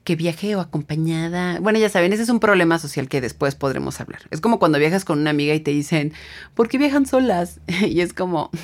que 0.05 0.14
viaje 0.14 0.55
o 0.57 0.61
acompañada. 0.61 1.59
Bueno, 1.61 1.79
ya 1.79 1.88
saben, 1.88 2.12
ese 2.12 2.23
es 2.23 2.29
un 2.29 2.38
problema 2.38 2.79
social 2.79 3.09
que 3.09 3.23
después 3.23 3.55
podremos 3.55 4.01
hablar. 4.01 4.23
Es 4.31 4.42
como 4.42 4.59
cuando 4.59 4.79
viajas 4.79 5.07
con 5.07 5.19
una 5.19 5.31
amiga 5.31 5.55
y 5.55 5.61
te 5.61 5.71
dicen, 5.71 6.12
¿por 6.55 6.69
qué 6.69 6.77
viajan 6.77 7.07
solas? 7.07 7.61
y 7.87 8.01
es 8.01 8.12
como... 8.12 8.51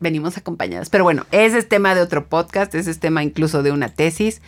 venimos 0.00 0.36
acompañadas. 0.38 0.90
Pero 0.90 1.04
bueno, 1.04 1.26
ese 1.32 1.58
es 1.58 1.68
tema 1.68 1.94
de 1.94 2.02
otro 2.02 2.28
podcast, 2.28 2.74
ese 2.74 2.90
es 2.90 3.00
tema 3.00 3.22
incluso 3.22 3.62
de 3.62 3.72
una 3.72 3.88
tesis. 3.88 4.40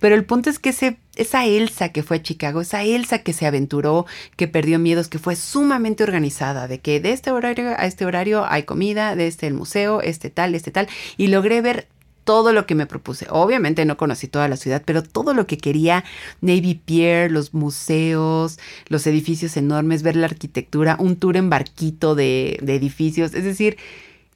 Pero 0.00 0.14
el 0.14 0.24
punto 0.24 0.50
es 0.50 0.58
que 0.58 0.70
esa 1.16 1.46
Elsa 1.46 1.90
que 1.90 2.02
fue 2.02 2.16
a 2.16 2.22
Chicago, 2.22 2.60
esa 2.62 2.82
Elsa 2.82 3.20
que 3.20 3.32
se 3.32 3.46
aventuró, 3.46 4.06
que 4.36 4.48
perdió 4.48 4.78
miedos, 4.78 5.08
que 5.08 5.18
fue 5.18 5.36
sumamente 5.36 6.02
organizada, 6.02 6.66
de 6.66 6.80
que 6.80 7.00
de 7.00 7.12
este 7.12 7.30
horario 7.30 7.70
a 7.70 7.86
este 7.86 8.06
horario 8.06 8.44
hay 8.48 8.64
comida, 8.64 9.14
de 9.14 9.26
este 9.26 9.46
el 9.46 9.54
museo, 9.54 10.00
este 10.00 10.30
tal, 10.30 10.54
este 10.54 10.70
tal, 10.70 10.88
y 11.16 11.28
logré 11.28 11.60
ver 11.60 11.86
todo 12.24 12.52
lo 12.52 12.66
que 12.66 12.74
me 12.74 12.86
propuse. 12.86 13.26
Obviamente 13.30 13.84
no 13.84 13.96
conocí 13.96 14.28
toda 14.28 14.48
la 14.48 14.56
ciudad, 14.56 14.82
pero 14.84 15.02
todo 15.02 15.34
lo 15.34 15.46
que 15.46 15.58
quería, 15.58 16.04
Navy 16.40 16.74
Pier, 16.74 17.30
los 17.30 17.54
museos, 17.54 18.58
los 18.88 19.06
edificios 19.06 19.56
enormes, 19.56 20.02
ver 20.02 20.16
la 20.16 20.26
arquitectura, 20.26 20.96
un 20.98 21.16
tour 21.16 21.36
en 21.36 21.50
barquito 21.50 22.14
de, 22.14 22.58
de 22.62 22.76
edificios, 22.76 23.34
es 23.34 23.44
decir, 23.44 23.76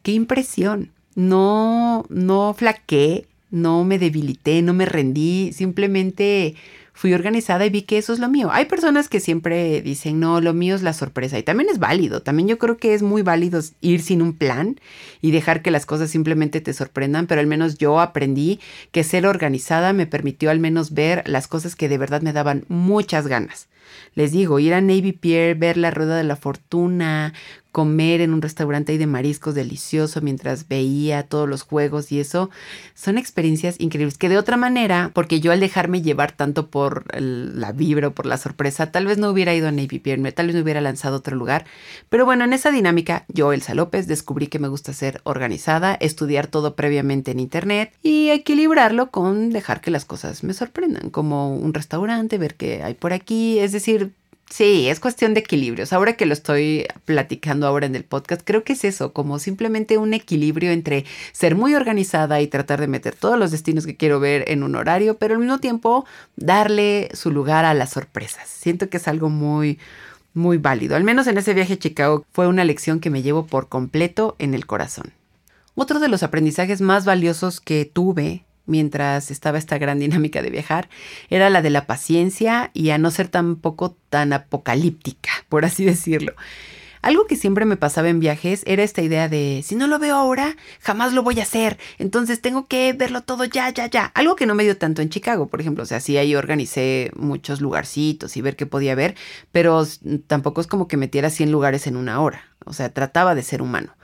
qué 0.03 0.13
impresión. 0.13 0.91
No, 1.15 2.05
no 2.09 2.55
flaqué, 2.55 3.29
no 3.55 3.85
me 3.85 3.99
debilité, 3.99 4.63
no 4.63 4.75
me 4.75 4.85
rendí, 4.85 5.53
simplemente 5.53 6.57
fui 6.93 7.13
organizada 7.13 7.67
y 7.67 7.71
vi 7.71 7.83
que 7.83 7.99
eso 7.99 8.13
es 8.13 8.19
lo 8.19 8.29
mío. 8.29 8.51
Hay 8.53 8.65
personas 8.65 9.09
que 9.09 9.21
siempre 9.21 9.81
dicen, 9.81 10.19
no, 10.19 10.41
lo 10.41 10.55
mío 10.55 10.75
es 10.75 10.83
la 10.83 10.93
sorpresa 10.93 11.39
y 11.39 11.43
también 11.43 11.71
es 11.71 11.79
válido, 11.79 12.23
también 12.23 12.49
yo 12.49 12.59
creo 12.59 12.77
que 12.77 12.95
es 12.95 13.03
muy 13.03 13.23
válido 13.23 13.61
ir 13.81 14.03
sin 14.03 14.23
un 14.23 14.33
plan 14.33 14.81
y 15.21 15.31
dejar 15.31 15.63
que 15.63 15.71
las 15.71 15.87
cosas 15.87 16.11
simplemente 16.11 16.61
te 16.61 16.73
sorprendan, 16.73 17.27
pero 17.27 17.41
al 17.41 17.47
menos 17.47 17.79
yo 17.79 18.01
aprendí 18.01 18.61
que 18.91 19.05
ser 19.05 19.27
organizada 19.27 19.93
me 19.93 20.07
permitió 20.07 20.51
al 20.51 20.59
menos 20.59 20.93
ver 20.93 21.23
las 21.27 21.47
cosas 21.47 21.77
que 21.77 21.89
de 21.89 21.99
verdad 21.99 22.23
me 22.23 22.33
daban 22.33 22.65
muchas 22.69 23.29
ganas. 23.29 23.69
Les 24.15 24.33
digo, 24.33 24.59
ir 24.59 24.75
a 24.75 24.81
Navy 24.81 25.13
Pier, 25.13 25.57
ver 25.57 25.77
la 25.77 25.91
rueda 25.91 26.17
de 26.17 26.25
la 26.25 26.37
fortuna, 26.37 27.35
comer 27.75 28.21
en 28.21 28.33
un 28.33 28.41
restaurante 28.41 28.93
ahí 28.93 28.99
de 28.99 29.09
mariscos 29.09 29.57
delicioso 29.57 30.21
mientras 30.21 30.69
veía 30.69 31.25
todos 31.25 31.49
los 31.49 31.63
juegos 31.63 32.13
y 32.13 32.21
eso, 32.21 32.49
son 32.95 33.19
experiencias 33.19 33.75
increíbles. 33.81 34.17
Que 34.17 34.29
de 34.29 34.39
otra 34.39 34.57
manera, 34.57 35.11
porque 35.13 35.41
yo 35.41 35.51
al 35.51 35.59
dejarme 35.59 36.01
llevar 36.01 36.31
tanto 36.31 36.69
por 36.69 37.05
la 37.21 37.73
vibra 37.73 38.09
o 38.09 38.11
por 38.13 38.27
la 38.27 38.39
sorpresa, 38.39 38.93
tal 38.93 39.07
vez 39.07 39.19
no 39.19 39.29
hubiera 39.29 39.57
ido 39.57 39.67
a 39.67 39.73
Navy 39.73 39.99
Pier, 39.99 40.21
tal 40.33 40.47
vez 40.47 40.55
me 40.55 40.63
hubiera 40.63 40.81
lanzado 40.81 41.17
a 41.17 41.19
otro 41.19 41.35
lugar, 41.35 41.65
pero 42.11 42.25
bueno, 42.25 42.45
en 42.45 42.53
esa 42.53 42.71
dinámica 42.71 43.25
yo, 43.27 43.53
Elsa 43.53 43.75
López, 43.75 44.07
descubrí 44.07 44.47
que 44.47 44.61
me 44.61 44.69
gusta 44.69 44.93
ser 44.93 45.21
organizada, 45.25 45.95
estudiar 45.95 46.47
todo 46.47 46.77
previamente 46.77 47.33
en 47.33 47.41
internet 47.41 47.93
y 48.05 48.31
equilibrarlo 48.31 49.11
con 49.11 49.51
dejar 49.51 49.81
que 49.81 49.91
las 49.91 50.05
cosas 50.05 50.45
me 50.45 50.55
sorprendan, 50.55 51.11
como 51.11 51.57
un 51.57 51.75
restaurante, 51.75 52.39
ver 52.39 52.55
qué 52.55 52.85
hay 52.85 52.95
por 52.95 53.13
aquí, 53.13 53.59
es 53.59 53.73
decir, 53.73 54.13
Sí, 54.57 54.89
es 54.89 55.01
cuestión 55.01 55.35
de 55.35 55.41
equilibrios. 55.41 55.93
Ahora 55.93 56.13
que 56.13 56.27
lo 56.27 56.33
estoy 56.33 56.87
platicando 57.05 57.67
ahora 57.67 57.87
en 57.87 57.97
el 57.97 58.05
podcast, 58.05 58.41
creo 58.45 58.63
que 58.63 58.75
es 58.75 58.85
eso, 58.85 59.13
como 59.13 59.41
simplemente 59.41 59.99
un 59.99 60.15
equilibrio 60.15 60.71
entre 60.71 61.07
ser 61.33 61.57
muy 61.57 61.75
organizada 61.75 62.41
y 62.41 62.47
tratar 62.47 62.81
de 62.81 62.87
meter 62.87 63.17
todos 63.17 63.37
los 63.37 63.51
destinos 63.51 63.85
que 63.85 63.97
quiero 63.97 64.21
ver 64.21 64.45
en 64.47 64.63
un 64.63 64.77
horario, 64.77 65.19
pero 65.19 65.35
al 65.35 65.41
mismo 65.41 65.59
tiempo 65.59 66.05
darle 66.37 67.09
su 67.15 67.33
lugar 67.33 67.65
a 67.65 67.75
las 67.75 67.91
sorpresas. 67.91 68.49
Siento 68.49 68.89
que 68.89 68.99
es 68.99 69.09
algo 69.09 69.29
muy, 69.29 69.81
muy 70.35 70.59
válido. 70.59 70.95
Al 70.95 71.03
menos 71.03 71.27
en 71.27 71.37
ese 71.37 71.53
viaje 71.53 71.73
a 71.73 71.79
Chicago 71.81 72.25
fue 72.31 72.47
una 72.47 72.63
lección 72.63 73.01
que 73.01 73.11
me 73.11 73.23
llevo 73.23 73.47
por 73.47 73.69
completo 73.69 74.37
en 74.39 74.55
el 74.55 74.67
corazón. 74.67 75.15
Otro 75.75 75.99
de 75.99 76.07
los 76.07 76.23
aprendizajes 76.23 76.81
más 76.81 77.05
valiosos 77.05 77.61
que 77.61 77.91
tuve 77.93 78.45
mientras 78.67 79.31
estaba 79.31 79.59
esta 79.59 79.79
gran 79.79 79.99
dinámica 80.01 80.43
de 80.43 80.51
viajar, 80.51 80.89
era 81.31 81.51
la 81.51 81.63
de 81.63 81.71
la 81.71 81.87
paciencia 81.87 82.71
y 82.75 82.91
a 82.91 82.99
no 82.99 83.11
ser 83.11 83.29
tampoco 83.29 83.97
tan 84.11 84.33
apocalíptica, 84.33 85.31
por 85.49 85.65
así 85.65 85.85
decirlo. 85.85 86.35
Algo 87.05 87.27
que 87.27 87.37
siempre 87.37 87.67
me 87.67 87.77
pasaba 87.77 88.09
en 88.09 88.19
viajes 88.19 88.63
era 88.65 88.83
esta 88.83 89.03
idea 89.03 89.29
de, 89.29 89.63
si 89.63 89.75
no 89.75 89.87
lo 89.87 89.99
veo 89.99 90.17
ahora, 90.17 90.57
jamás 90.81 91.13
lo 91.13 91.23
voy 91.23 91.39
a 91.39 91.43
hacer, 91.43 91.77
entonces 91.99 92.41
tengo 92.41 92.67
que 92.67 92.95
verlo 92.95 93.21
todo 93.21 93.45
ya, 93.45 93.69
ya, 93.69 93.91
ya. 93.91 94.07
Algo 94.15 94.37
que 94.37 94.47
no 94.47 94.55
me 94.55 94.65
dio 94.65 94.79
tanto 94.79 95.03
en 95.03 95.11
Chicago, 95.11 95.49
por 95.49 95.61
ejemplo, 95.61 95.83
o 95.83 95.87
sea, 95.87 96.01
sí 96.01 96.17
ahí 96.17 96.35
organicé 96.35 97.11
muchos 97.15 97.61
lugarcitos 97.61 98.39
y 98.39 98.41
ver 98.41 98.57
qué 98.57 98.65
podía 98.65 98.95
ver, 98.95 99.17
pero 99.53 99.87
tampoco 100.27 100.63
es 100.63 100.67
como 100.67 100.89
que 100.89 100.97
metiera 100.97 101.29
100 101.29 101.53
lugares 101.53 101.87
en 101.87 101.97
una 101.97 102.23
hora, 102.23 102.47
o 102.65 102.73
sea, 102.73 102.89
trataba 102.89 103.35
de 103.35 103.43
ser 103.43 103.61
humano. 103.61 103.95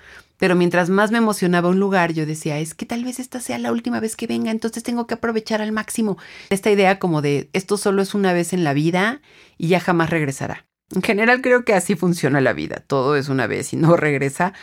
Pero 0.41 0.57
mientras 0.57 0.89
más 0.89 1.13
me 1.13 1.19
emocionaba 1.19 1.69
un 1.69 1.79
lugar, 1.79 2.13
yo 2.13 2.27
decía, 2.27 2.59
es 2.59 2.75
que 2.75 2.87
tal 2.87 3.05
vez 3.05 3.21
esta 3.21 3.41
sea 3.41 3.59
la 3.59 3.71
última 3.71 4.01
vez 4.01 4.17
que 4.17 4.27
venga, 4.27 4.51
entonces 4.51 4.83
tengo 4.83 5.07
que 5.07 5.15
aprovechar 5.15 5.61
al 5.61 5.71
máximo. 5.71 6.17
Esta 6.49 6.71
idea 6.71 6.99
como 6.99 7.23
de 7.23 7.51
esto 7.53 7.77
solo 7.77 8.01
es 8.01 8.15
una 8.15 8.33
vez 8.33 8.55
en 8.55 8.65
la 8.65 8.73
vida 8.73 9.21
y 9.59 9.69
ya 9.69 9.81
jamás 9.81 10.11
regresará. 10.11 10.67
En 10.93 11.03
general 11.03 11.41
creo 11.41 11.65
que 11.65 11.75
así 11.75 11.95
funciona 11.95 12.41
la 12.41 12.53
vida, 12.53 12.83
todo 12.87 13.15
es 13.15 13.29
una 13.29 13.47
vez 13.47 13.73
y 13.75 13.77
no 13.77 13.97
regresa, 13.99 14.55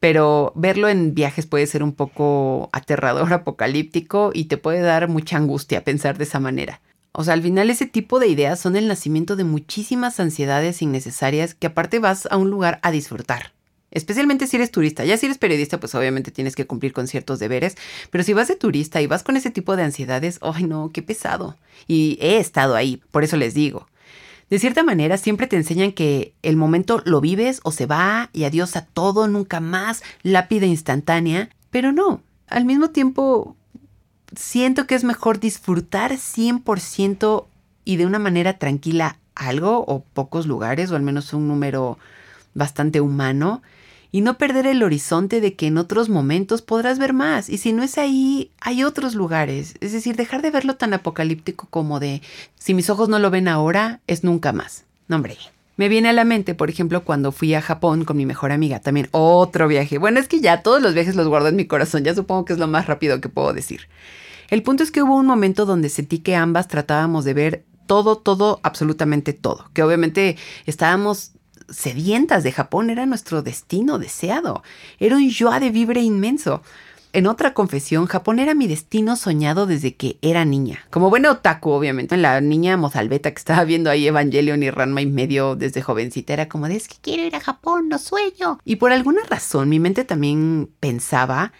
pero 0.00 0.52
verlo 0.56 0.88
en 0.88 1.14
viajes 1.14 1.46
puede 1.46 1.66
ser 1.66 1.82
un 1.82 1.92
poco 1.92 2.70
aterrador, 2.72 3.30
apocalíptico 3.32 4.30
y 4.32 4.46
te 4.46 4.56
puede 4.56 4.80
dar 4.80 5.08
mucha 5.08 5.36
angustia 5.36 5.84
pensar 5.84 6.16
de 6.16 6.24
esa 6.24 6.40
manera. 6.40 6.80
O 7.12 7.24
sea, 7.24 7.34
al 7.34 7.42
final 7.42 7.70
ese 7.70 7.86
tipo 7.86 8.18
de 8.18 8.28
ideas 8.28 8.58
son 8.58 8.74
el 8.76 8.88
nacimiento 8.88 9.36
de 9.36 9.44
muchísimas 9.44 10.18
ansiedades 10.18 10.82
innecesarias 10.82 11.54
que 11.54 11.68
aparte 11.68 11.98
vas 11.98 12.26
a 12.30 12.36
un 12.36 12.50
lugar 12.50 12.78
a 12.82 12.90
disfrutar. 12.90 13.55
Especialmente 13.96 14.46
si 14.46 14.56
eres 14.56 14.70
turista. 14.70 15.06
Ya 15.06 15.16
si 15.16 15.24
eres 15.24 15.38
periodista, 15.38 15.80
pues 15.80 15.94
obviamente 15.94 16.30
tienes 16.30 16.54
que 16.54 16.66
cumplir 16.66 16.92
con 16.92 17.08
ciertos 17.08 17.38
deberes. 17.38 17.78
Pero 18.10 18.22
si 18.24 18.34
vas 18.34 18.46
de 18.46 18.54
turista 18.54 19.00
y 19.00 19.06
vas 19.06 19.22
con 19.22 19.38
ese 19.38 19.50
tipo 19.50 19.74
de 19.74 19.84
ansiedades, 19.84 20.38
¡ay 20.42 20.64
no! 20.64 20.90
¡Qué 20.92 21.00
pesado! 21.00 21.56
Y 21.88 22.18
he 22.20 22.36
estado 22.36 22.74
ahí, 22.74 23.02
por 23.10 23.24
eso 23.24 23.38
les 23.38 23.54
digo. 23.54 23.88
De 24.50 24.58
cierta 24.58 24.82
manera, 24.82 25.16
siempre 25.16 25.46
te 25.46 25.56
enseñan 25.56 25.92
que 25.92 26.34
el 26.42 26.56
momento 26.58 27.00
lo 27.06 27.22
vives 27.22 27.60
o 27.62 27.72
se 27.72 27.86
va 27.86 28.28
y 28.34 28.44
adiós 28.44 28.76
a 28.76 28.84
todo, 28.84 29.28
nunca 29.28 29.60
más, 29.60 30.02
lápida 30.22 30.66
instantánea. 30.66 31.48
Pero 31.70 31.90
no, 31.90 32.20
al 32.48 32.66
mismo 32.66 32.90
tiempo, 32.90 33.56
siento 34.36 34.86
que 34.86 34.94
es 34.94 35.04
mejor 35.04 35.40
disfrutar 35.40 36.12
100% 36.12 37.46
y 37.86 37.96
de 37.96 38.04
una 38.04 38.18
manera 38.18 38.58
tranquila 38.58 39.18
algo 39.34 39.86
o 39.88 40.04
pocos 40.04 40.46
lugares, 40.46 40.90
o 40.90 40.96
al 40.96 41.02
menos 41.02 41.32
un 41.32 41.48
número 41.48 41.98
bastante 42.52 43.00
humano, 43.00 43.62
y 44.16 44.22
no 44.22 44.38
perder 44.38 44.66
el 44.66 44.82
horizonte 44.82 45.42
de 45.42 45.56
que 45.56 45.66
en 45.66 45.76
otros 45.76 46.08
momentos 46.08 46.62
podrás 46.62 46.98
ver 46.98 47.12
más. 47.12 47.50
Y 47.50 47.58
si 47.58 47.74
no 47.74 47.82
es 47.82 47.98
ahí, 47.98 48.50
hay 48.62 48.82
otros 48.82 49.14
lugares. 49.14 49.74
Es 49.82 49.92
decir, 49.92 50.16
dejar 50.16 50.40
de 50.40 50.50
verlo 50.50 50.76
tan 50.76 50.94
apocalíptico 50.94 51.66
como 51.68 52.00
de 52.00 52.22
si 52.54 52.72
mis 52.72 52.88
ojos 52.88 53.10
no 53.10 53.18
lo 53.18 53.28
ven 53.28 53.46
ahora, 53.46 54.00
es 54.06 54.24
nunca 54.24 54.54
más. 54.54 54.86
No, 55.06 55.16
hombre. 55.16 55.36
Me 55.76 55.90
viene 55.90 56.08
a 56.08 56.14
la 56.14 56.24
mente, 56.24 56.54
por 56.54 56.70
ejemplo, 56.70 57.04
cuando 57.04 57.30
fui 57.30 57.52
a 57.52 57.60
Japón 57.60 58.06
con 58.06 58.16
mi 58.16 58.24
mejor 58.24 58.52
amiga, 58.52 58.80
también 58.80 59.08
otro 59.10 59.68
viaje. 59.68 59.98
Bueno, 59.98 60.18
es 60.18 60.28
que 60.28 60.40
ya 60.40 60.62
todos 60.62 60.80
los 60.80 60.94
viajes 60.94 61.14
los 61.14 61.28
guardo 61.28 61.48
en 61.48 61.56
mi 61.56 61.66
corazón, 61.66 62.02
ya 62.02 62.14
supongo 62.14 62.46
que 62.46 62.54
es 62.54 62.58
lo 62.58 62.68
más 62.68 62.86
rápido 62.86 63.20
que 63.20 63.28
puedo 63.28 63.52
decir. 63.52 63.82
El 64.48 64.62
punto 64.62 64.82
es 64.82 64.90
que 64.90 65.02
hubo 65.02 65.16
un 65.16 65.26
momento 65.26 65.66
donde 65.66 65.90
sentí 65.90 66.20
que 66.20 66.36
ambas 66.36 66.68
tratábamos 66.68 67.26
de 67.26 67.34
ver 67.34 67.64
todo, 67.86 68.16
todo, 68.16 68.60
absolutamente 68.62 69.34
todo. 69.34 69.68
Que 69.74 69.82
obviamente 69.82 70.38
estábamos 70.64 71.32
sedientas 71.68 72.44
de 72.44 72.52
Japón, 72.52 72.90
era 72.90 73.06
nuestro 73.06 73.42
destino 73.42 73.98
deseado. 73.98 74.62
Era 74.98 75.16
un 75.16 75.30
joie 75.30 75.60
de 75.60 75.70
vibre 75.70 76.00
inmenso. 76.00 76.62
En 77.12 77.26
otra 77.26 77.54
confesión, 77.54 78.04
Japón 78.04 78.38
era 78.40 78.52
mi 78.52 78.66
destino 78.66 79.16
soñado 79.16 79.64
desde 79.64 79.94
que 79.94 80.18
era 80.20 80.44
niña. 80.44 80.84
Como 80.90 81.08
buena 81.08 81.30
otaku, 81.30 81.70
obviamente. 81.70 82.18
La 82.18 82.42
niña 82.42 82.76
mozalbeta 82.76 83.30
que 83.30 83.38
estaba 83.38 83.64
viendo 83.64 83.88
ahí 83.88 84.06
Evangelion 84.06 84.62
y 84.62 84.70
Ranma 84.70 85.00
y 85.00 85.06
medio 85.06 85.56
desde 85.56 85.80
jovencita 85.80 86.34
era 86.34 86.48
como 86.48 86.68
de 86.68 86.76
es 86.76 86.88
que 86.88 86.96
quiero 87.00 87.22
ir 87.22 87.34
a 87.34 87.40
Japón, 87.40 87.88
no 87.88 87.98
sueño. 87.98 88.58
Y 88.66 88.76
por 88.76 88.92
alguna 88.92 89.22
razón 89.30 89.70
mi 89.70 89.80
mente 89.80 90.04
también 90.04 90.68
pensaba 90.78 91.54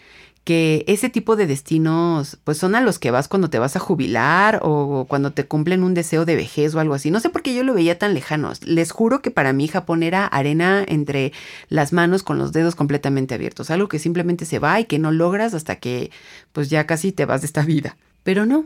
que 0.47 0.85
ese 0.87 1.09
tipo 1.09 1.35
de 1.35 1.45
destinos 1.45 2.37
pues 2.45 2.57
son 2.57 2.73
a 2.75 2.79
los 2.79 2.99
que 2.99 3.11
vas 3.11 3.27
cuando 3.27 3.49
te 3.49 3.59
vas 3.59 3.75
a 3.75 3.79
jubilar 3.79 4.61
o 4.63 5.05
cuando 5.09 5.31
te 5.33 5.45
cumplen 5.45 5.83
un 5.83 5.93
deseo 5.93 6.23
de 6.23 6.37
vejez 6.37 6.73
o 6.73 6.79
algo 6.79 6.93
así. 6.93 7.11
No 7.11 7.19
sé 7.19 7.29
por 7.29 7.41
qué 7.41 7.53
yo 7.53 7.65
lo 7.65 7.73
veía 7.73 7.99
tan 7.99 8.13
lejano. 8.13 8.53
Les 8.63 8.91
juro 8.91 9.21
que 9.21 9.29
para 9.29 9.51
mí 9.51 9.67
Japón 9.67 10.03
era 10.03 10.25
arena 10.25 10.85
entre 10.87 11.33
las 11.67 11.91
manos 11.91 12.23
con 12.23 12.37
los 12.37 12.53
dedos 12.53 12.75
completamente 12.75 13.35
abiertos, 13.35 13.69
algo 13.71 13.89
que 13.89 13.99
simplemente 13.99 14.45
se 14.45 14.59
va 14.59 14.79
y 14.79 14.85
que 14.85 14.99
no 14.99 15.11
logras 15.11 15.53
hasta 15.53 15.75
que 15.75 16.11
pues 16.53 16.69
ya 16.69 16.87
casi 16.87 17.11
te 17.11 17.25
vas 17.25 17.41
de 17.41 17.47
esta 17.47 17.63
vida. 17.63 17.97
Pero 18.23 18.45
no. 18.45 18.63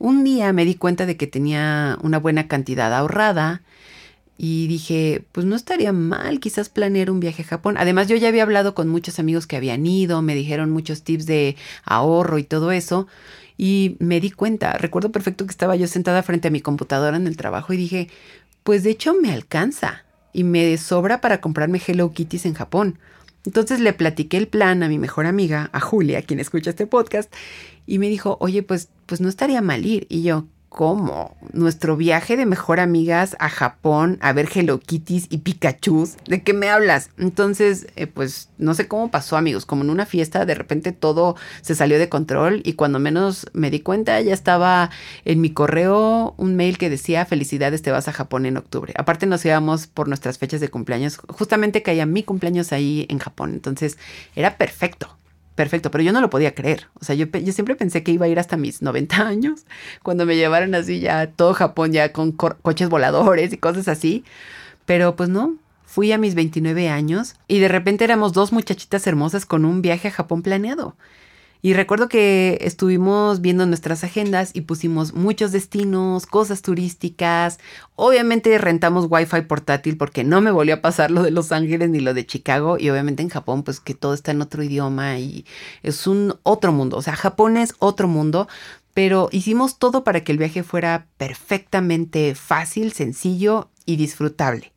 Un 0.00 0.24
día 0.24 0.52
me 0.52 0.64
di 0.64 0.74
cuenta 0.74 1.06
de 1.06 1.16
que 1.16 1.28
tenía 1.28 1.96
una 2.02 2.18
buena 2.18 2.48
cantidad 2.48 2.92
ahorrada 2.92 3.62
y 4.42 4.68
dije, 4.68 5.22
pues 5.32 5.44
no 5.44 5.54
estaría 5.54 5.92
mal 5.92 6.40
quizás 6.40 6.70
planear 6.70 7.10
un 7.10 7.20
viaje 7.20 7.42
a 7.42 7.44
Japón. 7.44 7.74
Además, 7.76 8.08
yo 8.08 8.16
ya 8.16 8.28
había 8.28 8.44
hablado 8.44 8.74
con 8.74 8.88
muchos 8.88 9.18
amigos 9.18 9.46
que 9.46 9.56
habían 9.56 9.84
ido, 9.84 10.22
me 10.22 10.34
dijeron 10.34 10.70
muchos 10.70 11.02
tips 11.02 11.26
de 11.26 11.56
ahorro 11.84 12.38
y 12.38 12.44
todo 12.44 12.72
eso. 12.72 13.06
Y 13.58 13.96
me 13.98 14.18
di 14.18 14.30
cuenta, 14.30 14.72
recuerdo 14.78 15.12
perfecto 15.12 15.44
que 15.44 15.50
estaba 15.50 15.76
yo 15.76 15.86
sentada 15.86 16.22
frente 16.22 16.48
a 16.48 16.50
mi 16.50 16.62
computadora 16.62 17.18
en 17.18 17.26
el 17.26 17.36
trabajo 17.36 17.74
y 17.74 17.76
dije, 17.76 18.08
pues 18.62 18.82
de 18.82 18.92
hecho 18.92 19.12
me 19.12 19.30
alcanza 19.30 20.06
y 20.32 20.42
me 20.44 20.74
sobra 20.78 21.20
para 21.20 21.42
comprarme 21.42 21.78
Hello 21.86 22.10
Kitties 22.14 22.46
en 22.46 22.54
Japón. 22.54 22.98
Entonces 23.44 23.78
le 23.78 23.92
platiqué 23.92 24.38
el 24.38 24.48
plan 24.48 24.82
a 24.82 24.88
mi 24.88 24.98
mejor 24.98 25.26
amiga, 25.26 25.68
a 25.74 25.80
Julia, 25.80 26.22
quien 26.22 26.40
escucha 26.40 26.70
este 26.70 26.86
podcast, 26.86 27.30
y 27.86 27.98
me 27.98 28.08
dijo, 28.08 28.38
oye, 28.40 28.62
pues, 28.62 28.88
pues 29.04 29.20
no 29.20 29.28
estaría 29.28 29.60
mal 29.60 29.84
ir. 29.84 30.06
Y 30.08 30.22
yo, 30.22 30.46
cómo 30.70 31.36
nuestro 31.52 31.96
viaje 31.96 32.36
de 32.36 32.46
mejor 32.46 32.80
amigas 32.80 33.36
a 33.40 33.50
Japón 33.50 34.18
a 34.22 34.32
ver 34.32 34.48
Hello 34.54 34.78
Kitties 34.78 35.26
y 35.28 35.38
Pikachu. 35.38 36.08
¿De 36.26 36.42
qué 36.42 36.54
me 36.54 36.70
hablas? 36.70 37.10
Entonces, 37.18 37.88
eh, 37.96 38.06
pues 38.06 38.48
no 38.56 38.72
sé 38.74 38.86
cómo 38.88 39.10
pasó, 39.10 39.36
amigos. 39.36 39.66
Como 39.66 39.82
en 39.82 39.90
una 39.90 40.06
fiesta, 40.06 40.46
de 40.46 40.54
repente 40.54 40.92
todo 40.92 41.36
se 41.60 41.74
salió 41.74 41.98
de 41.98 42.08
control 42.08 42.62
y 42.64 42.74
cuando 42.74 43.00
menos 43.00 43.46
me 43.52 43.70
di 43.70 43.80
cuenta, 43.80 44.20
ya 44.20 44.32
estaba 44.32 44.90
en 45.24 45.40
mi 45.40 45.50
correo 45.50 46.34
un 46.38 46.54
mail 46.54 46.78
que 46.78 46.88
decía: 46.88 47.26
Felicidades, 47.26 47.82
te 47.82 47.90
vas 47.90 48.06
a 48.08 48.12
Japón 48.12 48.46
en 48.46 48.56
octubre. 48.56 48.94
Aparte, 48.96 49.26
nos 49.26 49.44
íbamos 49.44 49.88
por 49.88 50.06
nuestras 50.06 50.38
fechas 50.38 50.60
de 50.60 50.68
cumpleaños. 50.68 51.18
Justamente 51.28 51.82
caía 51.82 52.06
mi 52.06 52.22
cumpleaños 52.22 52.72
ahí 52.72 53.06
en 53.10 53.18
Japón. 53.18 53.52
Entonces, 53.54 53.98
era 54.36 54.56
perfecto 54.56 55.19
perfecto, 55.60 55.90
pero 55.90 56.02
yo 56.02 56.10
no 56.14 56.22
lo 56.22 56.30
podía 56.30 56.54
creer. 56.54 56.86
O 56.98 57.04
sea, 57.04 57.14
yo, 57.14 57.26
yo, 57.26 57.52
siempre 57.52 57.76
pensé 57.76 58.02
que 58.02 58.12
iba 58.12 58.24
a 58.24 58.30
ir 58.30 58.38
hasta 58.38 58.56
mis 58.56 58.80
90 58.80 59.28
años, 59.28 59.66
cuando 60.02 60.24
me 60.24 60.34
llevaron 60.34 60.74
así 60.74 61.00
ya 61.00 61.26
todo 61.26 61.52
Japón, 61.52 61.92
ya 61.92 62.14
con 62.14 62.32
coches 62.32 62.88
voladores 62.88 63.52
y 63.52 63.58
cosas 63.58 63.86
así. 63.86 64.24
Pero 64.86 65.16
pues 65.16 65.28
no, 65.28 65.56
fui 65.84 66.12
a 66.12 66.18
mis 66.18 66.34
29 66.34 66.88
años 66.88 67.34
y 67.46 67.58
de 67.58 67.68
repente 67.68 68.04
éramos 68.04 68.32
dos 68.32 68.52
muchachitas 68.54 69.06
hermosas 69.06 69.44
con 69.44 69.66
un 69.66 69.82
viaje 69.82 70.08
a 70.08 70.12
Japón 70.12 70.40
planeado. 70.40 70.96
Y 71.62 71.74
recuerdo 71.74 72.08
que 72.08 72.58
estuvimos 72.62 73.42
viendo 73.42 73.66
nuestras 73.66 74.02
agendas 74.02 74.50
y 74.54 74.62
pusimos 74.62 75.12
muchos 75.12 75.52
destinos, 75.52 76.24
cosas 76.26 76.62
turísticas. 76.62 77.58
Obviamente 77.96 78.56
rentamos 78.56 79.06
wifi 79.10 79.42
portátil 79.42 79.98
porque 79.98 80.24
no 80.24 80.40
me 80.40 80.50
volvió 80.50 80.76
a 80.76 80.80
pasar 80.80 81.10
lo 81.10 81.22
de 81.22 81.30
Los 81.30 81.52
Ángeles 81.52 81.90
ni 81.90 82.00
lo 82.00 82.14
de 82.14 82.24
Chicago. 82.24 82.78
Y 82.78 82.88
obviamente 82.88 83.22
en 83.22 83.28
Japón, 83.28 83.62
pues 83.62 83.78
que 83.78 83.94
todo 83.94 84.14
está 84.14 84.30
en 84.30 84.40
otro 84.40 84.62
idioma 84.62 85.18
y 85.18 85.44
es 85.82 86.06
un 86.06 86.34
otro 86.44 86.72
mundo. 86.72 86.96
O 86.96 87.02
sea, 87.02 87.14
Japón 87.14 87.56
es 87.56 87.74
otro 87.78 88.08
mundo. 88.08 88.48
Pero 88.94 89.28
hicimos 89.30 89.78
todo 89.78 90.02
para 90.02 90.24
que 90.24 90.32
el 90.32 90.38
viaje 90.38 90.62
fuera 90.62 91.06
perfectamente 91.16 92.34
fácil, 92.34 92.92
sencillo 92.92 93.70
y 93.86 93.96
disfrutable. 93.96 94.72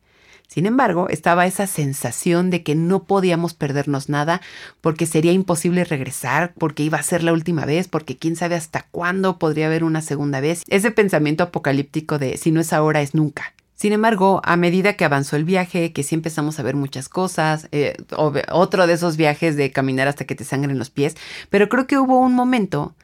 Sin 0.48 0.66
embargo, 0.66 1.08
estaba 1.08 1.46
esa 1.46 1.66
sensación 1.66 2.50
de 2.50 2.62
que 2.62 2.74
no 2.74 3.04
podíamos 3.04 3.54
perdernos 3.54 4.08
nada 4.08 4.40
porque 4.80 5.06
sería 5.06 5.32
imposible 5.32 5.84
regresar, 5.84 6.54
porque 6.58 6.84
iba 6.84 6.98
a 6.98 7.02
ser 7.02 7.22
la 7.22 7.32
última 7.32 7.64
vez, 7.64 7.88
porque 7.88 8.16
quién 8.16 8.36
sabe 8.36 8.54
hasta 8.54 8.86
cuándo 8.90 9.38
podría 9.38 9.66
haber 9.66 9.82
una 9.82 10.00
segunda 10.00 10.40
vez. 10.40 10.62
Ese 10.68 10.90
pensamiento 10.90 11.42
apocalíptico 11.42 12.18
de 12.18 12.36
si 12.36 12.52
no 12.52 12.60
es 12.60 12.72
ahora 12.72 13.02
es 13.02 13.14
nunca. 13.14 13.54
Sin 13.74 13.92
embargo, 13.92 14.40
a 14.44 14.56
medida 14.56 14.94
que 14.94 15.04
avanzó 15.04 15.34
el 15.34 15.44
viaje, 15.44 15.92
que 15.92 16.04
sí 16.04 16.14
empezamos 16.14 16.60
a 16.60 16.62
ver 16.62 16.76
muchas 16.76 17.08
cosas, 17.08 17.68
eh, 17.72 17.96
otro 18.16 18.86
de 18.86 18.92
esos 18.92 19.16
viajes 19.16 19.56
de 19.56 19.72
caminar 19.72 20.06
hasta 20.06 20.24
que 20.24 20.36
te 20.36 20.44
sangren 20.44 20.78
los 20.78 20.90
pies, 20.90 21.16
pero 21.50 21.68
creo 21.68 21.88
que 21.88 21.98
hubo 21.98 22.20
un 22.20 22.34
momento, 22.34 22.94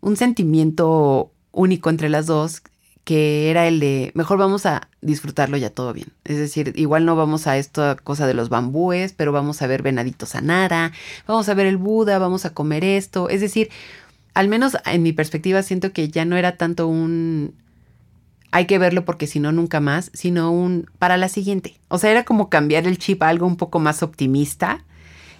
un 0.00 0.16
sentimiento 0.16 1.30
único 1.52 1.90
entre 1.90 2.08
las 2.08 2.26
dos 2.26 2.62
que 3.04 3.50
era 3.50 3.66
el 3.66 3.80
de 3.80 4.10
mejor 4.14 4.36
vamos 4.36 4.66
a 4.66 4.87
disfrutarlo 5.00 5.56
ya 5.56 5.70
todo 5.70 5.92
bien. 5.92 6.08
Es 6.24 6.38
decir, 6.38 6.72
igual 6.76 7.04
no 7.04 7.16
vamos 7.16 7.46
a 7.46 7.56
esta 7.56 7.96
cosa 7.96 8.26
de 8.26 8.34
los 8.34 8.48
bambúes, 8.48 9.12
pero 9.12 9.32
vamos 9.32 9.62
a 9.62 9.66
ver 9.66 9.82
venaditos 9.82 10.34
a 10.34 10.40
nara, 10.40 10.92
vamos 11.26 11.48
a 11.48 11.54
ver 11.54 11.66
el 11.66 11.76
Buda, 11.76 12.18
vamos 12.18 12.44
a 12.44 12.54
comer 12.54 12.84
esto. 12.84 13.28
Es 13.28 13.40
decir, 13.40 13.68
al 14.34 14.48
menos 14.48 14.76
en 14.84 15.02
mi 15.02 15.12
perspectiva 15.12 15.62
siento 15.62 15.92
que 15.92 16.08
ya 16.08 16.24
no 16.24 16.36
era 16.36 16.56
tanto 16.56 16.86
un 16.88 17.54
hay 18.50 18.64
que 18.64 18.78
verlo 18.78 19.04
porque 19.04 19.26
si 19.26 19.40
no 19.40 19.52
nunca 19.52 19.78
más, 19.78 20.10
sino 20.14 20.50
un 20.50 20.86
para 20.98 21.16
la 21.18 21.28
siguiente. 21.28 21.78
O 21.88 21.98
sea, 21.98 22.10
era 22.10 22.24
como 22.24 22.48
cambiar 22.48 22.86
el 22.86 22.98
chip 22.98 23.22
a 23.22 23.28
algo 23.28 23.46
un 23.46 23.56
poco 23.56 23.78
más 23.78 24.02
optimista 24.02 24.84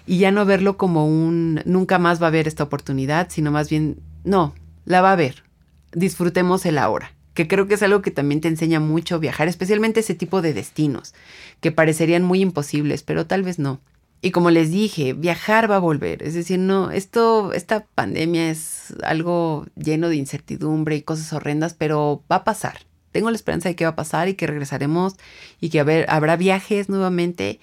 y 0.05 0.19
ya 0.19 0.31
no 0.31 0.45
verlo 0.45 0.77
como 0.77 1.07
un 1.07 1.61
nunca 1.65 1.97
más 1.97 2.21
va 2.21 2.27
a 2.27 2.29
haber 2.29 2.47
esta 2.47 2.63
oportunidad, 2.63 3.27
sino 3.29 3.51
más 3.51 3.69
bien, 3.69 3.99
no, 4.23 4.53
la 4.85 5.01
va 5.01 5.09
a 5.09 5.13
haber. 5.13 5.43
Disfrutemos 5.91 6.65
el 6.67 6.77
ahora 6.77 7.11
que 7.39 7.47
creo 7.47 7.69
que 7.69 7.75
es 7.75 7.83
algo 7.83 8.01
que 8.01 8.11
también 8.11 8.41
te 8.41 8.49
enseña 8.49 8.81
mucho 8.81 9.17
viajar, 9.17 9.47
especialmente 9.47 10.01
ese 10.01 10.13
tipo 10.13 10.41
de 10.41 10.53
destinos, 10.53 11.13
que 11.61 11.71
parecerían 11.71 12.21
muy 12.21 12.41
imposibles, 12.41 13.01
pero 13.01 13.27
tal 13.27 13.43
vez 13.43 13.59
no. 13.59 13.79
Y 14.21 14.31
como 14.31 14.51
les 14.51 14.71
dije, 14.71 15.13
viajar 15.13 15.71
va 15.71 15.77
a 15.77 15.79
volver. 15.79 16.21
Es 16.21 16.33
decir, 16.33 16.59
no, 16.59 16.91
esto, 16.91 17.53
esta 17.53 17.85
pandemia 17.95 18.49
es 18.49 18.93
algo 19.03 19.67
lleno 19.77 20.09
de 20.09 20.17
incertidumbre 20.17 20.97
y 20.97 21.01
cosas 21.01 21.31
horrendas, 21.31 21.75
pero 21.75 22.25
va 22.29 22.35
a 22.35 22.43
pasar. 22.43 22.79
Tengo 23.13 23.29
la 23.29 23.37
esperanza 23.37 23.69
de 23.69 23.77
que 23.77 23.85
va 23.85 23.91
a 23.91 23.95
pasar 23.95 24.27
y 24.27 24.33
que 24.33 24.45
regresaremos 24.45 25.15
y 25.61 25.69
que 25.69 25.79
habrá 25.79 26.35
viajes 26.35 26.89
nuevamente 26.89 27.61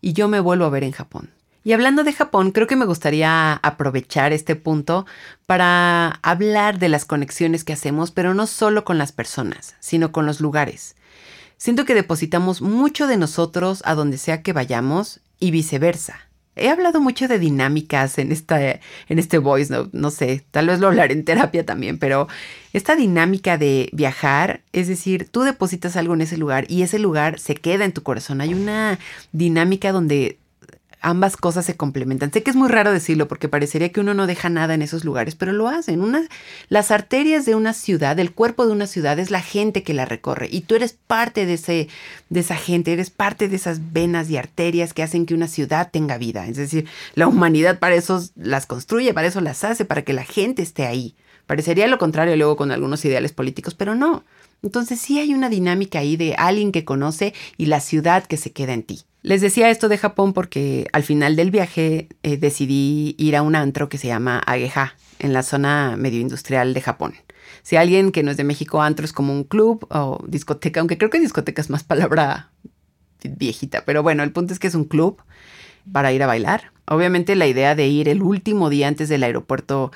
y 0.00 0.12
yo 0.12 0.28
me 0.28 0.38
vuelvo 0.38 0.66
a 0.66 0.70
ver 0.70 0.84
en 0.84 0.92
Japón. 0.92 1.30
Y 1.66 1.72
hablando 1.72 2.04
de 2.04 2.12
Japón, 2.12 2.52
creo 2.52 2.68
que 2.68 2.76
me 2.76 2.84
gustaría 2.84 3.54
aprovechar 3.54 4.32
este 4.32 4.54
punto 4.54 5.04
para 5.46 6.10
hablar 6.22 6.78
de 6.78 6.88
las 6.88 7.04
conexiones 7.04 7.64
que 7.64 7.72
hacemos, 7.72 8.12
pero 8.12 8.34
no 8.34 8.46
solo 8.46 8.84
con 8.84 8.98
las 8.98 9.10
personas, 9.10 9.74
sino 9.80 10.12
con 10.12 10.26
los 10.26 10.40
lugares. 10.40 10.94
Siento 11.56 11.84
que 11.84 11.96
depositamos 11.96 12.62
mucho 12.62 13.08
de 13.08 13.16
nosotros 13.16 13.82
a 13.84 13.96
donde 13.96 14.16
sea 14.16 14.42
que 14.42 14.52
vayamos 14.52 15.18
y 15.40 15.50
viceversa. 15.50 16.20
He 16.54 16.70
hablado 16.70 17.00
mucho 17.00 17.26
de 17.26 17.40
dinámicas 17.40 18.18
en, 18.18 18.30
esta, 18.30 18.60
en 18.60 19.18
este 19.18 19.38
voice 19.38 19.72
note, 19.72 19.90
no 19.92 20.12
sé, 20.12 20.46
tal 20.52 20.68
vez 20.68 20.78
lo 20.78 20.86
hablaré 20.86 21.14
en 21.14 21.24
terapia 21.24 21.66
también, 21.66 21.98
pero 21.98 22.28
esta 22.74 22.94
dinámica 22.94 23.58
de 23.58 23.90
viajar, 23.92 24.60
es 24.72 24.86
decir, 24.86 25.28
tú 25.32 25.40
depositas 25.40 25.96
algo 25.96 26.14
en 26.14 26.20
ese 26.20 26.36
lugar 26.36 26.64
y 26.68 26.82
ese 26.82 27.00
lugar 27.00 27.40
se 27.40 27.56
queda 27.56 27.84
en 27.84 27.92
tu 27.92 28.04
corazón. 28.04 28.40
Hay 28.40 28.54
una 28.54 29.00
dinámica 29.32 29.90
donde 29.90 30.38
ambas 31.06 31.36
cosas 31.36 31.64
se 31.64 31.76
complementan. 31.76 32.32
Sé 32.32 32.42
que 32.42 32.50
es 32.50 32.56
muy 32.56 32.68
raro 32.68 32.90
decirlo 32.90 33.28
porque 33.28 33.48
parecería 33.48 33.92
que 33.92 34.00
uno 34.00 34.12
no 34.12 34.26
deja 34.26 34.48
nada 34.48 34.74
en 34.74 34.82
esos 34.82 35.04
lugares, 35.04 35.36
pero 35.36 35.52
lo 35.52 35.68
hacen. 35.68 36.00
Una, 36.00 36.26
las 36.68 36.90
arterias 36.90 37.46
de 37.46 37.54
una 37.54 37.74
ciudad, 37.74 38.18
el 38.18 38.32
cuerpo 38.32 38.66
de 38.66 38.72
una 38.72 38.88
ciudad 38.88 39.20
es 39.20 39.30
la 39.30 39.40
gente 39.40 39.84
que 39.84 39.94
la 39.94 40.04
recorre 40.04 40.48
y 40.50 40.62
tú 40.62 40.74
eres 40.74 40.98
parte 41.06 41.46
de, 41.46 41.54
ese, 41.54 41.88
de 42.28 42.40
esa 42.40 42.56
gente, 42.56 42.92
eres 42.92 43.10
parte 43.10 43.48
de 43.48 43.54
esas 43.54 43.92
venas 43.92 44.28
y 44.30 44.36
arterias 44.36 44.92
que 44.92 45.04
hacen 45.04 45.26
que 45.26 45.34
una 45.34 45.46
ciudad 45.46 45.90
tenga 45.92 46.18
vida. 46.18 46.48
Es 46.48 46.56
decir, 46.56 46.88
la 47.14 47.28
humanidad 47.28 47.78
para 47.78 47.94
eso 47.94 48.20
las 48.34 48.66
construye, 48.66 49.14
para 49.14 49.28
eso 49.28 49.40
las 49.40 49.62
hace, 49.62 49.84
para 49.84 50.02
que 50.02 50.12
la 50.12 50.24
gente 50.24 50.62
esté 50.62 50.86
ahí. 50.86 51.14
Parecería 51.46 51.86
lo 51.86 51.98
contrario 51.98 52.36
luego 52.36 52.56
con 52.56 52.72
algunos 52.72 53.04
ideales 53.04 53.32
políticos, 53.32 53.74
pero 53.74 53.94
no. 53.94 54.24
Entonces 54.62 55.00
sí 55.00 55.18
hay 55.18 55.34
una 55.34 55.48
dinámica 55.48 56.00
ahí 56.00 56.16
de 56.16 56.34
alguien 56.34 56.72
que 56.72 56.84
conoce 56.84 57.34
y 57.56 57.66
la 57.66 57.80
ciudad 57.80 58.24
que 58.24 58.36
se 58.36 58.52
queda 58.52 58.72
en 58.72 58.82
ti. 58.82 59.02
Les 59.22 59.40
decía 59.40 59.70
esto 59.70 59.88
de 59.88 59.98
Japón 59.98 60.32
porque 60.32 60.86
al 60.92 61.02
final 61.02 61.36
del 61.36 61.50
viaje 61.50 62.08
eh, 62.22 62.36
decidí 62.36 63.16
ir 63.18 63.36
a 63.36 63.42
un 63.42 63.56
antro 63.56 63.88
que 63.88 63.98
se 63.98 64.06
llama 64.06 64.38
Ageha, 64.38 64.94
en 65.18 65.32
la 65.32 65.42
zona 65.42 65.96
medio 65.96 66.20
industrial 66.20 66.74
de 66.74 66.80
Japón. 66.80 67.14
Si 67.62 67.76
alguien 67.76 68.12
que 68.12 68.22
no 68.22 68.30
es 68.30 68.36
de 68.36 68.44
México, 68.44 68.82
antro 68.82 69.04
es 69.04 69.12
como 69.12 69.32
un 69.32 69.44
club 69.44 69.86
o 69.90 70.22
discoteca, 70.26 70.80
aunque 70.80 70.98
creo 70.98 71.10
que 71.10 71.20
discoteca 71.20 71.60
es 71.60 71.70
más 71.70 71.84
palabra 71.84 72.50
viejita, 73.24 73.84
pero 73.84 74.02
bueno, 74.02 74.22
el 74.22 74.30
punto 74.30 74.52
es 74.52 74.60
que 74.60 74.68
es 74.68 74.74
un 74.74 74.84
club 74.84 75.20
para 75.92 76.12
ir 76.12 76.22
a 76.22 76.26
bailar. 76.26 76.72
Obviamente 76.86 77.34
la 77.34 77.46
idea 77.46 77.74
de 77.74 77.88
ir 77.88 78.08
el 78.08 78.22
último 78.22 78.70
día 78.70 78.86
antes 78.88 79.08
del 79.08 79.24
aeropuerto 79.24 79.90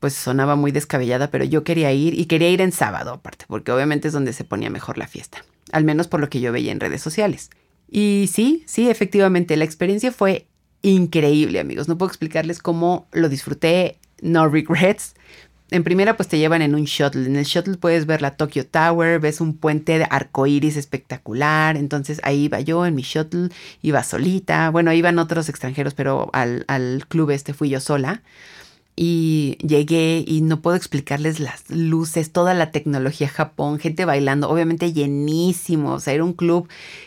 pues 0.00 0.14
sonaba 0.14 0.56
muy 0.56 0.72
descabellada, 0.72 1.30
pero 1.30 1.44
yo 1.44 1.64
quería 1.64 1.92
ir 1.92 2.18
y 2.18 2.26
quería 2.26 2.50
ir 2.50 2.60
en 2.60 2.72
sábado 2.72 3.12
aparte, 3.12 3.46
porque 3.48 3.72
obviamente 3.72 4.08
es 4.08 4.14
donde 4.14 4.32
se 4.32 4.44
ponía 4.44 4.70
mejor 4.70 4.98
la 4.98 5.08
fiesta, 5.08 5.44
al 5.72 5.84
menos 5.84 6.08
por 6.08 6.20
lo 6.20 6.28
que 6.28 6.40
yo 6.40 6.52
veía 6.52 6.72
en 6.72 6.80
redes 6.80 7.02
sociales. 7.02 7.50
Y 7.88 8.28
sí, 8.32 8.64
sí, 8.66 8.90
efectivamente, 8.90 9.56
la 9.56 9.64
experiencia 9.64 10.12
fue 10.12 10.46
increíble, 10.82 11.60
amigos. 11.60 11.88
No 11.88 11.98
puedo 11.98 12.10
explicarles 12.10 12.60
cómo 12.60 13.06
lo 13.12 13.28
disfruté, 13.28 13.98
no 14.20 14.48
regrets. 14.48 15.14
En 15.70 15.82
primera, 15.82 16.16
pues 16.16 16.28
te 16.28 16.38
llevan 16.38 16.62
en 16.62 16.74
un 16.74 16.84
shuttle. 16.84 17.26
En 17.26 17.36
el 17.36 17.44
shuttle 17.44 17.76
puedes 17.76 18.06
ver 18.06 18.22
la 18.22 18.36
Tokyo 18.36 18.66
Tower, 18.66 19.18
ves 19.18 19.40
un 19.40 19.56
puente 19.56 19.98
de 19.98 20.06
arcoíris 20.08 20.76
espectacular. 20.76 21.76
Entonces 21.76 22.20
ahí 22.22 22.44
iba 22.44 22.60
yo 22.60 22.86
en 22.86 22.94
mi 22.94 23.02
shuttle, 23.02 23.48
iba 23.82 24.02
solita. 24.04 24.70
Bueno, 24.70 24.92
iban 24.92 25.18
otros 25.18 25.48
extranjeros, 25.48 25.94
pero 25.94 26.30
al, 26.32 26.64
al 26.68 27.04
club 27.08 27.30
este 27.30 27.52
fui 27.52 27.68
yo 27.68 27.80
sola 27.80 28.22
y 28.96 29.58
llegué 29.58 30.24
y 30.26 30.40
no 30.40 30.62
puedo 30.62 30.74
explicarles 30.74 31.38
las 31.38 31.68
luces, 31.68 32.32
toda 32.32 32.54
la 32.54 32.70
tecnología 32.70 33.28
Japón, 33.28 33.78
gente 33.78 34.06
bailando, 34.06 34.48
obviamente 34.48 34.94
llenísimo, 34.94 35.92
o 35.92 36.00
sea, 36.00 36.14
era 36.14 36.24
un 36.24 36.32
club 36.32 36.66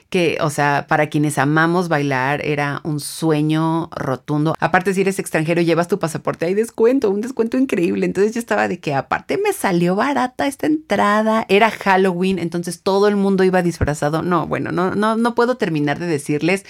que, 0.10 0.38
o 0.42 0.52
sea, 0.52 0.86
para 0.88 1.10
quienes 1.10 1.40
amamos 1.40 1.88
bailar 1.88 2.46
era 2.46 2.82
un 2.84 3.00
sueño 3.00 3.90
rotundo. 3.96 4.56
Aparte, 4.60 4.94
si 4.94 5.02
eres 5.02 5.20
extranjero, 5.20 5.62
llevas 5.62 5.88
tu 5.88 6.00
pasaporte, 6.00 6.46
hay 6.46 6.54
descuento, 6.54 7.10
un 7.10 7.22
descuento 7.22 7.58
increíble. 7.58 8.06
Entonces 8.06 8.34
yo 8.34 8.40
estaba 8.40 8.68
de 8.68 8.80
que 8.80 8.94
aparte 8.94 9.38
me 9.38 9.54
salió 9.54 9.96
barata 9.96 10.48
esta 10.48 10.68
entrada, 10.68 11.46
era 11.50 11.72
Halloween, 11.72 12.40
entonces 12.40 12.82
todo 12.82 13.08
el 13.08 13.16
mundo 13.16 13.44
iba 13.44 13.62
disfrazado. 13.62 14.22
No, 14.22 14.48
bueno, 14.48 14.72
no, 14.72 14.96
no, 14.96 15.16
no 15.16 15.36
puedo 15.36 15.58
terminar 15.58 16.00
de 16.00 16.08
decirles 16.08 16.66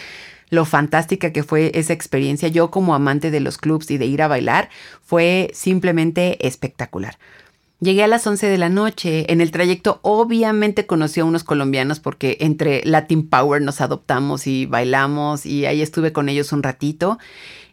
lo 0.50 0.66
fantástica 0.66 1.32
que 1.32 1.44
fue 1.44 1.72
esa 1.76 1.94
experiencia. 1.94 2.48
Yo 2.48 2.72
como 2.72 2.96
amante 2.96 3.32
de 3.32 3.40
los 3.40 3.58
clubs 3.58 3.92
y 3.92 3.98
de 3.98 4.06
ir 4.06 4.22
a 4.22 4.28
bailar, 4.28 4.70
fue 5.04 5.52
simplemente 5.54 6.46
espectacular. 6.48 7.18
Llegué 7.82 8.04
a 8.04 8.08
las 8.08 8.28
11 8.28 8.48
de 8.48 8.58
la 8.58 8.68
noche. 8.68 9.32
En 9.32 9.40
el 9.40 9.52
trayecto 9.52 10.00
obviamente 10.02 10.86
conocí 10.86 11.22
a 11.22 11.26
unos 11.26 11.46
colombianos 11.46 12.02
porque 12.02 12.36
entre 12.42 12.82
Latin 12.84 13.30
Power 13.30 13.62
nos 13.62 13.80
adoptamos 13.80 14.48
y 14.48 14.66
bailamos 14.66 15.46
y 15.46 15.66
ahí 15.66 15.82
estuve 15.82 16.12
con 16.12 16.28
ellos 16.28 16.52
un 16.52 16.62
ratito. 16.62 17.20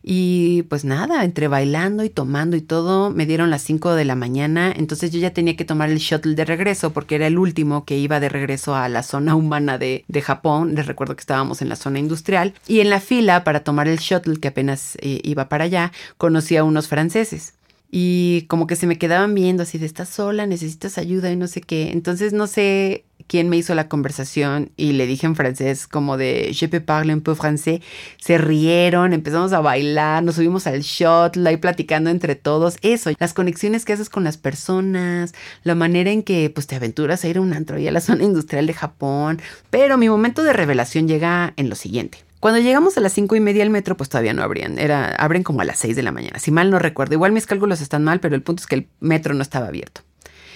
Y 0.09 0.62
pues 0.68 0.84
nada, 0.84 1.24
entre 1.24 1.48
bailando 1.48 2.04
y 2.04 2.11
tomando 2.11 2.57
y 2.57 2.61
todo, 2.61 3.11
me 3.11 3.26
dieron 3.26 3.50
las 3.50 3.62
5 3.62 3.96
de 3.96 4.04
la 4.04 4.14
mañana, 4.14 4.72
entonces 4.76 5.11
yo 5.11 5.18
ya 5.18 5.32
tenía 5.32 5.57
que 5.57 5.64
tomar 5.64 5.90
el 5.90 5.98
shuttle 5.98 6.36
de 6.36 6.44
regreso 6.44 6.92
porque 6.92 7.16
era 7.16 7.26
el 7.26 7.36
último 7.36 7.84
que 7.84 7.98
iba 7.98 8.20
de 8.20 8.28
regreso 8.28 8.76
a 8.76 8.88
la 8.88 9.02
zona 9.02 9.34
humana 9.34 9.78
de, 9.78 10.04
de 10.07 10.22
Japón. 10.22 10.76
Les 10.76 10.86
recuerdo 10.86 11.16
que 11.16 11.22
estábamos 11.22 11.61
en 11.61 11.68
la 11.68 11.74
zona 11.74 11.98
industrial. 11.98 12.54
Y 12.68 12.78
en 12.78 12.88
la 12.88 13.00
fila 13.00 13.42
para 13.42 13.64
tomar 13.64 13.88
el 13.88 13.98
shuttle 13.98 14.38
que 14.38 14.46
apenas 14.46 14.96
eh, 15.00 15.20
iba 15.24 15.48
para 15.48 15.64
allá, 15.64 15.90
conocí 16.18 16.57
a 16.57 16.62
unos 16.62 16.86
franceses 16.86 17.54
y 17.91 18.43
como 18.49 18.66
que 18.66 18.76
se 18.76 18.87
me 18.87 18.99
quedaban 18.99 19.34
viendo 19.34 19.62
así 19.62 19.78
de 19.78 19.87
estás 19.87 20.09
sola, 20.09 20.47
necesitas 20.47 20.99
ayuda 20.99 21.30
y 21.30 21.37
no 21.37 21.47
sé 21.47 21.61
qué. 21.61 21.93
Entonces 21.93 22.32
no 22.32 22.47
sé 22.47 23.05
quién 23.26 23.49
me 23.49 23.57
hizo 23.57 23.74
la 23.74 23.89
conversación 23.89 24.70
y 24.76 24.93
le 24.93 25.07
dije 25.07 25.26
en 25.26 25.37
francés 25.37 25.87
como 25.87 26.16
de 26.16 26.53
je 26.53 26.68
peux 26.68 26.80
parler 26.84 27.14
un 27.14 27.22
peu 27.22 27.34
français. 27.34 27.80
Se 28.18 28.39
rieron, 28.39 29.12
empezamos 29.12 29.53
a 29.53 29.61
bailar, 29.61 30.22
nos 30.22 30.37
subimos 30.37 30.66
al 30.66 30.82
shot, 30.82 31.37
ahí 31.47 31.57
platicando 31.57 32.11
entre 32.11 32.34
todos. 32.34 32.76
Eso, 32.82 33.11
las 33.18 33.34
conexiones 33.34 33.84
que 33.84 33.93
haces 33.93 34.11
con 34.11 34.24
las 34.24 34.37
personas, 34.37 35.34
la 35.62 35.74
manera 35.74 36.11
en 36.11 36.22
que 36.22 36.51
pues 36.51 36.66
te 36.66 36.76
aventuras 36.76 37.24
a 37.24 37.28
ir 37.28 37.39
a 37.39 37.41
un 37.41 37.53
antro 37.53 37.78
y 37.78 37.87
a 37.89 37.93
la 37.93 38.01
zona 38.03 38.24
industrial 38.24 38.66
de 38.66 38.74
Japón. 38.74 39.41
Pero 39.70 39.99
mi 39.99 40.09
momento 40.09 40.43
de 40.43 40.53
revelación 40.53 41.09
llega 41.09 41.53
en 41.57 41.68
lo 41.68 41.76
siguiente. 41.76 42.26
Cuando 42.47 42.61
llegamos 42.61 42.97
a 42.97 43.01
las 43.01 43.12
cinco 43.12 43.34
y 43.34 43.40
media 43.40 43.64
al 43.64 43.70
metro, 43.70 43.97
pues 43.97 44.09
todavía 44.09 44.32
no 44.32 44.44
abrían. 44.44 44.78
Era, 44.78 45.16
abren 45.16 45.42
como 45.42 45.62
a 45.62 45.64
las 45.64 45.80
seis 45.80 45.97
de 45.97 46.05
la 46.05 46.12
mañana. 46.12 46.38
Si 46.38 46.53
mal 46.53 46.70
no 46.70 46.78
recuerdo. 46.78 47.14
Igual 47.14 47.32
mis 47.32 47.44
cálculos 47.44 47.80
están 47.80 48.05
mal, 48.05 48.20
pero 48.20 48.36
el 48.36 48.42
punto 48.42 48.61
es 48.61 48.68
que 48.68 48.76
el 48.76 48.88
metro 49.01 49.34
no 49.34 49.42
estaba 49.42 49.66
abierto. 49.66 50.03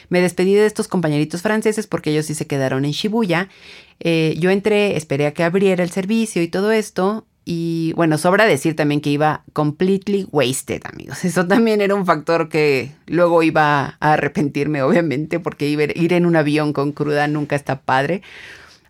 Me 0.08 0.20
despedí 0.20 0.54
de 0.54 0.66
estos 0.66 0.86
compañeritos 0.86 1.42
franceses 1.42 1.88
porque 1.88 2.12
ellos 2.12 2.26
sí 2.26 2.36
se 2.36 2.46
quedaron 2.46 2.84
en 2.84 2.92
Shibuya. 2.92 3.48
Eh, 3.98 4.36
yo 4.38 4.50
entré, 4.50 4.96
esperé 4.96 5.26
a 5.26 5.34
que 5.34 5.42
abriera 5.42 5.82
el 5.82 5.90
servicio 5.90 6.40
y 6.44 6.46
todo 6.46 6.70
esto. 6.70 7.26
Y 7.44 7.92
bueno, 7.94 8.18
sobra 8.18 8.46
decir 8.46 8.76
también 8.76 9.00
que 9.00 9.10
iba 9.10 9.42
completely 9.52 10.28
wasted, 10.30 10.82
amigos. 10.84 11.24
Eso 11.24 11.48
también 11.48 11.80
era 11.80 11.96
un 11.96 12.06
factor 12.06 12.48
que 12.48 12.92
luego 13.08 13.42
iba 13.42 13.96
a 13.98 14.12
arrepentirme, 14.12 14.82
obviamente, 14.82 15.40
porque 15.40 15.68
ir 15.68 16.12
en 16.12 16.24
un 16.24 16.36
avión 16.36 16.72
con 16.72 16.92
cruda 16.92 17.26
nunca 17.26 17.56
está 17.56 17.80
padre. 17.80 18.22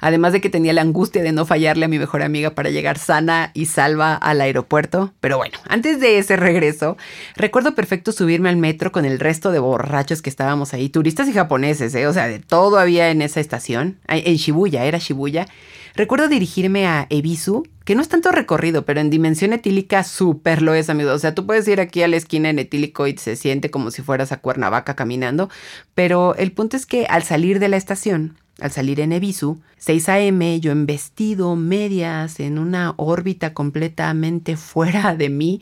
Además 0.01 0.33
de 0.33 0.41
que 0.41 0.51
tenía 0.51 0.73
la 0.73 0.83
angustia 0.83 1.23
de 1.23 1.33
no 1.33 1.47
fallarle 1.47 1.85
a 1.85 1.89
mi 1.89 1.99
mejor 1.99 2.23
amiga 2.23 2.51
para 2.51 2.71
llegar 2.71 2.99
sana 2.99 3.51
y 3.55 3.67
salva 3.67 4.15
al 4.15 4.41
aeropuerto. 4.41 5.13
Pero 5.21 5.37
bueno, 5.37 5.59
antes 5.69 6.01
de 6.01 6.19
ese 6.19 6.37
regreso, 6.37 6.97
recuerdo 7.37 7.75
perfecto 7.75 8.13
subirme 8.13 8.49
al 8.49 8.57
metro 8.57 8.93
con 8.93 9.05
el 9.05 9.19
resto 9.19 9.51
de 9.51 9.59
borrachos 9.59 10.23
que 10.23 10.31
estábamos 10.31 10.75
ahí, 10.75 10.89
turistas 10.89 11.29
y 11.29 11.33
japoneses, 11.33 11.95
¿eh? 11.95 12.07
o 12.07 12.13
sea, 12.13 12.29
de 12.29 12.39
todo 12.39 12.79
había 12.79 13.11
en 13.11 13.23
esa 13.23 13.41
estación, 13.41 13.99
en 14.09 14.37
Shibuya, 14.37 14.85
era 14.85 14.99
Shibuya. 14.99 15.47
Recuerdo 15.95 16.29
dirigirme 16.29 16.87
a 16.87 17.07
Ebisu, 17.11 17.67
que 17.85 17.95
no 17.95 18.03
es 18.03 18.09
tanto 18.09 18.31
recorrido, 18.31 18.85
pero 18.85 19.01
en 19.01 19.11
dimensión 19.11 19.53
etílica 19.53 20.05
súper 20.05 20.63
lo 20.63 20.75
es, 20.75 20.89
amigo. 20.89 21.13
O 21.13 21.19
sea, 21.19 21.35
tú 21.35 21.47
puedes 21.47 21.67
ir 21.67 21.81
aquí 21.81 22.03
a 22.03 22.09
la 22.09 22.17
esquina 22.17 22.49
en 22.49 22.59
etílico 22.59 23.07
y 23.07 23.17
se 23.17 23.37
siente 23.37 23.71
como 23.71 23.91
si 23.91 24.03
fueras 24.03 24.31
a 24.33 24.39
Cuernavaca 24.39 24.95
caminando, 24.95 25.51
pero 25.95 26.35
el 26.37 26.53
punto 26.53 26.77
es 26.77 26.87
que 26.87 27.07
al 27.07 27.25
salir 27.25 27.59
de 27.59 27.69
la 27.69 27.77
estación, 27.77 28.37
al 28.61 28.71
salir 28.71 29.01
en 29.01 29.13
Ebisu, 29.13 29.61
6 29.79 30.09
a.m., 30.09 30.61
yo 30.61 30.73
en 30.73 30.87
vestido, 30.87 31.57
medias, 31.57 32.41
en 32.41 32.59
una 32.59 32.95
órbita 32.97 33.55
completamente 33.55 34.57
fuera 34.59 35.15
de 35.15 35.29
mí, 35.29 35.61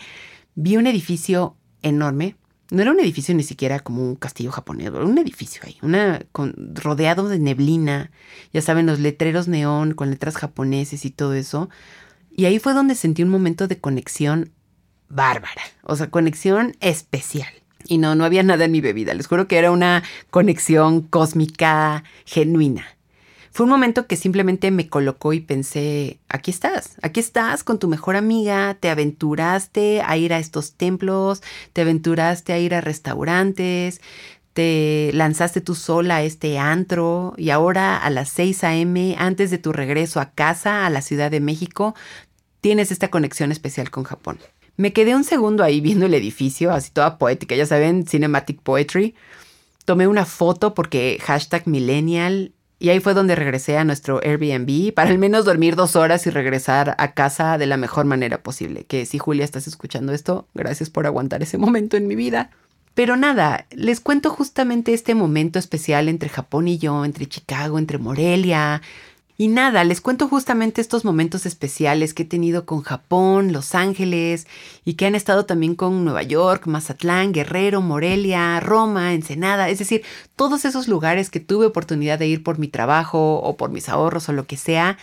vi 0.54 0.76
un 0.76 0.86
edificio 0.86 1.56
enorme. 1.82 2.36
No 2.70 2.82
era 2.82 2.90
un 2.90 3.00
edificio 3.00 3.34
ni 3.34 3.42
siquiera 3.42 3.80
como 3.80 4.02
un 4.02 4.16
castillo 4.16 4.50
japonés, 4.50 4.88
era 4.88 5.04
un 5.04 5.16
edificio 5.16 5.62
ahí, 5.64 5.78
una, 5.80 6.20
rodeado 6.74 7.28
de 7.28 7.38
neblina, 7.38 8.10
ya 8.52 8.60
saben, 8.60 8.84
los 8.84 9.00
letreros 9.00 9.48
neón 9.48 9.94
con 9.94 10.10
letras 10.10 10.36
japoneses 10.36 11.06
y 11.06 11.10
todo 11.10 11.32
eso. 11.32 11.70
Y 12.30 12.44
ahí 12.44 12.58
fue 12.58 12.74
donde 12.74 12.94
sentí 12.94 13.22
un 13.22 13.30
momento 13.30 13.68
de 13.68 13.78
conexión 13.78 14.52
bárbara, 15.08 15.62
o 15.82 15.96
sea, 15.96 16.10
conexión 16.10 16.76
especial. 16.80 17.48
Y 17.86 17.98
no, 17.98 18.14
no 18.14 18.24
había 18.24 18.42
nada 18.42 18.64
en 18.64 18.72
mi 18.72 18.80
bebida. 18.80 19.14
Les 19.14 19.26
juro 19.26 19.48
que 19.48 19.58
era 19.58 19.70
una 19.70 20.02
conexión 20.30 21.02
cósmica 21.02 22.04
genuina. 22.24 22.86
Fue 23.50 23.64
un 23.64 23.70
momento 23.70 24.06
que 24.06 24.16
simplemente 24.16 24.70
me 24.70 24.88
colocó 24.88 25.32
y 25.32 25.40
pensé, 25.40 26.20
aquí 26.28 26.50
estás, 26.50 26.96
aquí 27.02 27.18
estás 27.18 27.64
con 27.64 27.78
tu 27.78 27.88
mejor 27.88 28.14
amiga, 28.14 28.76
te 28.78 28.88
aventuraste 28.88 30.00
a 30.02 30.16
ir 30.16 30.32
a 30.32 30.38
estos 30.38 30.74
templos, 30.74 31.42
te 31.72 31.80
aventuraste 31.80 32.52
a 32.52 32.58
ir 32.58 32.74
a 32.74 32.80
restaurantes, 32.80 34.00
te 34.52 35.10
lanzaste 35.12 35.60
tú 35.60 35.74
sola 35.74 36.16
a 36.16 36.22
este 36.22 36.58
antro 36.58 37.34
y 37.36 37.50
ahora 37.50 37.96
a 37.96 38.10
las 38.10 38.28
6 38.28 38.64
a.m., 38.64 39.16
antes 39.18 39.50
de 39.50 39.58
tu 39.58 39.72
regreso 39.72 40.20
a 40.20 40.30
casa, 40.30 40.86
a 40.86 40.90
la 40.90 41.02
Ciudad 41.02 41.30
de 41.30 41.40
México, 41.40 41.94
tienes 42.60 42.92
esta 42.92 43.08
conexión 43.08 43.50
especial 43.50 43.90
con 43.90 44.04
Japón. 44.04 44.38
Me 44.78 44.92
quedé 44.92 45.16
un 45.16 45.24
segundo 45.24 45.64
ahí 45.64 45.80
viendo 45.80 46.06
el 46.06 46.14
edificio, 46.14 46.72
así 46.72 46.92
toda 46.92 47.18
poética, 47.18 47.56
ya 47.56 47.66
saben, 47.66 48.06
cinematic 48.06 48.60
poetry. 48.62 49.16
Tomé 49.84 50.06
una 50.06 50.24
foto 50.24 50.72
porque 50.72 51.18
hashtag 51.20 51.66
millennial 51.66 52.52
y 52.78 52.90
ahí 52.90 53.00
fue 53.00 53.12
donde 53.12 53.34
regresé 53.34 53.76
a 53.76 53.82
nuestro 53.82 54.20
Airbnb 54.22 54.94
para 54.94 55.10
al 55.10 55.18
menos 55.18 55.44
dormir 55.44 55.74
dos 55.74 55.96
horas 55.96 56.28
y 56.28 56.30
regresar 56.30 56.94
a 56.98 57.12
casa 57.12 57.58
de 57.58 57.66
la 57.66 57.76
mejor 57.76 58.04
manera 58.04 58.44
posible. 58.44 58.84
Que 58.84 59.04
si 59.04 59.18
Julia 59.18 59.44
estás 59.44 59.66
escuchando 59.66 60.12
esto, 60.12 60.46
gracias 60.54 60.90
por 60.90 61.06
aguantar 61.06 61.42
ese 61.42 61.58
momento 61.58 61.96
en 61.96 62.06
mi 62.06 62.14
vida. 62.14 62.50
Pero 62.94 63.16
nada, 63.16 63.66
les 63.72 63.98
cuento 63.98 64.30
justamente 64.30 64.94
este 64.94 65.16
momento 65.16 65.58
especial 65.58 66.08
entre 66.08 66.28
Japón 66.28 66.68
y 66.68 66.78
yo, 66.78 67.04
entre 67.04 67.26
Chicago, 67.26 67.80
entre 67.80 67.98
Morelia, 67.98 68.80
y 69.40 69.46
nada, 69.46 69.84
les 69.84 70.00
cuento 70.00 70.26
justamente 70.26 70.80
estos 70.80 71.04
momentos 71.04 71.46
especiales 71.46 72.12
que 72.12 72.24
he 72.24 72.26
tenido 72.26 72.66
con 72.66 72.82
Japón, 72.82 73.52
Los 73.52 73.76
Ángeles 73.76 74.48
y 74.84 74.94
que 74.94 75.06
han 75.06 75.14
estado 75.14 75.46
también 75.46 75.76
con 75.76 76.04
Nueva 76.04 76.24
York, 76.24 76.66
Mazatlán, 76.66 77.30
Guerrero, 77.30 77.80
Morelia, 77.80 78.58
Roma, 78.58 79.14
Ensenada, 79.14 79.68
es 79.68 79.78
decir, 79.78 80.02
todos 80.34 80.64
esos 80.64 80.88
lugares 80.88 81.30
que 81.30 81.38
tuve 81.38 81.66
oportunidad 81.66 82.18
de 82.18 82.26
ir 82.26 82.42
por 82.42 82.58
mi 82.58 82.66
trabajo 82.66 83.36
o 83.36 83.56
por 83.56 83.70
mis 83.70 83.88
ahorros 83.88 84.28
o 84.28 84.32
lo 84.32 84.44
que 84.48 84.56
sea. 84.56 84.98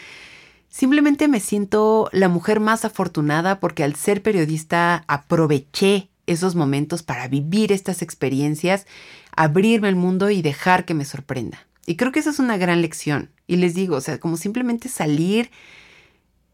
Simplemente 0.67 1.29
me 1.29 1.39
siento 1.39 2.09
la 2.11 2.27
mujer 2.27 2.59
más 2.59 2.83
afortunada 2.83 3.61
porque 3.61 3.86
al 3.86 3.95
ser 3.95 4.21
periodista 4.21 5.05
aproveché 5.07 6.09
esos 6.27 6.55
momentos 6.55 7.03
para 7.03 7.29
vivir 7.29 7.71
estas 7.71 8.01
experiencias, 8.01 8.86
abrirme 9.33 9.88
al 9.88 9.95
mundo 9.95 10.29
y 10.29 10.41
dejar 10.41 10.83
que 10.83 10.93
me 10.93 11.05
sorprenda. 11.05 11.65
Y 11.86 11.95
creo 11.95 12.11
que 12.11 12.19
esa 12.19 12.31
es 12.31 12.39
una 12.39 12.57
gran 12.57 12.81
lección. 12.81 13.31
Y 13.47 13.57
les 13.57 13.73
digo, 13.73 13.95
o 13.95 14.01
sea, 14.01 14.19
como 14.19 14.38
simplemente 14.38 14.89
salir, 14.89 15.51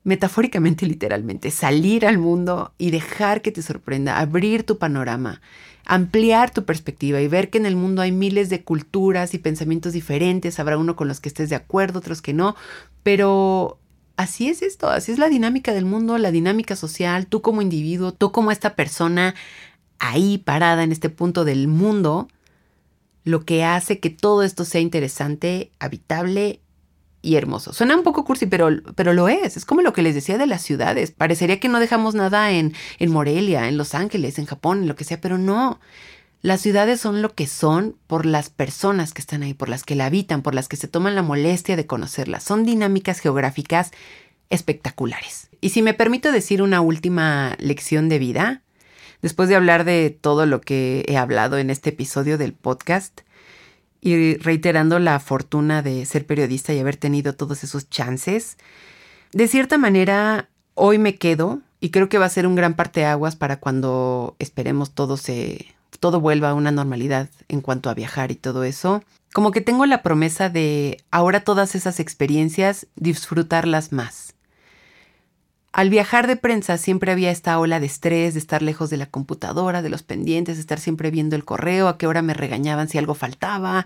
metafóricamente 0.04 0.86
literalmente, 0.88 1.52
salir 1.52 2.06
al 2.06 2.18
mundo 2.18 2.74
y 2.78 2.92
dejar 2.92 3.42
que 3.42 3.52
te 3.52 3.62
sorprenda, 3.62 4.20
abrir 4.20 4.64
tu 4.64 4.78
panorama, 4.78 5.42
ampliar 5.86 6.52
tu 6.52 6.66
perspectiva 6.66 7.22
y 7.22 7.28
ver 7.28 7.50
que 7.50 7.58
en 7.58 7.66
el 7.66 7.76
mundo 7.76 8.02
hay 8.02 8.12
miles 8.12 8.50
de 8.50 8.64
culturas 8.64 9.34
y 9.34 9.40
pensamientos 9.40 9.94
diferentes. 9.94 10.60
Habrá 10.60 10.78
uno 10.78 10.96
con 10.96 11.08
los 11.08 11.20
que 11.20 11.30
estés 11.30 11.50
de 11.50 11.56
acuerdo, 11.56 12.00
otros 12.00 12.22
que 12.22 12.34
no, 12.34 12.56
pero 13.04 13.80
así 14.18 14.50
es 14.50 14.62
esto, 14.62 14.90
así 14.90 15.12
es 15.12 15.18
la 15.18 15.30
dinámica 15.30 15.74
del 15.74 15.86
mundo, 15.86 16.18
la 16.18 16.32
dinámica 16.32 16.76
social, 16.76 17.28
tú 17.28 17.42
como 17.42 17.62
individuo, 17.62 18.12
tú 18.12 18.32
como 18.32 18.52
esta 18.52 18.76
persona 18.76 19.34
ahí 20.00 20.40
parada 20.40 20.84
en 20.84 20.92
este 20.92 21.10
punto 21.10 21.46
del 21.46 21.68
mundo 21.68 22.28
lo 23.24 23.46
que 23.46 23.64
hace 23.64 24.00
que 24.00 24.10
todo 24.10 24.44
esto 24.44 24.66
sea 24.66 24.82
interesante, 24.82 25.72
habitable 25.80 26.62
y 27.22 27.36
hermoso. 27.36 27.74
Suena 27.74 27.96
un 27.96 28.04
poco 28.04 28.26
cursi, 28.26 28.48
pero, 28.48 28.70
pero 28.96 29.14
lo 29.14 29.30
es. 29.30 29.58
Es 29.58 29.66
como 29.66 29.82
lo 29.82 29.94
que 29.94 30.02
les 30.02 30.16
decía 30.16 30.38
de 30.38 30.48
las 30.48 30.62
ciudades. 30.64 31.12
Parecería 31.12 31.60
que 31.60 31.70
no 31.70 31.80
dejamos 31.80 32.16
nada 32.16 32.52
en, 32.52 32.74
en 32.98 33.12
Morelia, 33.12 33.68
en 33.68 33.78
Los 33.78 33.94
Ángeles, 33.94 34.40
en 34.40 34.46
Japón, 34.46 34.80
en 34.80 34.88
lo 34.88 34.96
que 34.96 35.04
sea, 35.04 35.22
pero 35.22 35.38
no. 35.38 35.80
Las 36.42 36.62
ciudades 36.62 37.00
son 37.00 37.22
lo 37.22 37.36
que 37.36 37.46
son 37.46 37.96
por 38.08 38.26
las 38.26 38.50
personas 38.50 39.14
que 39.14 39.22
están 39.22 39.44
ahí, 39.44 39.54
por 39.54 39.70
las 39.70 39.84
que 39.84 39.96
la 39.96 40.08
habitan, 40.08 40.42
por 40.42 40.56
las 40.56 40.68
que 40.68 40.78
se 40.78 40.88
toman 40.88 41.14
la 41.14 41.22
molestia 41.22 41.76
de 41.76 41.86
conocerlas. 41.86 42.44
Son 42.44 42.66
dinámicas 42.66 43.20
geográficas 43.20 43.92
espectaculares. 44.50 45.50
Y 45.62 45.70
si 45.70 45.84
me 45.84 45.94
permito 45.94 46.32
decir 46.32 46.64
una 46.64 46.82
última 46.82 47.56
lección 47.60 48.10
de 48.10 48.18
vida, 48.18 48.64
Después 49.22 49.50
de 49.50 49.56
hablar 49.56 49.84
de 49.84 50.10
todo 50.10 50.46
lo 50.46 50.62
que 50.62 51.06
he 51.08 51.18
hablado 51.18 51.58
en 51.58 51.70
este 51.70 51.90
episodio 51.92 52.38
del 52.38 52.54
podcast 52.54 53.22
y 54.02 54.36
reiterando 54.38 54.98
la 54.98 55.20
fortuna 55.20 55.84
de 55.84 56.06
ser 56.06 56.26
periodista 56.26 56.74
y 56.74 56.80
haber 56.80 56.98
tenido 56.98 57.34
todos 57.34 57.64
esos 57.64 57.90
chances, 57.90 58.58
de 59.32 59.48
cierta 59.48 59.78
manera 59.78 60.50
hoy 60.74 60.98
me 60.98 61.18
quedo 61.18 61.62
y 61.80 61.92
creo 61.92 62.10
que 62.10 62.18
va 62.18 62.26
a 62.26 62.30
ser 62.30 62.48
un 62.48 62.56
gran 62.56 62.74
parteaguas 62.74 63.36
para 63.36 63.60
cuando 63.60 64.36
esperemos 64.40 64.92
todo 64.92 65.18
se 65.18 65.68
todo 66.00 66.20
vuelva 66.20 66.50
a 66.50 66.54
una 66.56 66.72
normalidad 66.72 67.30
en 67.48 67.62
cuanto 67.62 67.90
a 67.90 67.94
viajar 67.94 68.32
y 68.32 68.36
todo 68.36 68.64
eso. 68.64 69.04
Como 69.34 69.52
que 69.52 69.62
tengo 69.62 69.86
la 69.86 70.02
promesa 70.02 70.50
de 70.50 70.98
ahora 71.12 71.44
todas 71.44 71.76
esas 71.76 72.00
experiencias 72.00 72.88
disfrutarlas 72.96 73.92
más 73.92 74.34
al 75.74 75.90
viajar 75.90 76.28
de 76.28 76.36
prensa 76.36 76.78
siempre 76.78 77.12
había 77.12 77.32
esta 77.32 77.58
ola 77.58 77.80
de 77.80 77.86
estrés, 77.86 78.34
de 78.34 78.40
estar 78.40 78.62
lejos 78.62 78.90
de 78.90 78.98
la 78.98 79.06
computadora, 79.06 79.82
de 79.82 79.90
los 79.90 80.04
pendientes, 80.04 80.58
de 80.58 80.62
estar 80.62 80.80
siempre 80.80 81.12
viendo 81.12 81.36
el 81.36 81.46
correo, 81.46 81.88
a 81.88 81.98
qué 81.98 82.08
hora 82.08 82.22
me 82.22 82.34
regañaban 82.34 82.90
si 82.90 82.98
algo 82.98 83.14
faltaba, 83.14 83.86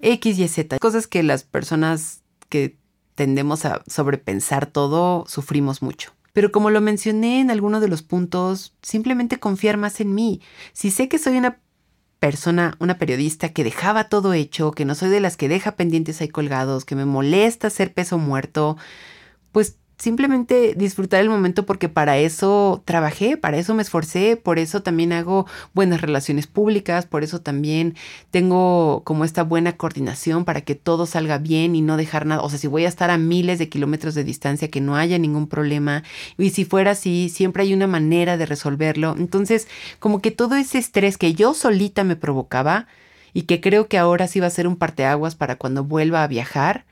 X, 0.00 0.38
Y, 0.38 0.48
Z. 0.48 0.78
Cosas 0.78 1.06
que 1.08 1.22
las 1.22 1.42
personas 1.42 2.22
que 2.48 2.76
tendemos 3.16 3.64
a 3.64 3.82
sobrepensar 3.86 4.66
todo 4.66 5.24
sufrimos 5.26 5.82
mucho. 5.82 6.12
Pero 6.32 6.52
como 6.52 6.70
lo 6.70 6.80
mencioné 6.80 7.40
en 7.40 7.50
alguno 7.50 7.80
de 7.80 7.88
los 7.88 8.02
puntos, 8.02 8.74
simplemente 8.82 9.38
confiar 9.38 9.76
más 9.76 10.00
en 10.00 10.14
mí. 10.14 10.40
Si 10.72 10.90
sé 10.90 11.08
que 11.08 11.18
soy 11.18 11.36
una 11.36 11.60
persona, 12.18 12.76
una 12.80 12.98
periodista 12.98 13.50
que 13.50 13.64
dejaba 13.64 14.08
todo 14.08 14.32
hecho, 14.34 14.72
que 14.72 14.84
no 14.84 14.94
soy 14.94 15.10
de 15.10 15.20
las 15.20 15.36
que 15.36 15.48
deja 15.48 15.76
pendientes 15.76 16.20
ahí 16.20 16.28
colgados, 16.28 16.84
que 16.84 16.96
me 16.96 17.04
molesta 17.04 17.70
ser 17.70 17.92
peso 17.92 18.18
muerto, 18.18 18.76
pues 19.52 19.76
simplemente 19.96 20.74
disfrutar 20.76 21.20
el 21.20 21.28
momento 21.28 21.66
porque 21.66 21.88
para 21.88 22.18
eso 22.18 22.82
trabajé, 22.84 23.36
para 23.36 23.58
eso 23.58 23.74
me 23.74 23.82
esforcé, 23.82 24.36
por 24.36 24.58
eso 24.58 24.82
también 24.82 25.12
hago 25.12 25.46
buenas 25.72 26.00
relaciones 26.00 26.46
públicas, 26.46 27.06
por 27.06 27.22
eso 27.22 27.40
también 27.40 27.94
tengo 28.30 29.02
como 29.04 29.24
esta 29.24 29.44
buena 29.44 29.76
coordinación 29.76 30.44
para 30.44 30.62
que 30.62 30.74
todo 30.74 31.06
salga 31.06 31.38
bien 31.38 31.76
y 31.76 31.82
no 31.82 31.96
dejar 31.96 32.26
nada, 32.26 32.42
o 32.42 32.50
sea, 32.50 32.58
si 32.58 32.66
voy 32.66 32.84
a 32.84 32.88
estar 32.88 33.10
a 33.10 33.18
miles 33.18 33.58
de 33.58 33.68
kilómetros 33.68 34.14
de 34.14 34.24
distancia, 34.24 34.68
que 34.68 34.80
no 34.80 34.96
haya 34.96 35.18
ningún 35.18 35.46
problema, 35.46 36.02
y 36.38 36.50
si 36.50 36.64
fuera 36.64 36.92
así, 36.92 37.28
siempre 37.28 37.62
hay 37.62 37.74
una 37.74 37.86
manera 37.86 38.36
de 38.36 38.46
resolverlo. 38.46 39.14
Entonces, 39.18 39.68
como 39.98 40.20
que 40.20 40.30
todo 40.30 40.56
ese 40.56 40.78
estrés 40.78 41.18
que 41.18 41.34
yo 41.34 41.54
solita 41.54 42.04
me 42.04 42.16
provocaba 42.16 42.86
y 43.32 43.42
que 43.42 43.60
creo 43.60 43.88
que 43.88 43.98
ahora 43.98 44.26
sí 44.26 44.40
va 44.40 44.46
a 44.46 44.50
ser 44.50 44.66
un 44.66 44.76
parteaguas 44.76 45.34
para 45.34 45.56
cuando 45.56 45.84
vuelva 45.84 46.22
a 46.22 46.28
viajar, 46.28 46.84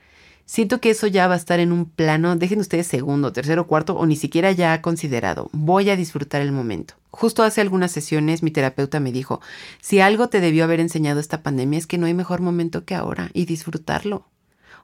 Siento 0.45 0.81
que 0.81 0.89
eso 0.89 1.07
ya 1.07 1.27
va 1.27 1.35
a 1.35 1.37
estar 1.37 1.59
en 1.59 1.71
un 1.71 1.85
plano, 1.85 2.35
dejen 2.35 2.59
ustedes 2.59 2.87
segundo, 2.87 3.31
tercero, 3.31 3.65
cuarto 3.65 3.95
o 3.95 4.05
ni 4.05 4.15
siquiera 4.15 4.51
ya 4.51 4.81
considerado. 4.81 5.49
Voy 5.53 5.89
a 5.89 5.95
disfrutar 5.95 6.41
el 6.41 6.51
momento. 6.51 6.95
Justo 7.11 7.43
hace 7.43 7.61
algunas 7.61 7.91
sesiones 7.91 8.43
mi 8.43 8.51
terapeuta 8.51 8.99
me 8.99 9.11
dijo, 9.11 9.39
si 9.81 9.99
algo 10.01 10.29
te 10.29 10.41
debió 10.41 10.63
haber 10.63 10.79
enseñado 10.79 11.19
esta 11.19 11.43
pandemia 11.43 11.79
es 11.79 11.87
que 11.87 11.97
no 11.97 12.07
hay 12.07 12.13
mejor 12.13 12.41
momento 12.41 12.83
que 12.85 12.95
ahora 12.95 13.29
y 13.33 13.45
disfrutarlo. 13.45 14.27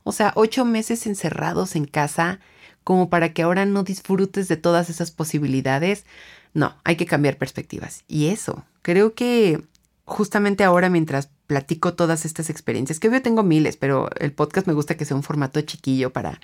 O 0.03 0.11
sea, 0.11 0.31
ocho 0.35 0.63
meses 0.63 1.05
encerrados 1.07 1.75
en 1.75 1.85
casa 1.85 2.39
como 2.83 3.09
para 3.09 3.33
que 3.33 3.41
ahora 3.41 3.65
no 3.65 3.83
disfrutes 3.83 4.47
de 4.47 4.57
todas 4.57 4.89
esas 4.89 5.11
posibilidades. 5.11 6.05
No, 6.53 6.75
hay 6.83 6.95
que 6.95 7.05
cambiar 7.05 7.37
perspectivas. 7.37 8.03
Y 8.07 8.27
eso, 8.27 8.65
creo 8.81 9.13
que 9.13 9.61
justamente 10.05 10.63
ahora 10.63 10.89
mientras 10.89 11.29
platico 11.49 11.95
todas 11.95 12.25
estas 12.25 12.51
experiencias, 12.51 12.99
que 12.99 13.09
yo 13.09 13.23
tengo 13.23 13.41
miles, 13.41 13.75
pero 13.75 14.07
el 14.19 14.31
podcast 14.31 14.67
me 14.67 14.73
gusta 14.73 14.95
que 14.95 15.03
sea 15.03 15.17
un 15.17 15.23
formato 15.23 15.59
chiquillo 15.61 16.13
para 16.13 16.39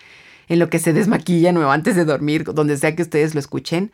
en 0.48 0.58
lo 0.58 0.68
que 0.68 0.80
se 0.80 0.94
desmaquillan 0.94 1.56
o 1.58 1.72
antes 1.72 1.96
de 1.96 2.06
dormir, 2.06 2.44
donde 2.44 2.76
sea 2.76 2.96
que 2.96 3.04
ustedes 3.04 3.36
lo 3.36 3.40
escuchen. 3.40 3.92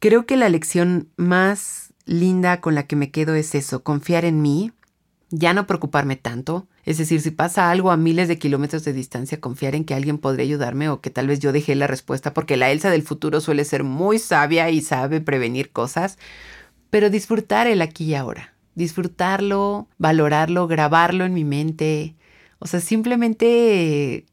Creo 0.00 0.26
que 0.26 0.36
la 0.36 0.50
lección 0.50 1.08
más 1.16 1.94
linda 2.04 2.60
con 2.60 2.74
la 2.74 2.86
que 2.86 2.94
me 2.94 3.10
quedo 3.10 3.34
es 3.34 3.54
eso, 3.54 3.82
confiar 3.82 4.26
en 4.26 4.42
mí, 4.42 4.72
ya 5.30 5.54
no 5.54 5.66
preocuparme 5.66 6.16
tanto. 6.16 6.68
Es 6.84 6.98
decir, 6.98 7.22
si 7.22 7.30
pasa 7.30 7.70
algo 7.70 7.90
a 7.90 7.96
miles 7.96 8.28
de 8.28 8.38
kilómetros 8.38 8.84
de 8.84 8.92
distancia, 8.92 9.40
confiar 9.40 9.74
en 9.74 9.86
que 9.86 9.94
alguien 9.94 10.18
podría 10.18 10.44
ayudarme 10.44 10.90
o 10.90 11.00
que 11.00 11.08
tal 11.08 11.26
vez 11.26 11.40
yo 11.40 11.52
dejé 11.52 11.74
la 11.74 11.86
respuesta, 11.86 12.34
porque 12.34 12.58
la 12.58 12.70
Elsa 12.70 12.90
del 12.90 13.02
futuro 13.02 13.40
suele 13.40 13.64
ser 13.64 13.82
muy 13.82 14.18
sabia 14.18 14.68
y 14.68 14.82
sabe 14.82 15.22
prevenir 15.22 15.72
cosas, 15.72 16.18
pero 16.90 17.08
disfrutar 17.08 17.66
el 17.66 17.80
aquí 17.80 18.04
y 18.04 18.14
ahora 18.14 18.53
disfrutarlo, 18.74 19.88
valorarlo, 19.98 20.66
grabarlo 20.66 21.24
en 21.24 21.34
mi 21.34 21.44
mente. 21.44 22.16
O 22.58 22.66
sea, 22.66 22.80
simplemente 22.80 24.26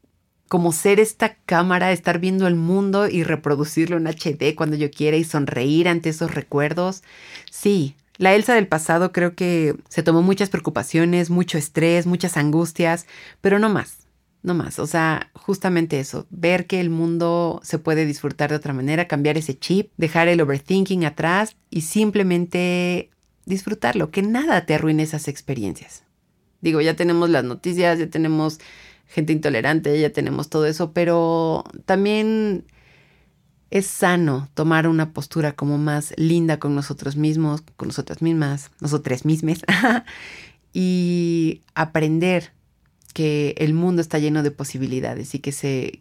como 0.52 0.72
ser 0.72 1.00
esta 1.00 1.36
cámara, 1.46 1.92
estar 1.92 2.18
viendo 2.18 2.46
el 2.46 2.56
mundo 2.56 3.08
y 3.08 3.22
reproducirlo 3.22 3.96
en 3.96 4.06
HD 4.06 4.54
cuando 4.54 4.76
yo 4.76 4.90
quiera 4.90 5.16
y 5.16 5.24
sonreír 5.24 5.88
ante 5.88 6.10
esos 6.10 6.34
recuerdos. 6.34 7.02
Sí, 7.50 7.96
la 8.18 8.34
Elsa 8.34 8.54
del 8.54 8.68
pasado 8.68 9.12
creo 9.12 9.34
que 9.34 9.74
se 9.88 10.02
tomó 10.02 10.20
muchas 10.20 10.50
preocupaciones, 10.50 11.30
mucho 11.30 11.56
estrés, 11.56 12.06
muchas 12.06 12.36
angustias, 12.36 13.06
pero 13.40 13.58
no 13.58 13.70
más, 13.70 14.06
no 14.42 14.52
más. 14.52 14.78
O 14.78 14.86
sea, 14.86 15.30
justamente 15.32 15.98
eso, 15.98 16.26
ver 16.28 16.66
que 16.66 16.80
el 16.80 16.90
mundo 16.90 17.60
se 17.64 17.78
puede 17.78 18.04
disfrutar 18.04 18.50
de 18.50 18.56
otra 18.56 18.74
manera, 18.74 19.08
cambiar 19.08 19.38
ese 19.38 19.58
chip, 19.58 19.90
dejar 19.96 20.28
el 20.28 20.42
overthinking 20.42 21.06
atrás 21.06 21.56
y 21.70 21.80
simplemente 21.80 23.10
disfrutarlo, 23.46 24.10
que 24.10 24.22
nada 24.22 24.66
te 24.66 24.74
arruine 24.74 25.02
esas 25.02 25.28
experiencias. 25.28 26.04
Digo, 26.60 26.80
ya 26.80 26.94
tenemos 26.94 27.30
las 27.30 27.44
noticias, 27.44 27.98
ya 27.98 28.08
tenemos 28.08 28.60
gente 29.06 29.32
intolerante, 29.32 30.00
ya 30.00 30.10
tenemos 30.10 30.48
todo 30.48 30.66
eso, 30.66 30.92
pero 30.92 31.64
también 31.84 32.64
es 33.70 33.86
sano 33.86 34.48
tomar 34.54 34.86
una 34.86 35.12
postura 35.12 35.52
como 35.52 35.78
más 35.78 36.14
linda 36.16 36.58
con 36.58 36.74
nosotros 36.74 37.16
mismos, 37.16 37.62
con 37.76 37.88
nosotras 37.88 38.22
mismas, 38.22 38.70
nosotras 38.80 39.24
mismas, 39.24 39.62
y 40.72 41.62
aprender 41.74 42.52
que 43.12 43.54
el 43.58 43.74
mundo 43.74 44.00
está 44.00 44.18
lleno 44.18 44.42
de 44.42 44.50
posibilidades 44.50 45.34
y 45.34 45.40
que 45.40 45.52
se 45.52 46.00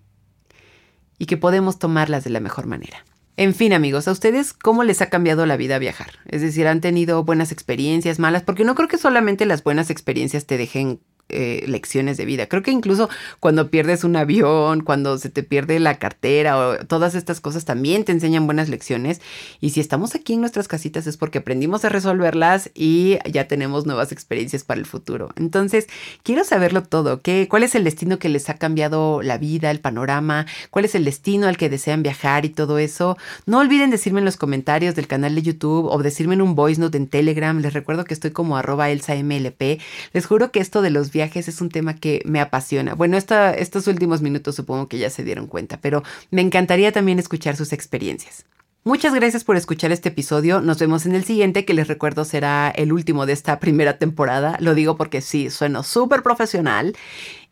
y 1.18 1.28
que 1.28 1.38
podemos 1.38 1.78
tomarlas 1.78 2.24
de 2.24 2.32
la 2.32 2.40
mejor 2.40 2.66
manera. 2.66 3.06
En 3.38 3.56
fin, 3.56 3.74
amigos, 3.74 4.08
¿a 4.08 4.12
ustedes 4.12 4.54
cómo 4.54 4.84
les 4.84 5.02
ha 5.02 5.10
cambiado 5.10 5.46
la 5.46 5.58
vida 5.58 5.80
viajar? 5.80 6.20
Es 6.28 6.42
decir, 6.42 6.68
¿han 6.68 6.82
tenido 6.82 7.24
buenas 7.24 7.52
experiencias, 7.52 8.20
malas? 8.20 8.44
Porque 8.44 8.66
no 8.66 8.76
creo 8.76 8.88
que 8.88 8.98
solamente 8.98 9.46
las 9.46 9.64
buenas 9.64 9.90
experiencias 9.90 10.46
te 10.46 10.58
dejen 10.58 11.00
eh, 11.32 11.64
lecciones 11.68 12.18
de 12.18 12.26
vida. 12.26 12.48
Creo 12.48 12.62
que 12.62 12.72
incluso 12.72 13.10
cuando 13.40 13.70
pierdes 13.70 14.04
un 14.04 14.16
avión, 14.16 14.82
cuando 14.82 15.18
se 15.18 15.30
te 15.30 15.44
pierde 15.44 15.80
la 15.80 15.98
cartera 15.98 16.58
o 16.58 16.78
todas 16.86 17.16
estas 17.16 17.42
cosas 17.42 17.66
también 17.66 18.04
te 18.04 18.12
enseñan 18.12 18.46
buenas 18.46 18.70
lecciones. 18.70 19.22
Y 19.60 19.72
si 19.72 19.80
estamos 19.80 20.16
aquí 20.16 20.34
en 20.34 20.42
nuestras 20.42 20.68
casitas 20.68 21.08
es 21.08 21.18
porque 21.18 21.40
aprendimos 21.40 21.86
a 21.86 21.90
resolverlas 21.90 22.72
y 22.74 23.18
ya 23.32 23.48
tenemos 23.48 23.86
nuevas 23.86 24.12
experiencias 24.12 24.64
para 24.64 24.80
el 24.80 24.86
futuro. 24.86 25.30
Entonces, 25.36 25.88
quiero 26.24 26.44
saberlo 26.44 26.84
todo. 26.84 27.22
¿Qué, 27.22 27.48
¿Cuál 27.50 27.64
es 27.64 27.76
el 27.76 27.84
destino 27.84 28.20
que 28.20 28.30
les 28.30 28.50
ha 28.50 28.56
cambiado 28.56 29.22
la 29.22 29.38
vida, 29.38 29.72
el 29.72 29.80
panorama? 29.80 30.46
¿Cuál 30.70 30.86
es 30.86 30.96
el 30.96 31.06
destino 31.06 31.48
al 31.48 31.58
que 31.58 31.70
desean 31.70 32.04
viajar 32.04 32.46
y 32.46 32.50
todo 32.50 32.78
eso? 32.78 33.18
No 33.46 33.60
olviden 33.60 33.90
decirme 33.90 34.20
en 34.20 34.26
los 34.26 34.38
comentarios 34.38 34.96
del 34.96 35.08
canal 35.08 35.36
de 35.36 35.42
YouTube 35.42 35.86
o 35.86 36.02
decirme 36.02 36.34
en 36.34 36.42
un 36.42 36.56
voice 36.56 36.80
note 36.80 36.98
en 36.98 37.08
Telegram. 37.08 37.58
Les 37.60 37.74
recuerdo 37.74 38.04
que 38.04 38.14
estoy 38.14 38.32
como 38.32 38.58
arroba 38.58 38.90
elsamlp. 38.90 39.80
Les 40.14 40.26
juro 40.26 40.52
que 40.52 40.60
esto 40.60 40.82
de 40.82 40.90
los 40.90 41.12
viajes 41.12 41.21
viajes 41.22 41.48
es 41.48 41.62
un 41.62 41.70
tema 41.70 41.96
que 41.96 42.24
me 42.26 42.40
apasiona. 42.40 42.96
Bueno, 42.96 43.16
estos 43.16 43.88
últimos 43.88 44.24
minutos 44.24 44.56
supongo 44.56 44.88
que 44.88 44.98
ya 44.98 45.12
se 45.12 45.24
dieron 45.24 45.46
cuenta, 45.46 45.80
pero 45.80 46.02
me 46.32 46.42
encantaría 46.42 46.92
también 46.92 47.20
escuchar 47.20 47.56
sus 47.56 47.74
experiencias. 47.74 48.46
Muchas 48.84 49.14
gracias 49.14 49.44
por 49.44 49.56
escuchar 49.56 49.92
este 49.92 50.10
episodio. 50.10 50.62
Nos 50.62 50.80
vemos 50.80 51.06
en 51.06 51.14
el 51.14 51.24
siguiente, 51.24 51.64
que 51.64 51.76
les 51.76 51.88
recuerdo 51.88 52.26
será 52.26 52.72
el 52.72 52.92
último 52.92 53.28
de 53.28 53.34
esta 53.34 53.60
primera 53.66 54.00
temporada. 54.00 54.58
Lo 54.60 54.74
digo 54.74 54.98
porque 54.98 55.22
sí, 55.22 55.52
sueno 55.52 55.84
súper 55.84 56.24
profesional. 56.24 56.96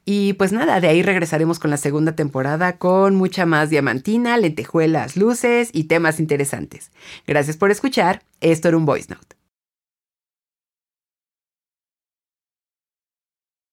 Y 0.04 0.34
pues 0.34 0.52
nada, 0.52 0.80
de 0.80 0.88
ahí 0.88 1.04
regresaremos 1.04 1.60
con 1.60 1.70
la 1.70 1.78
segunda 1.78 2.16
temporada 2.16 2.78
con 2.78 3.14
mucha 3.14 3.46
más 3.46 3.70
diamantina, 3.70 4.36
lentejuelas, 4.38 5.16
luces 5.16 5.70
y 5.72 5.84
temas 5.84 6.20
interesantes. 6.20 6.90
Gracias 7.28 7.58
por 7.58 7.70
escuchar. 7.70 8.24
Esto 8.42 8.70
era 8.70 8.78
un 8.78 8.88
voice 8.88 9.14
note. 9.14 9.39